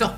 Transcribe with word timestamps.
So, 0.00 0.08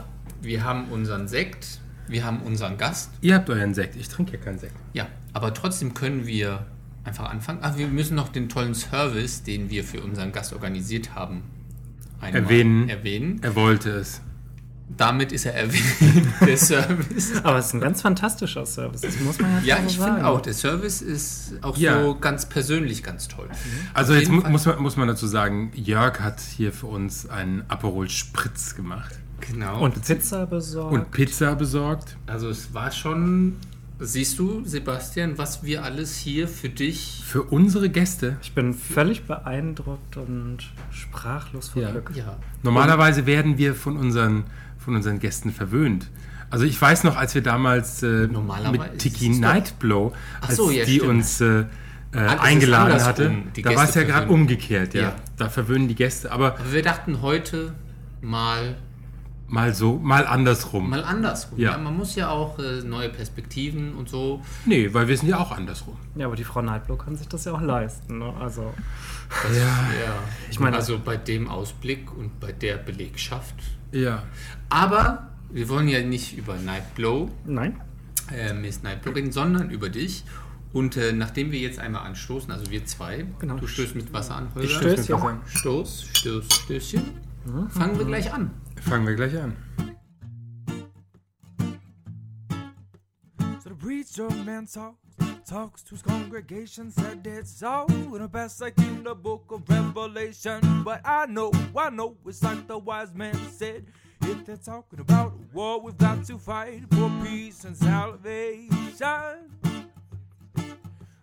wir 0.40 0.62
haben 0.62 0.84
unseren 0.92 1.26
Sekt, 1.26 1.80
wir 2.06 2.24
haben 2.24 2.42
unseren 2.42 2.78
Gast. 2.78 3.10
Ihr 3.20 3.34
habt 3.34 3.50
euren 3.50 3.74
Sekt. 3.74 3.96
Ich 3.96 4.08
trinke 4.08 4.34
ja 4.34 4.38
keinen 4.38 4.60
Sekt. 4.60 4.76
Ja, 4.92 5.08
aber 5.32 5.52
trotzdem 5.54 5.92
können 5.92 6.24
wir 6.24 6.66
einfach 7.02 7.28
anfangen. 7.28 7.58
Ach, 7.62 7.76
wir 7.76 7.88
müssen 7.88 8.14
noch 8.14 8.28
den 8.28 8.48
tollen 8.48 8.76
Service, 8.76 9.42
den 9.42 9.70
wir 9.70 9.82
für 9.82 10.00
unseren 10.00 10.30
Gast 10.30 10.52
organisiert 10.52 11.16
haben, 11.16 11.42
einmal 12.20 12.44
Erwähnen. 12.44 12.88
erwähnen. 12.88 13.40
Er 13.42 13.56
wollte 13.56 13.90
es. 13.90 14.20
Damit 14.96 15.32
ist 15.32 15.46
er 15.46 15.54
erwähnt, 15.56 16.28
der 16.46 16.56
Service. 16.58 17.42
Aber 17.42 17.58
es 17.58 17.66
ist 17.66 17.74
ein 17.74 17.80
ganz 17.80 18.02
fantastischer 18.02 18.64
Service, 18.64 19.00
das 19.00 19.18
muss 19.18 19.40
man 19.40 19.50
ja, 19.64 19.78
Ja, 19.78 19.84
ich 19.84 19.94
so 19.94 20.02
sagen. 20.02 20.14
finde 20.14 20.28
auch, 20.28 20.40
der 20.42 20.54
Service 20.54 21.02
ist 21.02 21.54
auch 21.62 21.76
Ja. 21.76 22.00
so 22.04 22.14
ganz 22.14 22.46
persönlich 22.48 23.02
ganz 23.02 23.26
toll. 23.26 23.48
Also 23.94 24.12
Auf 24.12 24.20
jetzt 24.20 24.30
mu 24.30 24.42
muss 24.48 24.64
man, 24.64 24.78
muss 24.80 24.96
man 24.96 25.08
dazu 25.08 25.26
sagen, 25.26 25.72
Jörg 25.74 26.20
hat 26.20 26.40
hier 26.40 26.72
für 26.72 26.86
uns 26.86 27.28
einen 27.28 27.64
Aperol 27.66 28.08
Spritz 28.08 28.76
gemacht. 28.76 29.18
Genau. 29.50 29.80
Und 29.84 30.02
Pizza 30.04 30.46
besorgt. 30.46 30.92
Und 30.92 31.10
Pizza 31.10 31.54
besorgt. 31.54 32.16
also 32.26 32.48
es 32.48 32.72
war 32.72 32.90
schon, 32.92 33.56
siehst 33.98 34.38
du, 34.38 34.62
Sebastian, 34.64 35.36
was 35.36 35.62
wir 35.64 35.82
alles 35.84 36.16
hier 36.16 36.46
für 36.48 36.68
dich. 36.68 37.22
Für 37.26 37.42
unsere 37.42 37.90
Gäste. 37.90 38.36
ich 38.42 38.54
bin 38.54 38.72
völlig 38.74 39.24
beeindruckt 39.24 40.16
und 40.16 40.58
sprachlos 40.90 41.70
vor 41.70 41.82
Ja. 41.82 41.90
Glück. 41.90 42.12
Ja. 42.14 42.36
Normalerweise 42.62 43.26
werden 43.26 43.58
wir 43.58 43.74
von 43.74 43.96
unseren, 43.96 44.44
von 44.78 44.94
unseren 44.94 45.18
Gästen 45.18 45.50
verwöhnt. 45.50 46.08
Also 46.50 46.64
ich 46.64 46.80
weiß 46.80 47.04
noch, 47.04 47.16
als 47.16 47.34
wir 47.34 47.42
damals 47.42 48.02
äh, 48.02 48.28
Normalerweise 48.28 48.90
mit 48.90 48.98
Tiki 48.98 49.28
Nightblow, 49.30 50.12
als 50.40 50.56
so, 50.56 50.70
ja, 50.70 50.84
die 50.84 50.96
stimmt. 50.96 51.10
uns 51.10 51.40
äh, 51.40 51.64
äh, 52.14 52.26
ist 52.26 52.40
eingeladen 52.40 53.02
hatte, 53.02 53.32
da 53.62 53.74
war 53.74 53.84
es 53.88 53.94
ja 53.94 54.02
gerade 54.02 54.28
umgekehrt. 54.30 54.92
Ja. 54.94 55.00
Ja. 55.02 55.16
Da 55.38 55.48
verwöhnen 55.48 55.88
die 55.88 55.94
Gäste, 55.94 56.30
aber 56.30 56.54
Aber 56.58 56.72
wir 56.72 56.82
dachten 56.82 57.22
heute 57.22 57.72
mal 58.20 58.76
mal 59.52 59.74
so, 59.74 59.98
mal 59.98 60.26
andersrum. 60.26 60.88
mal 60.90 61.04
andersrum. 61.04 61.58
Ja. 61.58 61.72
Ja. 61.72 61.78
Man 61.78 61.96
muss 61.96 62.14
ja 62.16 62.30
auch 62.30 62.58
äh, 62.58 62.80
neue 62.82 63.10
Perspektiven 63.10 63.94
und 63.94 64.08
so. 64.08 64.42
Nee, 64.64 64.92
weil 64.94 65.06
wir 65.08 65.16
sind 65.16 65.28
ja 65.28 65.38
auch 65.38 65.52
andersrum. 65.52 65.96
Ja, 66.16 66.26
aber 66.26 66.36
die 66.36 66.44
Frau 66.44 66.62
Nightblow 66.62 66.96
kann 66.96 67.16
sich 67.16 67.28
das 67.28 67.44
ja 67.44 67.52
auch 67.52 67.60
leisten. 67.60 68.18
Ne? 68.18 68.32
Also, 68.40 68.72
Ja. 69.54 69.60
ja. 69.60 70.14
Ich 70.50 70.58
meine- 70.58 70.76
also 70.76 70.98
bei 70.98 71.16
dem 71.18 71.48
Ausblick 71.48 72.10
und 72.16 72.40
bei 72.40 72.52
der 72.52 72.76
Belegschaft. 72.78 73.54
Ja. 73.92 74.22
Aber 74.70 75.28
wir 75.50 75.68
wollen 75.68 75.86
ja 75.88 76.00
nicht 76.02 76.36
über 76.36 76.56
Nightblow, 76.56 77.30
nein. 77.44 77.78
äh, 78.34 78.54
Miss 78.54 78.82
Nightblow 78.82 79.12
reden, 79.12 79.32
sondern 79.32 79.68
über 79.70 79.90
dich. 79.90 80.24
Und 80.72 80.96
äh, 80.96 81.12
nachdem 81.12 81.52
wir 81.52 81.58
jetzt 81.58 81.78
einmal 81.78 82.06
anstoßen, 82.06 82.50
also 82.50 82.70
wir 82.70 82.86
zwei, 82.86 83.26
Genau. 83.38 83.56
du 83.58 83.66
stößt 83.66 83.94
mit 83.94 84.10
Wasser 84.14 84.36
an, 84.36 84.48
Holger. 84.54 84.66
Ich 84.66 84.72
stöß 84.74 84.84
mit 84.84 84.92
Stößchen. 85.04 85.14
Wasser 85.16 85.28
an. 85.28 85.40
Stoß, 85.44 86.06
Stoß, 86.14 86.44
Stößchen. 86.64 87.02
Fangen 87.68 87.98
wir 87.98 88.06
gleich 88.06 88.32
an. 88.32 88.50
Fangen 88.84 89.06
wir 89.06 89.14
gleich 89.14 89.36
an. 89.36 89.56
So 93.62 93.68
the 93.68 93.74
preacher 93.76 94.28
man 94.44 94.66
talks, 94.66 94.98
talks 95.48 95.82
to 95.84 95.90
his 95.90 96.02
congregation, 96.02 96.90
said 96.90 97.26
it's 97.26 97.58
so 97.58 97.86
in 97.88 98.18
the 98.18 98.28
past 98.28 98.60
like 98.60 98.76
in 98.78 99.04
the 99.04 99.14
book 99.14 99.44
of 99.50 99.62
Revelation. 99.68 100.60
But 100.84 101.00
I 101.04 101.26
know, 101.26 101.52
I 101.76 101.90
know, 101.90 102.16
it's 102.26 102.42
like 102.42 102.66
the 102.66 102.78
wise 102.78 103.14
man 103.14 103.34
said. 103.50 103.86
If 104.24 104.44
they're 104.44 104.56
talking 104.56 105.00
about 105.00 105.32
war, 105.52 105.80
we've 105.80 105.98
got 105.98 106.24
to 106.26 106.38
fight 106.38 106.82
for 106.92 107.10
peace 107.24 107.64
and 107.64 107.76
salvation. 107.76 108.70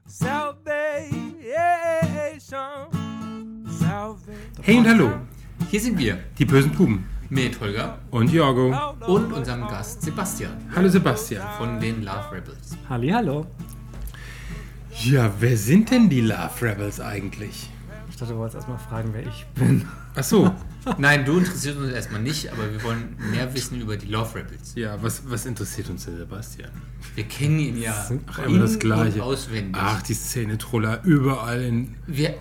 Salvation. 0.07 1.29
Salvation. 3.69 4.63
Hey 4.63 4.77
und 4.77 4.87
hallo, 4.87 5.19
Hier 5.69 5.79
sind 5.79 5.97
wir 5.97 6.17
die 6.37 6.45
bösen 6.45 6.71
Buben 6.71 7.05
mit 7.29 7.59
Holger 7.59 7.99
und 8.11 8.31
Jorgo. 8.31 8.75
und 9.07 9.31
unserem 9.33 9.61
Gast 9.67 10.01
Sebastian 10.01 10.51
Hallo 10.75 10.89
Sebastian. 10.89 11.45
von 11.57 11.79
den 11.79 12.03
Love 12.03 12.31
Rebels. 12.31 12.75
Halli, 12.89 13.09
hallo. 13.09 13.45
Ja, 15.03 15.31
wer 15.39 15.55
sind 15.57 15.91
denn 15.91 16.09
die 16.09 16.21
Love 16.21 16.61
Rebels 16.61 16.99
eigentlich? 16.99 17.69
Ich 18.09 18.15
dachte, 18.17 18.33
du 18.33 18.39
wolltest 18.39 18.55
erstmal 18.57 18.79
fragen, 18.79 19.09
wer 19.13 19.25
ich 19.25 19.45
bin. 19.55 19.85
Ach 20.15 20.23
so, 20.23 20.53
Nein, 20.97 21.23
du 21.25 21.37
interessierst 21.37 21.77
uns 21.77 21.91
erstmal 21.93 22.21
nicht, 22.21 22.51
aber 22.51 22.69
wir 22.71 22.83
wollen 22.83 23.15
mehr 23.31 23.53
wissen 23.53 23.79
über 23.79 23.95
die 23.95 24.07
Love 24.07 24.35
Rebels. 24.35 24.73
ja, 24.75 24.97
was, 25.01 25.21
was 25.29 25.45
interessiert 25.45 25.89
uns 25.89 26.05
der 26.05 26.17
Sebastian? 26.17 26.71
Wir 27.15 27.25
kennen 27.25 27.59
ihn 27.59 27.77
ja 27.81 27.93
Ach, 28.27 28.39
immer 28.39 28.59
das 28.59 28.79
Gleiche. 28.79 29.23
auswendig. 29.23 29.75
Ach, 29.79 30.01
die 30.01 30.13
Szene-Troller 30.15 31.01
überall 31.03 31.61
in, 31.61 31.95
Wir, 32.07 32.35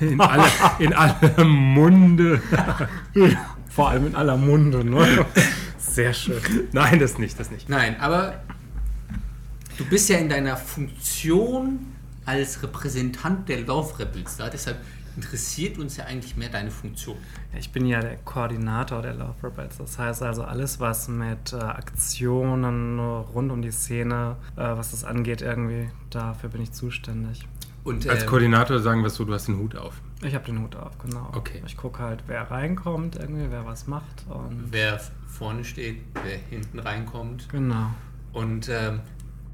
in, 0.00 0.20
alle, 0.20 0.44
in 0.78 0.92
aller 0.92 1.44
Munde. 1.44 2.40
Vor 3.76 3.90
allem 3.90 4.06
in 4.06 4.14
aller 4.14 4.38
Munde, 4.38 4.82
ne? 4.82 5.26
Sehr 5.78 6.14
schön. 6.14 6.40
Nein, 6.72 6.98
das 6.98 7.18
nicht, 7.18 7.38
das 7.38 7.50
nicht. 7.50 7.68
nein, 7.68 8.00
aber 8.00 8.40
du 9.76 9.84
bist 9.84 10.08
ja 10.08 10.16
in 10.16 10.30
deiner 10.30 10.56
Funktion 10.56 11.80
als 12.24 12.62
Repräsentant 12.62 13.46
der 13.50 13.60
Love 13.60 13.98
Rebels 13.98 14.38
da, 14.38 14.48
deshalb 14.48 14.78
interessiert 15.14 15.76
uns 15.76 15.98
ja 15.98 16.06
eigentlich 16.06 16.38
mehr 16.38 16.48
deine 16.48 16.70
Funktion. 16.70 17.18
Ich 17.58 17.70
bin 17.70 17.84
ja 17.84 18.00
der 18.00 18.16
Koordinator 18.16 19.02
der 19.02 19.12
Love 19.12 19.34
Rebels. 19.42 19.76
Das 19.76 19.98
heißt 19.98 20.22
also 20.22 20.44
alles, 20.44 20.80
was 20.80 21.08
mit 21.08 21.52
äh, 21.52 21.56
Aktionen 21.56 22.98
rund 22.98 23.52
um 23.52 23.60
die 23.60 23.72
Szene, 23.72 24.36
äh, 24.56 24.60
was 24.60 24.92
das 24.92 25.04
angeht, 25.04 25.42
irgendwie, 25.42 25.90
dafür 26.08 26.48
bin 26.48 26.62
ich 26.62 26.72
zuständig. 26.72 27.46
Und 27.84 28.08
Als 28.08 28.22
äh, 28.22 28.26
Koordinator 28.26 28.78
sagen 28.78 29.02
wir 29.02 29.10
so, 29.10 29.26
du 29.26 29.34
hast 29.34 29.48
den 29.48 29.58
Hut 29.58 29.76
auf. 29.76 30.00
Ich 30.22 30.34
habe 30.34 30.44
den 30.46 30.60
Hut 30.62 30.74
auf, 30.76 30.96
genau. 30.98 31.30
Okay. 31.34 31.62
Ich 31.66 31.76
gucke 31.76 32.02
halt, 32.02 32.22
wer 32.26 32.50
reinkommt, 32.50 33.16
irgendwie, 33.16 33.50
wer 33.50 33.66
was 33.66 33.86
macht. 33.86 34.24
Und 34.28 34.72
wer 34.72 35.00
vorne 35.26 35.64
steht, 35.64 36.02
wer 36.24 36.38
hinten 36.38 36.78
reinkommt. 36.78 37.48
genau. 37.50 37.90
Und 38.32 38.68
ähm, 38.68 39.00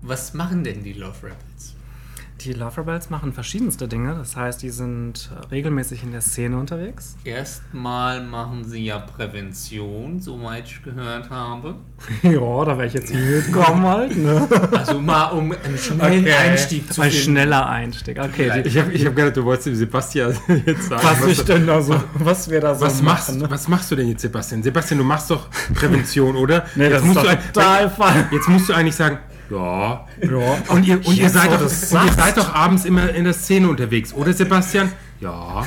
was 0.03 0.35
machen 0.35 0.65
denn 0.65 0.83
die 0.83 0.93
Love 0.93 1.27
Rebels? 1.29 1.77
Die 2.45 2.55
Love 2.55 2.79
Rebels 2.79 3.09
machen 3.09 3.33
verschiedenste 3.33 3.87
Dinge. 3.87 4.15
Das 4.15 4.35
heißt, 4.35 4.63
die 4.63 4.71
sind 4.71 5.31
äh, 5.33 5.47
regelmäßig 5.49 6.03
in 6.03 6.11
der 6.11 6.23
Szene 6.23 6.57
unterwegs. 6.59 7.17
Erstmal 7.25 8.21
machen 8.25 8.65
sie 8.65 8.85
ja 8.85 8.99
Prävention, 8.99 10.19
soweit 10.19 10.67
ich 10.67 10.83
gehört 10.83 11.31
habe. 11.31 11.77
ja, 12.23 12.31
da 12.65 12.77
wäre 12.79 12.87
ich 12.87 12.95
jetzt 12.95 13.11
hingekommen 13.11 13.85
halt. 13.87 14.17
Ne? 14.17 14.49
Also 14.73 15.01
mal 15.01 15.27
um 15.31 15.53
einen 15.53 15.79
schnellen 15.79 16.25
Okay. 16.25 16.33
Einstieg 16.33 16.93
zu 16.93 17.01
Ein 17.03 17.11
finden. 17.11 17.25
schneller 17.25 17.69
Einstieg. 17.69 18.19
Okay, 18.19 18.31
Vielleicht. 18.33 18.67
die, 18.67 18.71
Ich 18.71 18.79
habe 18.79 18.93
ich 18.93 19.07
hab 19.07 19.15
gedacht, 19.15 19.37
du 19.37 19.45
wolltest 19.45 19.67
dem 19.69 19.75
Sebastian 19.77 20.35
jetzt 20.67 20.89
sagen. 20.89 21.03
was 21.05 21.27
ich 21.27 21.43
denn 21.45 21.67
da 21.67 21.81
so, 21.81 21.95
was 22.15 22.51
wir 22.51 22.61
da 22.61 22.75
so 22.75 22.85
was, 22.87 23.03
machst, 23.03 23.29
machen. 23.29 23.43
ne? 23.43 23.51
was 23.51 23.69
machst 23.69 23.91
du 23.91 23.97
denn 23.97 24.09
jetzt, 24.09 24.23
Sebastian? 24.23 24.63
Sebastian, 24.63 24.99
du 24.99 25.05
machst 25.05 25.31
doch 25.31 25.49
Prävention, 25.75 26.35
oder? 26.37 26.65
Nee, 26.75 26.89
das 26.89 27.03
jetzt, 27.03 27.05
musst 27.05 27.19
ist 27.19 27.23
du 27.25 27.29
doch 27.29 27.39
ein- 27.39 27.53
total 27.53 27.91
falsch. 27.91 28.27
jetzt 28.33 28.49
musst 28.49 28.69
du 28.69 28.73
eigentlich 28.73 28.97
sagen, 28.97 29.19
ja. 29.53 30.07
Ja. 30.23 30.59
Und 30.69 30.87
ihr, 30.87 31.07
und 31.07 31.17
ihr, 31.17 31.29
seid, 31.29 31.53
doch, 31.53 31.61
und 31.61 32.07
ihr 32.07 32.13
seid 32.13 32.37
doch 32.37 32.55
abends 32.55 32.85
immer 32.85 33.11
in 33.11 33.25
der 33.25 33.33
Szene 33.35 33.69
unterwegs, 33.69 34.13
oder 34.15 34.33
Sebastian? 34.33 34.93
Ja. 35.21 35.67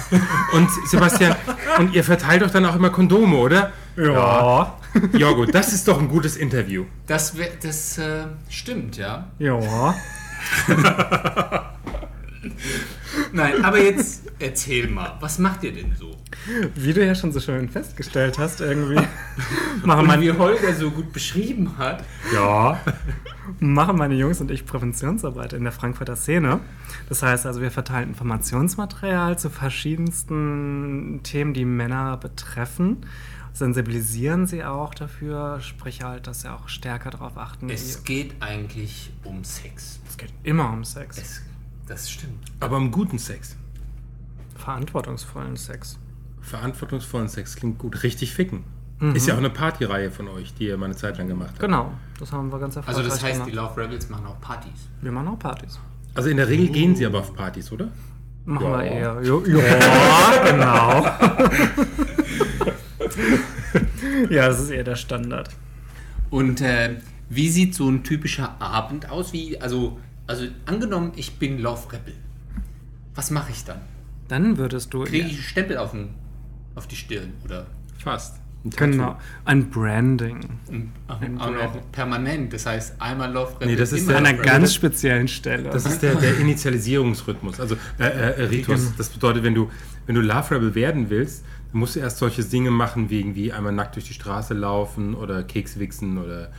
Und 0.54 0.70
Sebastian, 0.88 1.36
und 1.80 1.94
ihr 1.94 2.04
verteilt 2.04 2.42
doch 2.42 2.52
dann 2.52 2.66
auch 2.66 2.76
immer 2.76 2.90
Kondome, 2.90 3.38
oder? 3.38 3.72
Ja. 3.96 4.78
Ja 5.14 5.32
gut, 5.32 5.54
das 5.54 5.74
ist 5.74 5.88
doch 5.88 6.00
ein 6.00 6.08
gutes 6.08 6.38
Interview. 6.38 6.86
Das, 7.08 7.38
wär, 7.38 7.50
das 7.62 7.98
äh, 7.98 8.26
stimmt, 8.50 8.98
ja. 8.98 9.28
Ja. 9.40 9.96
Nein, 13.32 13.64
aber 13.64 13.80
jetzt 13.82 14.24
erzähl 14.40 14.88
mal, 14.90 15.18
was 15.20 15.40
macht 15.40 15.64
ihr 15.64 15.72
denn 15.74 15.96
so? 15.96 16.12
Wie 16.76 16.94
du 16.94 17.06
ja 17.06 17.16
schon 17.16 17.32
so 17.32 17.40
schön 17.40 17.70
festgestellt 17.70 18.38
hast, 18.38 18.62
irgendwie 18.62 19.02
machen 19.84 20.06
meine, 20.08 20.22
wie 20.22 20.32
Holger 20.32 20.74
so 20.74 20.92
gut 20.92 21.12
beschrieben 21.14 21.78
hat, 21.78 22.04
Ja. 22.34 22.80
machen 23.60 23.98
meine 23.98 24.16
Jungs 24.16 24.42
und 24.42 24.52
ich 24.52 24.66
Präventionsarbeit 24.66 25.54
in 25.54 25.64
der 25.64 25.72
Frankfurter 25.72 26.16
Szene. 26.16 26.60
Das 27.10 27.24
heißt 27.24 27.46
also, 27.46 27.62
wir 27.62 27.72
verteilen 27.72 28.10
Informationsmaterial 28.10 29.38
zu 29.40 29.50
verschiedensten 29.50 31.22
Themen, 31.24 31.54
die 31.54 31.66
Männer 31.66 32.18
betreffen. 32.18 33.06
Sensibilisieren 33.54 34.48
sie 34.48 34.66
auch 34.66 34.94
dafür, 34.94 35.62
sprich 35.62 36.04
halt, 36.04 36.28
dass 36.28 36.42
sie 36.42 36.52
auch 36.52 36.68
stärker 36.68 37.10
darauf 37.10 37.38
achten. 37.38 37.70
es 37.70 38.04
geht 38.04 38.36
eigentlich 38.42 39.12
um 39.24 39.46
Sex. 39.46 40.02
es 40.10 40.18
geht 40.18 40.34
immer 40.44 40.72
um 40.74 40.84
Sex. 40.84 41.18
Es, 41.18 41.42
das 41.88 42.10
stimmt. 42.10 42.44
Aber 42.60 42.78
im 42.78 42.92
guten 42.92 43.20
Sex. 43.20 43.56
Verantwortungsvollen 44.56 45.58
Sex. 45.58 45.98
Verantwortungsvollen 46.42 47.28
Sex 47.28 47.56
klingt 47.56 47.78
gut. 47.80 48.04
Richtig 48.04 48.34
ficken. 48.34 48.64
Ist 49.14 49.28
ja 49.28 49.34
auch 49.34 49.40
eine 49.40 49.50
Partyreihe 49.50 50.10
von 50.10 50.30
euch, 50.30 50.54
die 50.54 50.68
ihr 50.68 50.78
mal 50.78 50.86
eine 50.86 50.96
Zeit 50.96 51.18
lang 51.18 51.28
gemacht 51.28 51.50
habt. 51.50 51.60
Genau, 51.60 51.92
das 52.18 52.32
haben 52.32 52.50
wir 52.50 52.58
ganz 52.60 52.78
Also 52.78 52.88
erfolgreich 53.02 53.14
das 53.14 53.24
heißt, 53.24 53.46
die 53.46 53.52
gemacht. 53.52 53.76
Love 53.76 53.82
Rebels 53.84 54.10
machen 54.10 54.26
auch 54.26 54.40
Partys. 54.40 54.88
Wir 55.02 55.12
machen 55.12 55.28
auch 55.28 55.38
Partys. 55.40 55.78
Also 56.14 56.30
in 56.30 56.38
der 56.38 56.48
Regel 56.48 56.70
gehen 56.70 56.96
sie 56.96 57.06
aber 57.06 57.20
auf 57.20 57.36
Partys, 57.36 57.70
oder? 57.74 57.90
Machen 58.46 58.66
Ja. 58.68 58.78
wir 58.80 58.84
eher. 58.86 59.22
Jo, 59.22 59.44
ja, 59.46 60.50
genau. 60.50 61.06
ja, 64.30 64.48
das 64.48 64.62
ist 64.62 64.70
eher 64.70 64.86
der 64.86 64.96
Standard. 64.96 65.50
Und 66.30 66.62
äh, 66.62 66.96
wie 67.30 67.50
sieht 67.50 67.76
so 67.76 67.90
ein 67.90 68.02
typischer 68.04 68.56
Abend 68.62 69.10
aus? 69.10 69.34
Wie, 69.34 69.60
also, 69.60 70.00
also 70.28 70.46
angenommen, 70.66 71.12
ich 71.16 71.38
bin 71.38 71.60
Love 71.60 71.92
Rebel. 71.94 72.14
Was 73.14 73.32
mache 73.32 73.52
ich 73.52 73.64
dann? 73.64 73.82
Dann 74.28 74.58
würdest 74.58 74.94
du. 74.94 75.04
Kriege 75.04 75.28
ich 75.28 75.34
einen 75.34 75.42
Stempel 75.44 75.78
auf, 75.78 75.92
den, 75.92 76.10
auf 76.76 76.88
die 76.88 76.96
Stirn? 76.96 77.34
Oder? 77.44 77.68
Fast. 78.04 78.38
Ein. 78.66 78.72
Genau. 78.72 79.18
Ein 79.46 79.70
Branding. 79.70 80.40
Auch 81.08 81.52
noch 81.52 81.92
permanent. 81.92 82.52
Das 82.52 82.66
heißt, 82.66 83.00
einmal 83.00 83.32
Love 83.32 83.54
Rebels. 83.56 83.70
Nee, 83.70 83.76
das 83.76 83.92
ist 83.94 84.10
der- 84.10 84.18
An 84.18 84.26
einer 84.26 84.40
ganz 84.40 84.74
speziellen 84.74 85.28
Stelle. 85.28 85.70
Das 85.70 85.86
ist 85.86 86.02
der, 86.02 86.16
der 86.16 86.40
Initialisierungsrhythmus, 86.40 87.60
also 87.60 87.76
äh, 88.00 88.04
äh, 88.06 88.44
Ritus. 88.46 88.96
Das 88.98 89.10
bedeutet, 89.10 89.44
wenn 89.44 89.54
du, 89.54 89.70
wenn 90.08 90.16
du 90.16 90.22
Love 90.22 90.56
Rebel 90.56 90.74
werden 90.74 91.12
willst, 91.12 91.46
dann 91.72 91.80
musst 91.80 91.96
du 91.96 92.00
erst 92.00 92.18
solche 92.18 92.44
Dinge 92.44 92.72
machen, 92.72 93.12
wie 93.12 93.20
irgendwie 93.20 93.54
einmal 93.54 93.72
nackt 93.72 93.96
durch 93.98 94.06
die 94.08 94.14
Straße 94.16 94.56
laufen 94.56 95.14
oder 95.14 95.44
Keks 95.44 95.78
wichsen 95.78 96.18
oder 96.18 96.52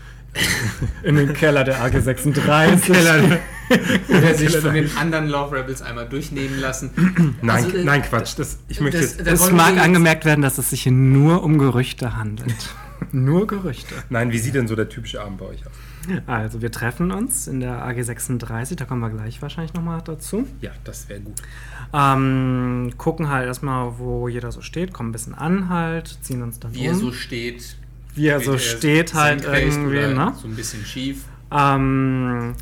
in 1.02 1.16
den 1.16 1.32
Keller 1.32 1.64
der 1.64 1.82
AG 1.82 1.98
36. 2.00 2.90
Oder 4.08 4.34
sich 4.34 4.56
von 4.56 4.74
den 4.74 4.96
anderen 4.96 5.28
Love 5.28 5.56
Rebels 5.56 5.82
einmal 5.82 6.08
durchnehmen 6.08 6.60
lassen. 6.60 6.90
Nein, 7.42 7.64
Also, 7.64 7.76
äh, 7.76 7.84
nein, 7.84 8.02
Quatsch. 8.02 8.34
Das, 8.38 8.58
ich 8.68 8.80
möchte 8.80 9.00
das- 9.00 9.16
jetzt, 9.16 9.26
das- 9.26 9.34
Es 9.34 9.40
wollen 9.46 9.56
mag 9.56 9.78
angemerkt 9.78 10.24
werden, 10.24 10.42
dass 10.42 10.58
es 10.58 10.70
sich 10.70 10.82
hier 10.82 10.92
nur 10.92 11.42
um 11.42 11.58
Gerüchte 11.58 12.16
handelt. 12.16 12.54
nur 13.12 13.46
Gerüchte. 13.46 13.94
nein, 14.08 14.30
wie 14.32 14.38
sieht 14.38 14.54
denn 14.54 14.68
so 14.68 14.76
der 14.76 14.88
typische 14.88 15.20
Abend 15.20 15.38
bei 15.38 15.46
euch 15.46 15.66
aus? 15.66 15.72
Also, 16.28 16.62
wir 16.62 16.70
treffen 16.70 17.10
uns 17.10 17.48
in 17.48 17.58
der 17.58 17.84
AG 17.84 18.00
36, 18.00 18.76
da 18.76 18.84
kommen 18.84 19.00
wir 19.00 19.10
gleich 19.10 19.42
wahrscheinlich 19.42 19.74
nochmal 19.74 20.00
dazu. 20.04 20.46
Ja, 20.60 20.70
das 20.84 21.08
wäre 21.08 21.18
gut. 21.20 21.34
Ähm, 21.92 22.92
gucken 22.96 23.28
halt 23.28 23.46
erstmal, 23.46 23.98
wo 23.98 24.28
jeder 24.28 24.52
so 24.52 24.60
steht, 24.60 24.92
kommen 24.92 25.08
ein 25.08 25.12
bisschen 25.12 25.34
an 25.34 25.68
halt, 25.68 26.18
ziehen 26.22 26.42
uns 26.42 26.60
dann 26.60 26.72
Wie 26.74 26.84
er 26.86 26.92
um. 26.92 26.98
so 27.00 27.12
steht. 27.12 27.76
Wie 28.16 28.26
er 28.26 28.40
so 28.40 28.58
Steht 28.58 29.14
halt 29.14 29.44
irgendwie, 29.44 30.14
ne? 30.14 30.34
So 30.40 30.48
ein 30.48 30.56
bisschen 30.56 30.84
schief. 30.84 31.24
Ähm, 31.50 32.54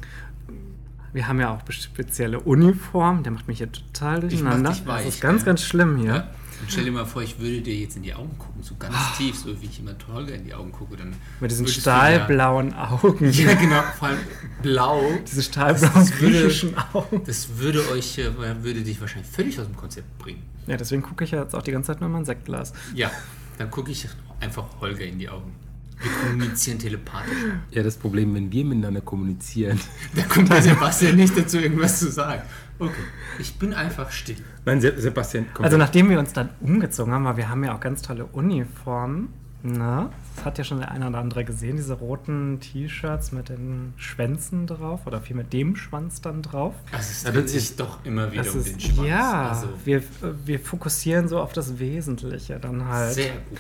wir 1.13 1.29
haben 1.29 1.41
ja 1.41 1.51
auch 1.51 1.61
spezielle 1.71 2.41
Uniformen, 2.41 3.23
der 3.23 3.33
macht 3.33 3.47
mich 3.47 3.59
hier 3.59 3.71
total 3.71 4.21
durcheinander. 4.21 4.71
dich 4.71 4.87
weich, 4.87 5.07
das 5.07 5.15
ist 5.15 5.21
ganz, 5.21 5.43
ja. 5.43 5.47
ganz 5.47 5.63
schlimm 5.63 5.97
hier. 5.97 6.15
Ja? 6.15 6.31
Und 6.61 6.73
stell 6.73 6.85
dir 6.85 6.93
mal 6.93 7.05
vor, 7.05 7.23
ich 7.23 7.39
würde 7.39 7.61
dir 7.61 7.75
jetzt 7.75 7.97
in 7.97 8.03
die 8.03 8.15
Augen 8.15 8.37
gucken, 8.39 8.63
so 8.63 8.75
ganz 8.77 8.97
tief, 9.17 9.37
so 9.37 9.61
wie 9.61 9.67
ich 9.67 9.81
immer 9.81 9.95
Holger 10.13 10.35
in 10.35 10.45
die 10.45 10.55
Augen 10.55 10.73
gucke. 10.73 10.97
Dann. 10.97 11.15
Mit 11.41 11.51
diesen 11.51 11.67
du 11.67 11.71
ja- 11.71 11.81
stahlblauen 11.81 12.75
Augen. 12.75 13.31
Ja, 13.31 13.55
genau, 13.55 13.83
vor 13.99 14.09
allem 14.09 14.19
blau. 14.63 15.03
Diese 15.31 15.43
stahlblauen 15.43 15.93
Das 15.95 16.11
griechischen 16.13 16.75
Augen. 16.93 17.23
Das 17.27 17.59
würde 17.59 17.89
euch, 17.91 18.19
äh, 18.19 18.31
würde 18.63 18.83
dich 18.83 19.01
wahrscheinlich 19.01 19.31
völlig 19.31 19.61
aus 19.61 19.67
dem 19.67 19.77
Konzept 19.77 20.19
bringen. 20.19 20.43
Ja, 20.67 20.77
deswegen 20.77 21.03
gucke 21.03 21.25
ich 21.25 21.33
ja 21.33 21.43
jetzt 21.43 21.55
auch 21.55 21.63
die 21.63 21.73
ganze 21.73 21.89
Zeit 21.89 22.01
nur 22.01 22.07
in 22.09 22.13
mein 22.15 22.25
Sektglas. 22.25 22.73
Ja, 22.95 23.11
dann 23.59 23.71
gucke 23.71 23.91
ich 23.91 24.09
einfach 24.41 24.65
Holger 24.81 25.05
in 25.05 25.19
die 25.19 25.29
Augen. 25.29 25.53
Wir 26.01 26.11
kommunizieren 26.11 26.79
telepathisch. 26.79 27.33
Ja, 27.71 27.83
das 27.83 27.97
Problem, 27.97 28.35
wenn 28.35 28.51
wir 28.51 28.65
miteinander 28.65 29.01
kommunizieren. 29.01 29.79
Da 30.15 30.23
kommt 30.23 30.51
der 30.51 30.63
Sebastian 30.63 31.17
nicht 31.17 31.37
dazu, 31.37 31.59
irgendwas 31.59 31.99
zu 32.01 32.11
sagen. 32.11 32.43
Okay, 32.79 32.93
ich 33.39 33.55
bin 33.59 33.73
einfach 33.73 34.11
still. 34.11 34.37
Nein, 34.65 34.81
Se 34.81 34.93
Sebastian, 35.01 35.47
komm. 35.55 35.65
Also 35.65 35.77
nachdem 35.77 36.11
wir 36.11 36.19
uns 36.19 36.33
dann 36.33 36.51
umgezogen 36.61 37.13
haben, 37.13 37.25
weil 37.25 37.37
wir 37.37 37.49
haben 37.49 37.63
ja 37.65 37.75
auch 37.75 37.81
ganz 37.81 38.03
tolle 38.03 38.27
Uniformen, 38.27 39.29
ne? 39.65 40.11
Das 40.37 40.45
hat 40.45 40.59
ja 40.59 40.65
schon 40.65 40.79
der 40.79 40.91
eine 40.91 41.09
oder 41.09 41.19
andere 41.19 41.45
gesehen, 41.45 41.77
diese 41.77 41.95
roten 41.95 42.61
T-Shirts 42.61 43.33
mit 43.33 43.49
den 43.49 43.93
Schwänzen 43.97 44.67
drauf 44.67 45.07
oder 45.07 45.21
viel 45.21 45.35
mit 45.37 45.53
dem 45.53 45.75
Schwanz 45.77 46.21
dann 46.21 46.43
drauf. 46.43 46.75
Also 46.93 47.03
es 47.11 47.23
dreht 47.25 47.45
das 47.45 47.51
sich 47.53 47.63
ist- 47.63 47.81
doch 47.81 48.05
immer 48.05 48.31
wieder 48.31 48.43
um 48.53 48.59
ist, 48.61 48.69
den 48.73 48.81
Schwanz. 48.81 49.09
ja, 49.09 49.49
Also, 49.51 49.69
wir, 49.85 50.03
wir 50.45 50.59
fokussieren 50.61 51.29
so 51.29 51.41
auf 51.41 51.53
das 51.53 51.79
Wesentliche 51.79 52.59
dann 52.61 52.85
halt. 52.87 53.15
sehr 53.15 53.33
gut. 53.33 53.59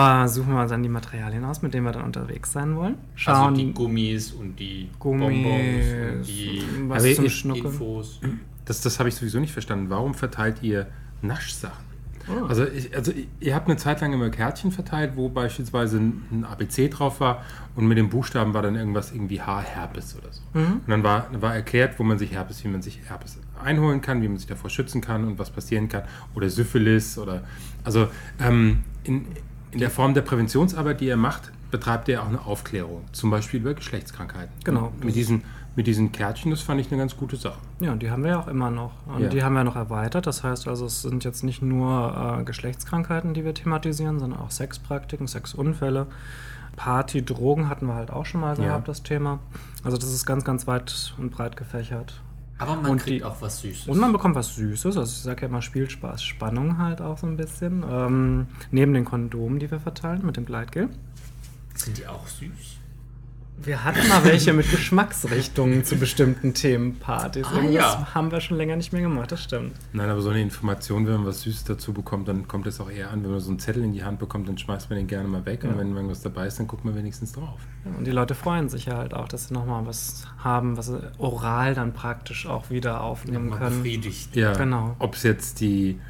Äh, 0.00 0.28
suchen 0.28 0.52
wir 0.54 0.60
uns 0.62 0.70
dann 0.70 0.82
die 0.82 0.88
Materialien 0.88 1.44
aus, 1.44 1.62
mit 1.62 1.74
denen 1.74 1.84
wir 1.86 1.92
dann 1.92 2.04
unterwegs 2.04 2.52
sein 2.52 2.76
wollen. 2.76 2.96
Schauen, 3.14 3.34
Also 3.36 3.56
die 3.56 3.72
Gummis 3.72 4.32
und 4.32 4.56
die 4.58 4.88
Gummis, 4.98 5.28
Bonbons 5.28 6.16
und 6.18 6.22
die 6.26 6.62
was 6.88 7.04
Aber 7.04 7.14
zum. 7.30 7.54
Infos. 7.54 8.20
Das, 8.64 8.80
das 8.82 8.98
habe 8.98 9.08
ich 9.08 9.14
sowieso 9.16 9.40
nicht 9.40 9.52
verstanden. 9.52 9.90
Warum 9.90 10.14
verteilt 10.14 10.62
ihr 10.62 10.86
Naschsachen? 11.22 11.89
Oh. 12.30 12.46
Also, 12.46 12.66
ich, 12.66 12.94
also 12.96 13.12
ihr 13.40 13.54
habt 13.54 13.68
eine 13.68 13.76
Zeit 13.76 14.00
lang 14.00 14.12
immer 14.12 14.30
Kärtchen 14.30 14.72
verteilt, 14.72 15.12
wo 15.16 15.28
beispielsweise 15.28 15.98
ein 15.98 16.44
ABC 16.48 16.88
drauf 16.88 17.20
war 17.20 17.44
und 17.76 17.86
mit 17.86 17.98
den 17.98 18.08
Buchstaben 18.08 18.54
war 18.54 18.62
dann 18.62 18.76
irgendwas 18.76 19.12
irgendwie 19.12 19.40
Haarherpes 19.40 20.16
oder 20.16 20.32
so. 20.32 20.42
Mhm. 20.54 20.72
Und 20.72 20.88
dann 20.88 21.02
war, 21.02 21.28
war 21.40 21.54
erklärt, 21.54 21.98
wo 21.98 22.04
man 22.04 22.18
sich 22.18 22.32
Herpes, 22.32 22.62
wie 22.64 22.68
man 22.68 22.82
sich 22.82 23.00
Herpes 23.08 23.38
einholen 23.62 24.00
kann, 24.00 24.22
wie 24.22 24.28
man 24.28 24.38
sich 24.38 24.46
davor 24.46 24.70
schützen 24.70 25.00
kann 25.00 25.24
und 25.24 25.38
was 25.38 25.50
passieren 25.50 25.88
kann. 25.88 26.04
Oder 26.34 26.48
Syphilis 26.50 27.18
oder 27.18 27.42
also 27.84 28.08
ähm, 28.40 28.84
in, 29.04 29.26
in 29.70 29.80
der 29.80 29.90
Form 29.90 30.14
der 30.14 30.22
Präventionsarbeit, 30.22 31.00
die 31.00 31.06
ihr 31.06 31.16
macht, 31.16 31.52
betreibt 31.70 32.08
ihr 32.08 32.22
auch 32.22 32.28
eine 32.28 32.44
Aufklärung, 32.44 33.04
zum 33.12 33.30
Beispiel 33.30 33.60
über 33.60 33.74
Geschlechtskrankheiten. 33.74 34.52
Genau. 34.64 34.92
Mit 35.02 35.14
diesen, 35.14 35.44
mit 35.76 35.86
diesen 35.86 36.10
Kärtchen, 36.12 36.50
das 36.50 36.60
fand 36.62 36.80
ich 36.80 36.88
eine 36.90 36.98
ganz 36.98 37.16
gute 37.16 37.36
Sache. 37.36 37.58
Ja, 37.78 37.92
und 37.92 38.02
die 38.02 38.10
haben 38.10 38.22
wir 38.24 38.30
ja 38.30 38.40
auch 38.40 38.48
immer 38.48 38.70
noch. 38.70 38.92
Und 39.06 39.22
Ja. 39.22 39.28
die 39.28 39.42
haben 39.42 39.54
wir 39.54 39.64
noch 39.64 39.76
erweitert. 39.76 40.26
Das 40.26 40.42
heißt 40.42 40.66
also, 40.68 40.86
es 40.86 41.02
sind 41.02 41.24
jetzt 41.24 41.44
nicht 41.44 41.62
nur 41.62 42.38
äh, 42.40 42.44
Geschlechtskrankheiten, 42.44 43.34
die 43.34 43.44
wir 43.44 43.54
thematisieren, 43.54 44.18
sondern 44.18 44.40
auch 44.40 44.50
Sexpraktiken, 44.50 45.26
Sexunfälle. 45.28 46.06
Party, 46.76 47.24
Drogen 47.24 47.68
hatten 47.68 47.86
wir 47.86 47.94
halt 47.94 48.10
auch 48.10 48.26
schon 48.26 48.40
mal 48.40 48.56
Ja. 48.58 48.64
gehabt, 48.64 48.88
das 48.88 49.02
Thema. 49.02 49.38
Also 49.84 49.96
das 49.96 50.12
ist 50.12 50.24
ganz, 50.26 50.44
ganz 50.44 50.66
weit 50.66 51.14
und 51.18 51.30
breit 51.30 51.56
gefächert. 51.56 52.20
Aber 52.58 52.76
man 52.76 52.90
Und 52.92 52.98
kriegt 52.98 53.20
die- 53.20 53.24
auch 53.24 53.40
was 53.40 53.60
Süßes. 53.60 53.88
Und 53.88 53.98
man 53.98 54.12
bekommt 54.12 54.34
was 54.34 54.54
Süßes. 54.54 54.96
Also 54.96 55.02
ich 55.10 55.22
sage 55.22 55.42
ja 55.42 55.48
immer 55.48 55.62
Spielspaß, 55.62 56.22
Spannung 56.22 56.78
halt 56.78 57.00
auch 57.00 57.16
so 57.16 57.26
ein 57.26 57.36
bisschen. 57.36 57.84
Ähm, 57.90 58.46
neben 58.70 58.92
den 58.92 59.04
Kondomen, 59.06 59.58
die 59.58 59.70
wir 59.70 59.80
verteilen 59.80 60.24
mit 60.26 60.36
dem 60.36 60.44
Gleitgel. 60.44 60.88
Sind 61.74 61.96
die 61.96 62.06
auch 62.06 62.26
süß? 62.26 62.79
Wir 63.62 63.84
hatten 63.84 64.08
mal 64.08 64.24
welche 64.24 64.54
mit 64.54 64.70
Geschmacksrichtungen 64.70 65.84
zu 65.84 65.96
bestimmten 65.96 66.54
Themenpartys. 66.54 67.46
Ah, 67.46 67.56
Irgendwas 67.56 67.74
ja. 67.92 68.14
haben 68.14 68.30
wir 68.32 68.40
schon 68.40 68.56
länger 68.56 68.76
nicht 68.76 68.92
mehr 68.92 69.02
gemacht, 69.02 69.32
das 69.32 69.42
stimmt. 69.44 69.72
Nein, 69.92 70.08
aber 70.08 70.22
so 70.22 70.30
eine 70.30 70.40
Information, 70.40 71.06
wenn 71.06 71.14
man 71.14 71.26
was 71.26 71.42
Süßes 71.42 71.64
dazu 71.64 71.92
bekommt, 71.92 72.26
dann 72.28 72.48
kommt 72.48 72.66
es 72.66 72.80
auch 72.80 72.90
eher 72.90 73.10
an. 73.10 73.22
Wenn 73.22 73.32
man 73.32 73.40
so 73.40 73.50
einen 73.50 73.58
Zettel 73.58 73.84
in 73.84 73.92
die 73.92 74.02
Hand 74.02 74.18
bekommt, 74.18 74.48
dann 74.48 74.56
schmeißt 74.56 74.88
man 74.88 74.98
den 74.98 75.06
gerne 75.08 75.28
mal 75.28 75.44
weg. 75.44 75.62
Und 75.64 75.72
Ja. 75.72 75.78
wenn 75.78 75.94
irgendwas 75.94 76.22
dabei 76.22 76.46
ist, 76.46 76.58
dann 76.58 76.68
guckt 76.68 76.86
man 76.86 76.94
wenigstens 76.94 77.32
drauf. 77.32 77.60
Ja, 77.84 77.90
Und 77.98 78.06
die 78.06 78.12
Leute 78.12 78.34
freuen 78.34 78.70
sich 78.70 78.86
ja 78.86 78.96
halt 78.96 79.12
auch, 79.12 79.28
dass 79.28 79.48
sie 79.48 79.54
nochmal 79.54 79.86
was 79.86 80.26
haben, 80.38 80.78
was 80.78 80.86
sie 80.86 80.98
oral 81.18 81.74
dann 81.74 81.92
praktisch 81.92 82.46
auch 82.46 82.70
wieder 82.70 83.02
aufnehmen 83.02 83.50
Mal 83.50 83.58
können. 83.58 83.82
befriedigt. 83.82 84.36
Ja, 84.36 84.54
Genau. 84.54 84.96
ob 84.98 85.16
es 85.16 85.22
jetzt 85.22 85.60
die 85.60 86.00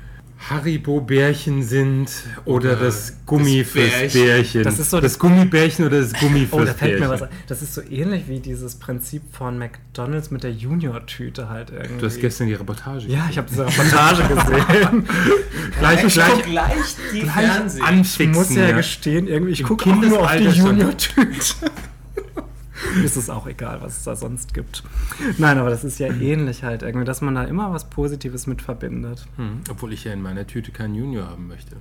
Haribo-Bärchen 0.49 1.63
sind 1.63 2.11
oder, 2.45 2.73
Oder 2.73 2.77
das 2.77 3.15
Gummi 3.27 3.59
das 3.63 3.73
fürs 3.73 3.91
Bärchen. 3.91 4.25
Bärchen. 4.25 4.63
Das 4.63 4.79
ist 4.79 4.91
so 4.91 5.01
das 5.01 5.19
Gummibärchen 5.19 5.85
oder 5.85 6.01
das 6.01 6.13
Gummi 6.15 6.47
fürs 6.47 6.53
Oh, 6.63 6.65
da 6.65 6.73
fällt 6.75 6.79
Bärchen. 6.99 7.01
mir 7.01 7.11
was 7.11 7.23
ein. 7.23 7.29
Das 7.47 7.63
ist 7.63 7.75
so 7.75 7.83
ähnlich 7.83 8.25
wie 8.27 8.41
dieses 8.41 8.77
Prinzip 8.77 9.23
von 9.33 9.59
McDonalds 9.59 10.31
mit 10.31 10.43
der 10.43 10.53
Junior-Tüte 10.53 11.49
halt 11.49 11.71
irgendwie. 11.71 11.99
Du 12.01 12.07
hast 12.07 12.21
gestern 12.21 12.47
die 12.47 12.55
Reportage 12.55 13.07
Ja, 13.09 13.29
ich 13.31 13.37
habe 13.39 13.49
diese 13.51 13.67
Reportage 13.67 14.23
gesehen. 14.35 15.05
gleich, 15.79 16.05
Ich 16.05 16.15
gleich, 16.15 16.43
gleich 16.45 16.97
die 17.13 17.23
Fernsehen. 17.23 18.03
Ich 18.03 18.29
muss 18.29 18.55
ja, 18.55 18.69
ja. 18.69 18.77
gestehen, 18.77 19.29
irgendwie, 19.29 19.53
ich 19.53 19.63
gucke 19.63 19.91
auch 19.91 19.97
nur 19.97 20.21
auf 20.23 20.37
die. 20.37 20.45
Junior-Tüte. 20.45 21.71
Ist 23.05 23.17
es 23.17 23.29
auch 23.31 23.47
egal, 23.47 23.81
was 23.83 23.99
es 23.99 24.05
da 24.05 24.17
sonst 24.17 24.55
gibt. 24.55 24.83
Nein, 25.39 25.59
aber 25.59 25.71
das 25.71 25.85
ist 25.85 25.99
ja 25.99 26.09
ähnlich 26.09 26.63
halt 26.63 26.83
irgendwie, 26.83 27.05
dass 27.05 27.21
man 27.21 27.35
da 27.35 27.45
immer 27.45 27.73
was 27.73 27.91
Positives 27.91 28.47
mit 28.47 28.63
verbindet. 28.63 29.27
Hm, 29.37 29.61
obwohl 29.71 29.93
ich 29.93 30.05
ja 30.05 30.13
in 30.13 30.23
meiner 30.23 30.47
Tüte 30.47 30.73
keinen 30.73 30.95
Junior 30.95 31.27
haben 31.29 31.47
möchte. 31.49 31.77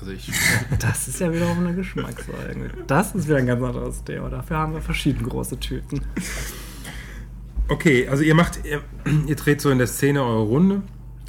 Also 0.00 0.12
ich, 0.12 0.30
Das 0.80 1.08
ist 1.08 1.20
ja 1.20 1.32
wiederum 1.32 1.58
eine 1.60 1.74
Geschmackssache. 1.74 2.32
irgendwie. 2.48 2.70
Das 2.86 3.14
ist 3.14 3.26
wieder 3.26 3.38
ein 3.38 3.46
ganz 3.46 3.62
anderes 3.62 4.04
Thema. 4.04 4.28
Dafür 4.30 4.58
haben 4.58 4.74
wir 4.74 4.82
verschieden 4.82 5.22
große 5.28 5.58
Tüten. 5.60 6.00
okay, 7.68 8.08
also 8.08 8.22
ihr 8.22 8.34
macht, 8.34 8.60
ihr, 8.64 8.82
ihr 9.26 9.36
dreht 9.36 9.60
so 9.60 9.70
in 9.70 9.78
der 9.78 9.86
Szene 9.86 10.22
eure 10.22 10.42
Runde. 10.42 10.82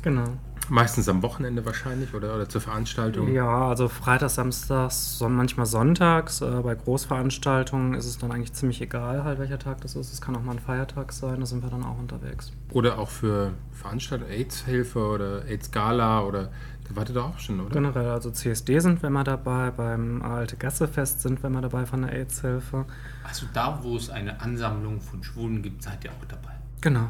Genau. 0.03 0.25
Meistens 0.69 1.07
am 1.09 1.21
Wochenende 1.21 1.65
wahrscheinlich 1.65 2.13
oder, 2.13 2.35
oder 2.35 2.49
zur 2.49 2.61
Veranstaltung. 2.61 3.31
Ja, 3.33 3.67
also 3.67 3.87
Freitags, 3.87 4.35
Samstags, 4.35 5.17
son 5.17 5.35
manchmal 5.35 5.65
Sonntags. 5.65 6.41
Äh, 6.41 6.61
bei 6.63 6.75
Großveranstaltungen 6.75 7.93
ist 7.93 8.05
es 8.05 8.17
dann 8.17 8.31
eigentlich 8.31 8.53
ziemlich 8.53 8.81
egal, 8.81 9.23
halt 9.23 9.39
welcher 9.39 9.59
Tag 9.59 9.81
das 9.81 9.95
ist. 9.95 10.11
Es 10.11 10.21
kann 10.21 10.35
auch 10.35 10.41
mal 10.41 10.53
ein 10.53 10.59
Feiertag 10.59 11.11
sein, 11.13 11.39
da 11.39 11.45
sind 11.45 11.63
wir 11.63 11.69
dann 11.69 11.83
auch 11.83 11.97
unterwegs. 11.97 12.51
Oder 12.71 12.97
auch 12.97 13.09
für 13.09 13.51
Veranstaltungen, 13.71 14.31
AIDS-Hilfe 14.31 14.99
oder 14.99 15.45
AIDS-Gala 15.45 16.23
oder 16.23 16.49
da 16.87 16.95
wartet 16.95 17.15
ihr 17.15 17.23
auch 17.23 17.39
schon, 17.39 17.59
oder? 17.59 17.71
Generell, 17.71 18.09
also 18.09 18.29
CSD 18.29 18.79
sind 18.79 19.01
wir 19.01 19.09
mal 19.09 19.23
dabei, 19.23 19.71
beim 19.71 20.21
Alte 20.21 20.55
Gassefest 20.55 21.21
sind 21.21 21.41
wir 21.41 21.49
mal 21.49 21.61
dabei 21.61 21.85
von 21.85 22.03
der 22.03 22.13
AIDS-Hilfe. 22.13 22.85
Also 23.23 23.47
da, 23.53 23.79
wo 23.81 23.97
es 23.97 24.09
eine 24.09 24.39
Ansammlung 24.39 25.01
von 25.01 25.23
Schwulen 25.23 25.63
gibt, 25.63 25.81
seid 25.81 26.03
ihr 26.03 26.11
auch 26.11 26.25
dabei. 26.27 26.51
Genau. 26.81 27.09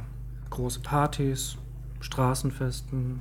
Große 0.49 0.79
Partys, 0.79 1.57
Straßenfesten, 1.99 3.19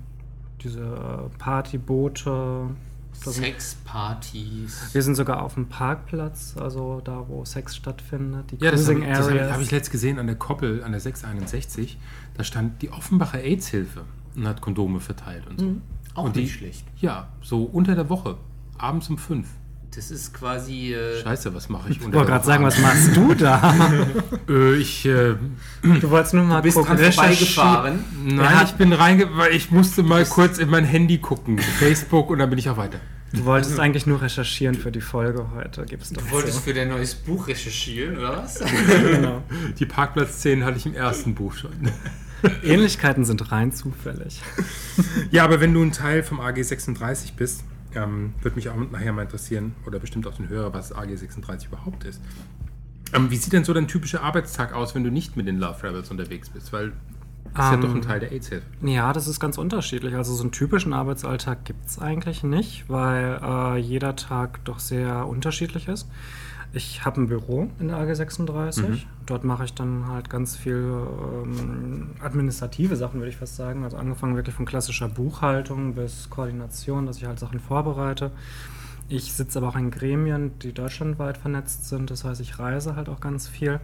diese 0.64 0.80
äh, 0.80 1.38
Partyboote. 1.38 2.70
Sexpartys. 3.16 4.92
Wir 4.92 5.02
sind 5.02 5.14
sogar 5.14 5.42
auf 5.42 5.54
dem 5.54 5.68
Parkplatz, 5.68 6.56
also 6.58 7.00
da, 7.02 7.24
wo 7.28 7.44
Sex 7.44 7.76
stattfindet, 7.76 8.50
die 8.50 8.56
Ja, 8.56 8.72
das 8.72 8.88
habe 8.88 8.98
Cruising 8.98 9.02
ich, 9.02 9.16
das 9.16 9.26
hab 9.26 9.34
ich, 9.34 9.40
Areas. 9.40 9.54
hab 9.54 9.60
ich 9.62 9.70
letzt 9.70 9.90
gesehen 9.92 10.18
an 10.18 10.26
der 10.26 10.36
Koppel, 10.36 10.82
an 10.82 10.90
der 10.90 11.00
661. 11.00 11.96
Da 12.34 12.42
stand 12.42 12.82
die 12.82 12.90
Offenbacher 12.90 13.38
AIDS-Hilfe 13.38 14.02
und 14.34 14.48
hat 14.48 14.60
Kondome 14.60 14.98
verteilt 14.98 15.46
und 15.48 15.60
so. 15.60 15.66
Mhm. 15.66 15.82
Auch 16.14 16.24
und 16.24 16.36
die, 16.36 16.40
nicht 16.40 16.54
schlecht. 16.54 16.84
Ja, 17.00 17.28
so 17.40 17.62
unter 17.62 17.94
der 17.94 18.08
Woche, 18.08 18.36
abends 18.78 19.08
um 19.08 19.18
fünf. 19.18 19.48
Das 19.94 20.10
ist 20.10 20.34
quasi. 20.34 20.92
Äh, 20.94 21.22
Scheiße, 21.22 21.54
was 21.54 21.68
mache 21.68 21.90
ich 21.90 21.98
ich 21.98 22.02
wollte 22.02 22.26
gerade 22.26 22.44
sagen, 22.44 22.64
was 22.64 22.78
machst 22.78 23.16
du 23.16 23.34
da? 23.34 23.74
Äh, 24.48 24.74
ich, 24.74 25.06
äh, 25.06 25.36
Du 25.82 26.10
wolltest 26.10 26.34
nur 26.34 26.44
mal 26.44 26.60
bist 26.60 26.76
gucken. 26.76 26.96
dran 26.96 27.12
vorbeigefahren. 27.12 28.04
nein, 28.24 28.66
ich 28.66 28.72
bin 28.72 28.92
reinge... 28.92 29.28
weil 29.36 29.52
Ich 29.52 29.70
musste 29.70 30.02
mal 30.02 30.24
kurz 30.26 30.58
in 30.58 30.68
mein 30.68 30.84
Handy 30.84 31.18
gucken, 31.18 31.58
Facebook 31.58 32.28
und 32.30 32.40
dann 32.40 32.50
bin 32.50 32.58
ich 32.58 32.68
auch 32.68 32.76
weiter. 32.76 32.98
Du 33.32 33.44
wolltest 33.46 33.80
eigentlich 33.80 34.06
nur 34.06 34.20
recherchieren 34.20 34.74
für 34.74 34.92
die 34.92 35.00
Folge 35.00 35.46
heute, 35.54 35.84
gibst 35.86 36.14
du 36.16 36.20
Du 36.20 36.30
wolltest 36.30 36.60
für 36.60 36.74
dein 36.74 36.88
neues 36.88 37.14
Buch 37.14 37.48
recherchieren, 37.48 38.18
oder 38.18 38.36
was? 38.36 38.60
genau. 39.10 39.42
Die 39.78 39.86
Parkplatzszenen 39.86 40.64
hatte 40.64 40.76
ich 40.76 40.86
im 40.86 40.94
ersten 40.94 41.34
Buch 41.34 41.54
schon. 41.54 41.72
Ähnlichkeiten 42.62 43.24
sind 43.24 43.50
rein 43.50 43.72
zufällig. 43.72 44.40
Ja, 45.30 45.44
aber 45.44 45.60
wenn 45.60 45.72
du 45.72 45.82
ein 45.82 45.92
Teil 45.92 46.22
vom 46.22 46.40
AG 46.40 46.62
36 46.62 47.34
bist, 47.34 47.64
ähm, 47.94 48.34
würde 48.42 48.56
mich 48.56 48.68
auch 48.68 48.76
nachher 48.90 49.12
mal 49.12 49.22
interessieren, 49.22 49.74
oder 49.86 49.98
bestimmt 49.98 50.26
auch 50.26 50.34
den 50.34 50.48
Hörer, 50.48 50.72
was 50.74 50.92
AG 50.92 51.16
36 51.16 51.68
überhaupt 51.68 52.04
ist. 52.04 52.20
Ähm, 53.12 53.30
wie 53.30 53.36
sieht 53.36 53.52
denn 53.52 53.64
so 53.64 53.72
dein 53.72 53.86
typischer 53.88 54.22
Arbeitstag 54.22 54.72
aus, 54.72 54.94
wenn 54.94 55.04
du 55.04 55.10
nicht 55.10 55.36
mit 55.36 55.46
den 55.46 55.58
Love 55.58 55.82
Rebels 55.82 56.10
unterwegs 56.10 56.50
bist? 56.50 56.72
Weil 56.72 56.92
das 57.54 57.66
ist 57.66 57.70
ja 57.70 57.74
Ähm, 57.74 57.80
doch 57.82 57.94
ein 57.94 58.02
Teil 58.02 58.18
der 58.20 58.32
AIDS-Hilfe. 58.32 58.66
Ja, 58.82 59.12
das 59.12 59.28
ist 59.28 59.38
ganz 59.38 59.58
unterschiedlich. 59.58 60.14
Also 60.16 60.34
so 60.34 60.42
einen 60.42 60.50
typischen 60.50 60.92
Arbeitsalltag 60.92 61.64
gibt 61.64 61.86
es 61.86 61.98
eigentlich 62.00 62.42
nicht, 62.42 62.88
weil 62.88 63.38
äh, 63.42 63.78
jeder 63.78 64.16
Tag 64.16 64.64
doch 64.64 64.80
sehr 64.80 65.28
unterschiedlich 65.28 65.86
ist. 65.86 66.08
Ich 66.74 67.04
habe 67.04 67.20
ein 67.20 67.28
Büro 67.28 67.70
in 67.78 67.88
der 67.88 67.98
AG 67.98 68.14
36. 68.14 69.06
Dort 69.26 69.44
mache 69.44 69.64
ich 69.64 69.74
dann 69.74 70.08
halt 70.08 70.28
ganz 70.28 70.56
viel 70.56 70.74
ähm, 70.74 72.10
administrative 72.20 72.96
Sachen, 72.96 73.20
würde 73.20 73.30
ich 73.30 73.36
fast 73.36 73.54
sagen. 73.54 73.84
Also 73.84 73.96
angefangen 73.96 74.34
wirklich 74.34 74.56
von 74.56 74.66
klassischer 74.66 75.08
Buchhaltung 75.08 75.94
bis 75.94 76.28
Koordination, 76.30 77.06
dass 77.06 77.18
ich 77.18 77.26
halt 77.26 77.38
Sachen 77.38 77.60
vorbereite. 77.60 78.32
Ich 79.08 79.32
sitze 79.32 79.58
aber 79.58 79.68
auch 79.68 79.76
in 79.76 79.90
Gremien, 79.90 80.58
die 80.60 80.72
deutschlandweit 80.72 81.38
vernetzt 81.38 81.88
sind. 81.88 82.10
Das 82.10 82.24
heißt, 82.24 82.40
ich 82.40 82.58
reise 82.58 82.96
halt 82.96 83.08
auch 83.08 83.20
ganz 83.20 83.46
viel. 83.46 83.80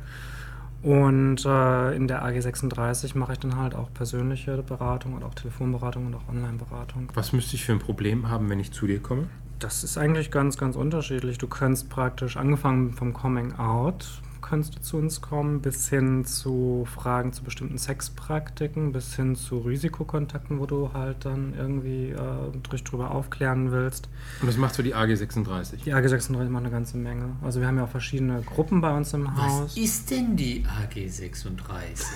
Und 0.82 1.44
äh, 1.44 1.94
in 1.94 2.08
der 2.08 2.24
AG 2.24 2.40
36 2.40 3.14
mache 3.14 3.34
ich 3.34 3.38
dann 3.38 3.56
halt 3.56 3.74
auch 3.74 3.92
persönliche 3.92 4.62
Beratung 4.62 5.14
und 5.14 5.22
auch 5.22 5.34
Telefonberatung 5.34 6.06
und 6.06 6.14
auch 6.14 6.28
Online-Beratung. 6.28 7.12
Was 7.14 7.32
müsste 7.32 7.56
ich 7.56 7.64
für 7.64 7.72
ein 7.72 7.78
Problem 7.78 8.30
haben, 8.30 8.48
wenn 8.48 8.60
ich 8.60 8.72
zu 8.72 8.86
dir 8.86 9.00
komme? 9.00 9.28
Das 9.60 9.84
ist 9.84 9.98
eigentlich 9.98 10.30
ganz, 10.30 10.56
ganz 10.56 10.74
unterschiedlich. 10.74 11.36
Du 11.36 11.46
kannst 11.46 11.90
praktisch, 11.90 12.38
angefangen 12.38 12.94
vom 12.94 13.12
Coming 13.12 13.56
Out, 13.56 14.22
kannst 14.40 14.74
du 14.74 14.80
zu 14.80 14.96
uns 14.96 15.20
kommen, 15.20 15.60
bis 15.60 15.90
hin 15.90 16.24
zu 16.24 16.88
Fragen 16.92 17.34
zu 17.34 17.44
bestimmten 17.44 17.76
Sexpraktiken, 17.76 18.92
bis 18.92 19.14
hin 19.14 19.36
zu 19.36 19.58
Risikokontakten, 19.58 20.58
wo 20.58 20.64
du 20.64 20.94
halt 20.94 21.26
dann 21.26 21.52
irgendwie 21.54 22.08
äh, 22.08 22.78
drüber 22.84 23.10
aufklären 23.10 23.70
willst. 23.70 24.08
Und 24.40 24.46
das 24.46 24.56
macht 24.56 24.74
so 24.74 24.82
die 24.82 24.94
AG 24.94 25.14
36. 25.14 25.82
Die 25.82 25.92
AG 25.92 26.08
36 26.08 26.50
macht 26.50 26.64
eine 26.64 26.72
ganze 26.72 26.96
Menge. 26.96 27.36
Also 27.42 27.60
wir 27.60 27.66
haben 27.66 27.76
ja 27.76 27.84
auch 27.84 27.90
verschiedene 27.90 28.40
Gruppen 28.40 28.80
bei 28.80 28.96
uns 28.96 29.12
im 29.12 29.36
Haus. 29.36 29.62
Was 29.64 29.76
ist 29.76 30.10
denn 30.10 30.36
die 30.36 30.64
AG 30.64 31.06
36? 31.06 32.06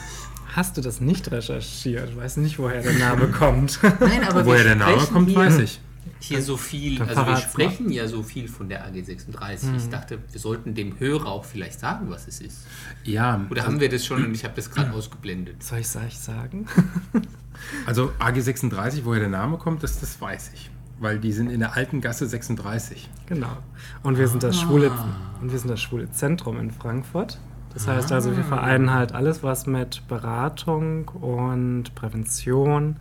Hast 0.56 0.78
du 0.78 0.80
das 0.80 1.02
nicht 1.02 1.30
recherchiert? 1.30 2.08
Ich 2.08 2.16
weiß 2.16 2.38
nicht, 2.38 2.58
woher 2.58 2.80
der 2.80 2.94
Name 2.94 3.26
kommt. 3.28 3.80
Nein, 4.00 4.24
aber 4.26 4.46
Woher 4.46 4.64
der 4.64 4.76
Name 4.76 5.02
kommt, 5.12 5.28
hier, 5.28 5.36
weiß 5.36 5.58
ich. 5.58 5.80
Hier 6.24 6.42
so 6.42 6.56
viel, 6.56 7.00
also 7.02 7.26
wir 7.26 7.36
sprechen 7.36 7.90
ja 7.90 8.08
so 8.08 8.22
viel 8.22 8.48
von 8.48 8.68
der 8.68 8.86
AG 8.86 9.04
36. 9.04 9.68
Mhm. 9.68 9.76
Ich 9.76 9.88
dachte, 9.88 10.18
wir 10.30 10.40
sollten 10.40 10.74
dem 10.74 10.98
Hörer 10.98 11.26
auch 11.26 11.44
vielleicht 11.44 11.80
sagen, 11.80 12.10
was 12.10 12.26
es 12.26 12.40
ist. 12.40 12.66
Ja, 13.04 13.44
Oder 13.50 13.66
haben 13.66 13.80
wir 13.80 13.88
das 13.88 14.04
schon 14.04 14.24
und 14.24 14.34
ich 14.34 14.44
habe 14.44 14.54
das 14.56 14.70
gerade 14.70 14.92
ausgeblendet? 14.94 15.62
Soll 15.62 15.80
ich 15.80 15.86
es 15.94 16.24
sagen? 16.24 16.66
also 17.86 18.12
AG 18.18 18.40
36, 18.40 19.04
woher 19.04 19.20
der 19.20 19.28
Name 19.28 19.58
kommt, 19.58 19.82
das, 19.82 20.00
das 20.00 20.20
weiß 20.20 20.52
ich. 20.54 20.70
Weil 20.98 21.18
die 21.18 21.32
sind 21.32 21.50
in 21.50 21.60
der 21.60 21.76
alten 21.76 22.00
Gasse 22.00 22.26
36. 22.26 23.08
Genau. 23.26 23.56
Und 24.02 24.16
wir 24.16 24.28
sind 24.28 24.42
das 24.42 24.58
schwule 24.60 24.92
und 25.40 25.52
wir 25.52 25.58
sind 25.58 25.68
das 25.68 25.80
schwule 25.80 26.10
Zentrum 26.10 26.58
in 26.58 26.70
Frankfurt. 26.70 27.38
Das 27.74 27.88
heißt 27.88 28.12
also, 28.12 28.36
wir 28.36 28.44
vereinen 28.44 28.92
halt 28.92 29.12
alles, 29.12 29.42
was 29.42 29.66
mit 29.66 30.06
Beratung 30.06 31.08
und 31.08 31.92
Prävention 31.96 32.96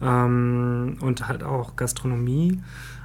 ähm, 0.00 0.98
und 1.00 1.28
halt 1.28 1.42
auch 1.42 1.76
Gastronomie 1.76 2.60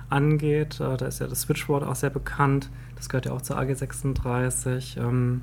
angeht. 0.10 0.80
Äh, 0.80 0.98
da 0.98 1.06
ist 1.06 1.20
ja 1.20 1.28
das 1.28 1.42
Switchboard 1.42 1.84
auch 1.84 1.96
sehr 1.96 2.10
bekannt. 2.10 2.70
Das 2.96 3.10
gehört 3.10 3.26
ja 3.26 3.32
auch 3.32 3.42
zur 3.42 3.58
AG 3.58 3.74
36. 3.76 4.98
Ähm, 4.98 5.42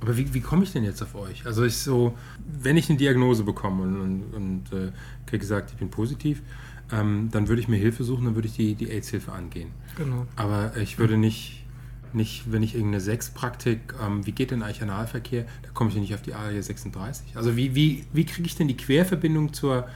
Aber 0.00 0.16
wie, 0.16 0.32
wie 0.34 0.40
komme 0.40 0.64
ich 0.64 0.72
denn 0.72 0.84
jetzt 0.84 1.02
auf 1.02 1.14
euch? 1.14 1.44
Also 1.46 1.64
ich 1.64 1.78
so, 1.78 2.14
wenn 2.62 2.76
ich 2.76 2.88
eine 2.88 2.98
Diagnose 2.98 3.44
bekomme 3.44 3.82
und, 3.82 4.00
und, 4.00 4.34
und 4.34 4.72
äh, 4.72 4.92
kriege 5.26 5.40
gesagt, 5.40 5.70
ich 5.72 5.76
bin 5.76 5.90
positiv, 5.90 6.42
ähm, 6.92 7.28
dann 7.32 7.48
würde 7.48 7.60
ich 7.60 7.68
mir 7.68 7.76
Hilfe 7.76 8.04
suchen, 8.04 8.26
dann 8.26 8.34
würde 8.34 8.48
ich 8.48 8.54
die, 8.54 8.74
die 8.74 8.90
AIDS-Hilfe 8.90 9.32
angehen. 9.32 9.70
genau. 9.96 10.26
Aber 10.36 10.76
ich 10.76 10.98
würde 10.98 11.16
nicht, 11.16 11.64
nicht 12.12 12.50
wenn 12.52 12.62
ich 12.62 12.74
irgendeine 12.74 13.00
Sexpraktik, 13.00 13.94
ähm, 14.04 14.24
wie 14.24 14.32
geht 14.32 14.52
denn 14.52 14.62
eigentlich 14.62 14.82
Analverkehr, 14.82 15.46
da 15.62 15.70
komme 15.74 15.90
ich 15.90 15.96
ja 15.96 16.00
nicht 16.00 16.14
auf 16.14 16.22
die 16.22 16.34
A36. 16.34 17.34
Also 17.34 17.56
wie, 17.56 17.74
wie, 17.74 18.04
wie 18.12 18.24
kriege 18.24 18.46
ich 18.46 18.54
denn 18.54 18.68
die 18.68 18.76
Querverbindung 18.76 19.52
zur 19.52 19.88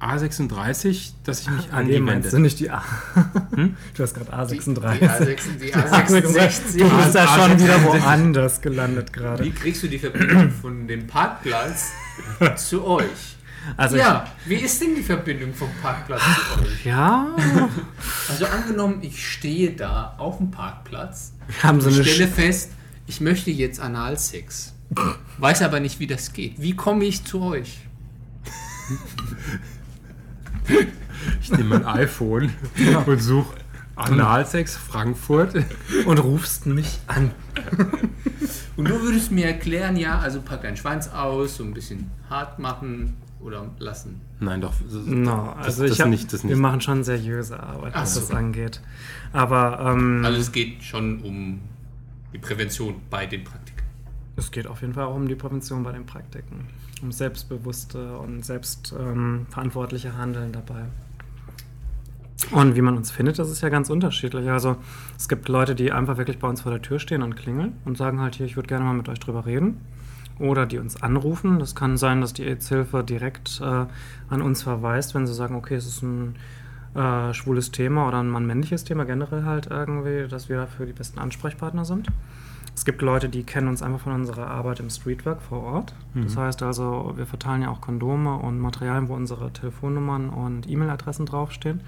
A36, 0.00 1.12
dass 1.24 1.40
ich 1.42 1.50
mich 1.50 1.68
Ah, 1.72 1.78
an 1.78 1.86
nee, 1.86 1.98
die 1.98 2.06
wende? 2.06 2.40
nicht 2.40 2.58
die 2.60 2.70
A? 2.70 2.82
Du 3.94 4.02
hast 4.02 4.14
gerade 4.14 4.30
Die, 4.54 4.58
A36. 4.60 4.98
die 4.98 5.06
A6, 5.06 5.38
die 5.60 5.74
A66. 5.74 6.78
Du 6.78 6.88
bist 6.96 7.14
da 7.14 7.26
schon 7.28 7.60
wieder 7.60 7.76
A66. 7.76 7.84
woanders 8.02 8.60
gelandet 8.62 9.12
gerade. 9.12 9.44
Wie 9.44 9.50
kriegst 9.50 9.82
du 9.82 9.88
die 9.88 9.98
Verbindung 9.98 10.50
von 10.62 10.86
dem 10.88 11.06
Parkplatz 11.06 11.90
zu 12.56 12.84
euch? 12.86 13.36
Also 13.76 13.96
ja, 13.98 14.26
wie 14.46 14.54
ist 14.54 14.80
denn 14.80 14.94
die 14.96 15.02
Verbindung 15.02 15.52
vom 15.52 15.68
Parkplatz 15.82 16.22
zu 16.22 16.62
euch? 16.62 16.72
ich, 16.78 16.84
ja, 16.86 17.28
Also 18.30 18.46
angenommen, 18.46 18.98
ich 19.02 19.28
stehe 19.30 19.72
da 19.72 20.14
auf 20.16 20.38
dem 20.38 20.50
Parkplatz, 20.50 21.34
wir 21.46 21.62
haben 21.62 21.80
so 21.82 21.90
eine 21.90 22.02
stelle 22.02 22.26
Sch 22.30 22.34
fest, 22.34 22.70
ich 23.06 23.20
möchte 23.20 23.50
jetzt 23.50 23.78
Analsex, 23.78 24.72
weiß 25.38 25.60
aber 25.60 25.78
nicht, 25.80 26.00
wie 26.00 26.06
das 26.06 26.32
geht. 26.32 26.54
Wie 26.62 26.74
komme 26.74 27.04
ich 27.04 27.22
zu 27.26 27.42
euch? 27.42 27.80
Ich 31.42 31.50
nehme 31.52 31.78
mein 31.80 31.84
iPhone 31.86 32.52
und 33.06 33.18
suche 33.20 33.54
Analsex 33.96 34.76
Frankfurt. 34.76 35.54
und 36.06 36.18
rufst 36.18 36.66
mich 36.66 36.98
an. 37.06 37.32
Und 38.76 38.88
du 38.88 39.02
würdest 39.02 39.30
mir 39.30 39.46
erklären, 39.46 39.96
ja, 39.96 40.18
also 40.18 40.40
pack 40.40 40.62
deinen 40.62 40.76
Schwanz 40.76 41.08
aus, 41.08 41.56
so 41.56 41.64
ein 41.64 41.74
bisschen 41.74 42.10
hart 42.30 42.58
machen 42.58 43.16
oder 43.40 43.70
lassen. 43.78 44.20
Nein, 44.38 44.60
doch. 44.62 44.72
das- 44.82 44.92
No, 45.04 45.54
das- 45.58 45.66
also 45.66 45.82
das 45.82 45.92
ich 45.92 46.00
hab, 46.00 46.08
nicht, 46.08 46.32
das 46.32 46.42
wir 46.44 46.50
nicht. 46.50 46.58
machen 46.58 46.80
schon 46.80 47.04
seriöse 47.04 47.60
Arbeit, 47.62 47.94
was 47.94 48.14
so. 48.14 48.20
das 48.20 48.30
angeht. 48.30 48.80
Aber 49.32 49.92
ähm, 49.94 50.22
Also 50.24 50.38
es 50.40 50.50
geht 50.52 50.82
schon 50.82 51.20
um 51.20 51.60
die 52.32 52.38
Prävention 52.38 52.94
bei 53.10 53.26
den 53.26 53.44
Praktiken. 53.44 53.82
es 54.36 54.50
geht 54.50 54.66
auf 54.66 54.80
jeden 54.80 54.94
Fall 54.94 55.04
auch 55.04 55.14
um 55.16 55.28
die 55.28 55.34
Prävention 55.34 55.82
bei 55.82 55.92
den 55.92 56.06
Praktiken. 56.06 56.66
Um 57.02 57.12
selbstbewusste 57.12 58.18
und 58.18 58.44
selbstverantwortliche 58.44 60.08
ähm, 60.08 60.18
Handeln 60.18 60.52
dabei. 60.52 60.84
Und 62.52 62.74
wie 62.74 62.80
man 62.80 62.96
uns 62.96 63.10
findet, 63.10 63.38
das 63.38 63.50
ist 63.50 63.60
ja 63.60 63.68
ganz 63.68 63.90
unterschiedlich. 63.90 64.48
Also 64.50 64.76
es 65.16 65.28
gibt 65.28 65.48
Leute, 65.48 65.74
die 65.74 65.92
einfach 65.92 66.16
wirklich 66.16 66.38
bei 66.38 66.48
uns 66.48 66.62
vor 66.62 66.72
der 66.72 66.82
Tür 66.82 66.98
stehen 66.98 67.22
und 67.22 67.36
klingeln 67.36 67.74
und 67.84 67.96
sagen 67.96 68.20
halt 68.20 68.34
hier, 68.34 68.46
ich 68.46 68.56
würde 68.56 68.68
gerne 68.68 68.84
mal 68.84 68.94
mit 68.94 69.08
euch 69.08 69.20
drüber 69.20 69.46
reden. 69.46 69.80
Oder 70.38 70.64
die 70.64 70.78
uns 70.78 71.00
anrufen. 71.00 71.58
Das 71.58 71.74
kann 71.74 71.98
sein, 71.98 72.22
dass 72.22 72.32
die 72.32 72.44
AIDS-Hilfe 72.44 73.04
direkt 73.04 73.60
äh, 73.60 73.86
an 74.30 74.42
uns 74.42 74.62
verweist, 74.62 75.14
wenn 75.14 75.26
sie 75.26 75.34
sagen, 75.34 75.54
okay, 75.54 75.74
es 75.74 75.86
ist 75.86 76.02
ein 76.02 76.34
äh, 76.94 77.34
schwules 77.34 77.70
Thema 77.70 78.08
oder 78.08 78.20
ein 78.20 78.30
mann-männliches 78.30 78.84
Thema 78.84 79.04
generell 79.04 79.44
halt 79.44 79.66
irgendwie, 79.66 80.26
dass 80.26 80.48
wir 80.48 80.56
dafür 80.56 80.86
die 80.86 80.92
besten 80.92 81.18
Ansprechpartner 81.18 81.84
sind. 81.84 82.08
Es 82.74 82.84
gibt 82.84 83.02
Leute, 83.02 83.28
die 83.28 83.42
kennen 83.42 83.68
uns 83.68 83.82
einfach 83.82 84.00
von 84.00 84.12
unserer 84.12 84.46
Arbeit 84.46 84.80
im 84.80 84.88
Streetwork 84.88 85.42
vor 85.42 85.62
Ort. 85.62 85.94
Das 86.14 86.36
heißt 86.36 86.62
also, 86.62 87.12
wir 87.16 87.26
verteilen 87.26 87.62
ja 87.62 87.70
auch 87.70 87.80
Kondome 87.80 88.36
und 88.36 88.58
Materialien, 88.58 89.08
wo 89.08 89.14
unsere 89.14 89.52
Telefonnummern 89.52 90.30
und 90.30 90.68
E-Mail-Adressen 90.68 91.26
draufstehen. 91.26 91.80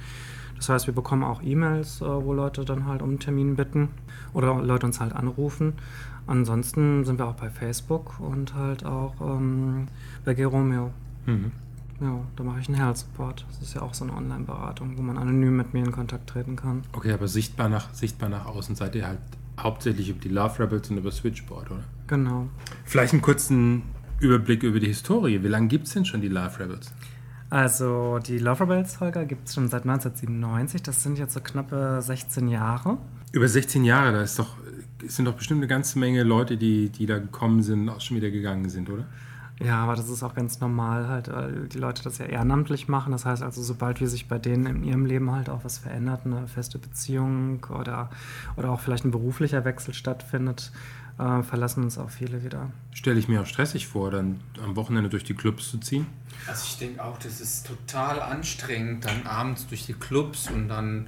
Das 0.57 0.69
heißt, 0.69 0.87
wir 0.87 0.95
bekommen 0.95 1.25
auch 1.25 1.43
E-Mails, 1.43 2.03
äh, 2.03 2.05
wo 2.05 2.33
Leute 2.33 2.65
dann 2.65 2.87
halt 2.87 3.03
um 3.03 3.09
einen 3.09 3.19
Termin 3.19 3.57
bitten 3.57 3.89
oder 4.33 4.63
Leute 4.63 4.87
uns 4.87 5.01
halt 5.01 5.13
anrufen. 5.13 5.73
Ansonsten 6.29 7.05
sind 7.05 7.19
wir 7.19 7.27
auch 7.27 7.35
bei 7.35 7.51
Facebook 7.51 8.21
und 8.21 8.55
halt 8.55 8.85
auch 8.85 9.15
ähm, 9.21 9.89
bei 10.25 10.35
Geromeo. 10.35 10.93
Mhm. 11.27 11.51
Ja, 12.01 12.21
da 12.37 12.45
mache 12.45 12.61
ich 12.61 12.69
einen 12.69 12.77
Health 12.77 12.99
Support. 12.99 13.45
Das 13.49 13.61
ist 13.61 13.75
ja 13.75 13.83
auch 13.83 13.95
so 13.95 14.05
eine 14.05 14.15
Online-Beratung, 14.15 14.97
wo 14.97 15.03
man 15.03 15.19
anonym 15.19 15.57
mit 15.57 15.75
mir 15.75 15.85
in 15.85 15.91
Kontakt 15.91 16.29
treten 16.29 16.55
kann. 16.55 16.83
Okay, 16.93 17.13
aber 17.13 17.27
sichtbar 17.27 17.69
nach, 17.69 17.93
sichtbar 17.93 18.29
nach 18.29 18.47
außen 18.47 18.77
seid 18.77 18.95
ihr 18.95 19.07
halt 19.07 19.19
hauptsächlich 19.63 20.11
über 20.11 20.21
die 20.21 20.29
Love 20.29 20.63
Rebels 20.63 20.91
und 20.91 20.99
über 20.99 21.11
Switchboard, 21.11 21.71
oder? 21.71 21.85
Genau. 22.07 22.49
Vielleicht 22.85 23.13
einen 23.13 23.23
kurzen 23.23 23.83
Überblick 24.21 24.63
über 24.63 24.81
die 24.81 24.89
Historie. 24.89 25.43
Wie 25.43 25.49
lange 25.49 25.69
gibt 25.69 25.87
es 25.87 25.95
denn 25.95 26.05
schon 26.05 26.21
die 26.21 26.29
Love 26.29 26.59
Rebels? 26.61 26.93
Also 27.51 28.19
die 28.19 28.39
Love 28.39 28.65
Rebels, 28.65 28.99
Holger, 29.01 29.27
gibt 29.27 29.49
es 29.49 29.55
schon 29.55 29.69
seit 29.69 29.83
1997. 29.83 30.83
Das 30.83 31.03
sind 31.03 31.19
jetzt 31.19 31.35
so 31.35 31.41
knappe 31.41 32.01
16 32.01 32.49
Jahre. 32.49 32.97
Über 33.33 33.47
16 33.47 33.85
Jahre, 33.85 34.13
da 34.13 34.23
ist 34.23 34.39
doch, 34.39 34.57
sind 35.07 35.27
doch 35.27 35.35
bestimmt 35.35 35.59
eine 35.59 35.67
ganze 35.67 35.99
Menge 35.99 36.23
Leute, 36.23 36.57
die, 36.57 36.89
die 36.89 37.07
da 37.07 37.19
gekommen 37.19 37.63
sind, 37.63 37.89
auch 37.89 38.01
schon 38.01 38.17
wieder 38.17 38.31
gegangen 38.31 38.71
sind, 38.71 38.89
oder? 38.89 39.07
Ja, 39.65 39.83
aber 39.83 39.95
das 39.95 40.09
ist 40.09 40.23
auch 40.23 40.35
ganz 40.35 40.61
normal 40.61 41.09
halt, 41.09 41.33
weil 41.33 41.69
die 41.69 41.79
Leute 41.79 42.03
das 42.03 42.19
ja 42.19 42.27
ehrenamtlich 42.27 42.89
machen. 42.89 43.13
Das 43.13 43.25
heißt 43.25 43.43
also, 43.43 43.63
sobald 43.63 44.01
wie 44.01 44.07
sich 44.07 44.27
bei 44.27 44.39
denen 44.39 44.67
in 44.67 44.83
ihrem 44.83 45.07
Leben 45.07 45.31
halt 45.31 45.49
auch 45.49 45.65
was 45.65 45.79
verändert, 45.79 46.23
eine 46.25 46.49
feste 46.49 46.79
Beziehung 46.79 47.65
oder, 47.71 48.11
oder 48.57 48.71
auch 48.71 48.81
vielleicht 48.81 49.05
ein 49.05 49.13
beruflicher 49.13 49.65
Wechsel 49.65 49.95
stattfindet, 49.95 50.73
äh, 51.19 51.43
verlassen 51.43 51.85
uns 51.85 51.97
auch 51.97 52.11
viele 52.11 52.43
wieder. 52.43 52.71
Stelle 52.93 53.21
ich 53.21 53.29
mir 53.29 53.43
auch 53.43 53.47
stressig 53.47 53.87
vor, 53.87 54.11
dann 54.11 54.41
am 54.63 54.75
Wochenende 54.75 55.09
durch 55.09 55.25
die 55.25 55.35
Clubs 55.35 55.71
zu 55.71 55.79
ziehen. 55.79 56.07
Also 56.49 56.65
ich 56.67 56.79
denke 56.79 57.05
auch, 57.05 57.19
das 57.19 57.41
ist 57.41 57.67
total 57.67 58.21
anstrengend, 58.21 59.05
dann 59.05 59.27
abends 59.27 59.67
durch 59.69 59.87
die 59.87 59.95
Clubs 59.95 60.51
und 60.51 60.69
dann 60.69 61.07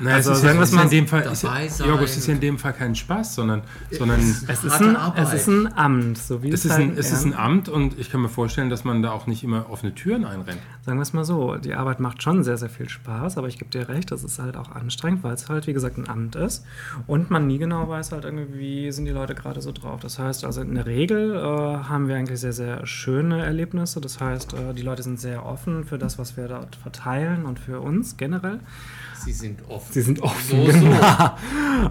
Naja, 0.00 0.16
Also 0.16 0.34
sagen 0.34 0.46
ja, 0.46 0.54
wir 0.54 0.62
es 0.62 0.70
ja 0.70 0.76
mal 0.76 0.82
in 0.84 0.90
dem 0.90 1.06
Fall, 1.06 1.22
ist 1.22 1.42
ja, 1.42 1.60
es 1.60 2.16
ist 2.16 2.26
ja 2.26 2.34
in 2.34 2.40
dem 2.40 2.58
Fall 2.58 2.72
kein 2.72 2.94
Spaß, 2.94 3.34
sondern, 3.34 3.62
sondern 3.90 4.20
Es 4.20 4.64
ist, 4.64 4.80
ein, 4.80 4.96
es 5.16 5.32
ist 5.32 5.48
ein 5.48 5.76
Amt, 5.76 6.18
so 6.18 6.42
wie 6.42 6.48
es, 6.48 6.60
es, 6.60 6.64
ist 6.64 6.72
halt 6.72 6.82
ein, 6.82 6.98
es 6.98 7.12
ist 7.12 7.24
ein 7.24 7.34
Amt 7.34 7.68
und 7.68 7.98
ich 7.98 8.10
kann 8.10 8.22
mir 8.22 8.28
vorstellen, 8.28 8.70
dass 8.70 8.84
man 8.84 9.02
da 9.02 9.10
auch 9.12 9.26
nicht 9.26 9.44
immer 9.44 9.68
offene 9.70 9.94
Türen 9.94 10.24
einrennt. 10.24 10.60
Sagen 10.84 10.98
wir 10.98 11.02
es 11.02 11.12
mal 11.12 11.24
so, 11.24 11.56
die 11.56 11.74
Arbeit 11.74 12.00
macht 12.00 12.22
schon 12.22 12.42
sehr, 12.42 12.56
sehr 12.56 12.70
viel 12.70 12.88
Spaß, 12.88 13.36
aber 13.38 13.48
ich 13.48 13.58
gebe 13.58 13.70
dir 13.70 13.88
recht, 13.88 14.10
das 14.10 14.24
ist 14.24 14.38
halt 14.38 14.56
auch 14.56 14.70
anstrengend, 14.70 15.22
weil 15.22 15.34
es 15.34 15.48
halt, 15.48 15.66
wie 15.66 15.72
gesagt, 15.74 15.98
ein 15.98 16.08
Amt 16.08 16.36
ist 16.36 16.64
und 17.06 17.30
man 17.30 17.46
nie 17.46 17.58
genau 17.58 17.88
weiß 17.88 18.12
halt 18.12 18.24
irgendwie, 18.24 18.58
wie 18.58 18.92
sind 18.92 19.04
die 19.04 19.10
Leute 19.10 19.34
gerade 19.34 19.60
so 19.60 19.72
drauf. 19.72 20.00
Das 20.00 20.18
heißt, 20.18 20.44
also 20.44 20.62
in 20.62 20.74
der 20.74 20.86
Regel 20.86 21.34
äh, 21.36 21.38
haben 21.88 22.08
wir 22.08 22.16
eigentlich 22.16 22.40
sehr, 22.40 22.52
sehr 22.52 22.86
schöne 22.86 23.44
Erlebnisse. 23.44 24.00
Das 24.00 24.20
heißt, 24.20 24.54
äh, 24.54 24.74
die 24.74 24.82
Leute 24.82 25.02
sind 25.02 25.20
sehr 25.20 25.44
offen 25.44 25.84
für 25.84 25.98
das, 25.98 26.18
was 26.18 26.36
wir 26.36 26.48
dort 26.48 26.76
verteilen 26.76 27.44
und 27.44 27.58
für 27.58 27.80
uns 27.80 28.16
generell. 28.16 28.60
Sie 29.22 29.32
sind 29.32 29.60
offen. 29.68 29.92
Sie 29.92 30.00
sind 30.00 30.22
offen, 30.22 30.48
So, 30.48 30.64
so. 30.66 30.72
genau. 30.72 31.34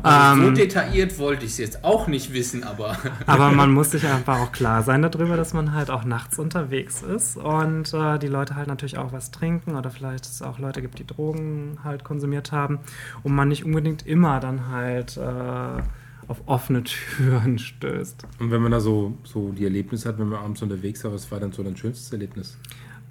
Also 0.02 0.42
so 0.42 0.48
Ähm, 0.48 0.56
detailliert 0.56 1.20
wollte 1.20 1.46
ich 1.46 1.52
es 1.52 1.58
jetzt 1.60 1.84
auch 1.84 2.08
nicht 2.08 2.34
wissen, 2.34 2.64
aber 2.64 2.98
Aber 3.28 3.52
man 3.52 3.72
muss 3.72 3.92
sich 3.92 4.06
einfach 4.08 4.40
auch 4.40 4.52
klar 4.52 4.82
sein 4.82 5.04
darüber, 5.04 5.38
dass 5.38 5.54
man 5.54 5.74
halt 5.74 5.92
auch 5.92 6.04
nachts 6.06 6.40
unterwegs 6.40 7.04
ist 7.04 7.38
und 7.38 7.94
äh, 7.94 8.18
die 8.18 8.28
Leute 8.28 8.56
halt 8.56 8.68
natürlich 8.68 8.89
auch 8.98 9.12
was 9.12 9.32
trinken 9.32 9.76
oder 9.76 9.90
vielleicht 9.92 10.26
es 10.26 10.42
auch 10.42 10.60
Leute 10.60 10.82
gibt, 10.82 11.00
die 11.00 11.08
Drogen 11.08 11.78
halt 11.84 12.04
konsumiert 12.04 12.52
haben 12.52 12.80
und 13.24 13.34
man 13.34 13.48
nicht 13.48 13.66
unbedingt 13.66 14.06
immer 14.06 14.40
dann 14.40 14.68
halt 14.68 15.18
äh, 15.18 15.82
auf 16.28 16.42
offene 16.46 16.84
Türen 16.86 17.60
stößt. 17.60 18.26
Und 18.40 18.52
wenn 18.52 18.62
man 18.62 18.72
da 18.72 18.80
so, 18.80 19.18
so 19.24 19.52
die 19.52 19.64
Erlebnisse 19.64 20.10
hat, 20.10 20.20
wenn 20.20 20.30
man 20.30 20.40
abends 20.40 20.62
unterwegs 20.62 21.04
war, 21.04 21.14
was 21.14 21.32
war 21.32 21.40
dann 21.40 21.52
so 21.52 21.64
dein 21.64 21.76
schönstes 21.76 22.12
Erlebnis? 22.12 22.58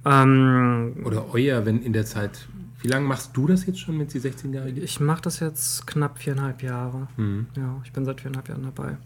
Ähm, 0.05 0.95
Oder 1.05 1.33
euer, 1.33 1.67
wenn 1.67 1.83
in 1.83 1.93
der 1.93 2.07
Zeit, 2.07 2.47
wie 2.81 2.89
lange 2.89 3.07
machst 3.07 3.37
du 3.37 3.47
das 3.47 3.67
jetzt 3.67 3.81
schon 3.81 3.99
mit 3.99 4.15
die 4.15 4.21
16 4.21 4.53
Jahre? 4.53 4.71
ich 4.71 5.01
mache 5.01 5.23
das 5.23 5.41
jetzt 5.41 5.87
knapp 5.87 6.19
viereinhalb 6.19 6.63
Jahre. 6.63 7.09
Mhm. 7.17 7.47
Ja, 7.57 7.81
ich 7.85 7.93
bin 7.93 8.05
seit 8.05 8.21
viereinhalb 8.21 8.49
Jahren 8.49 8.63
dabei. 8.63 8.97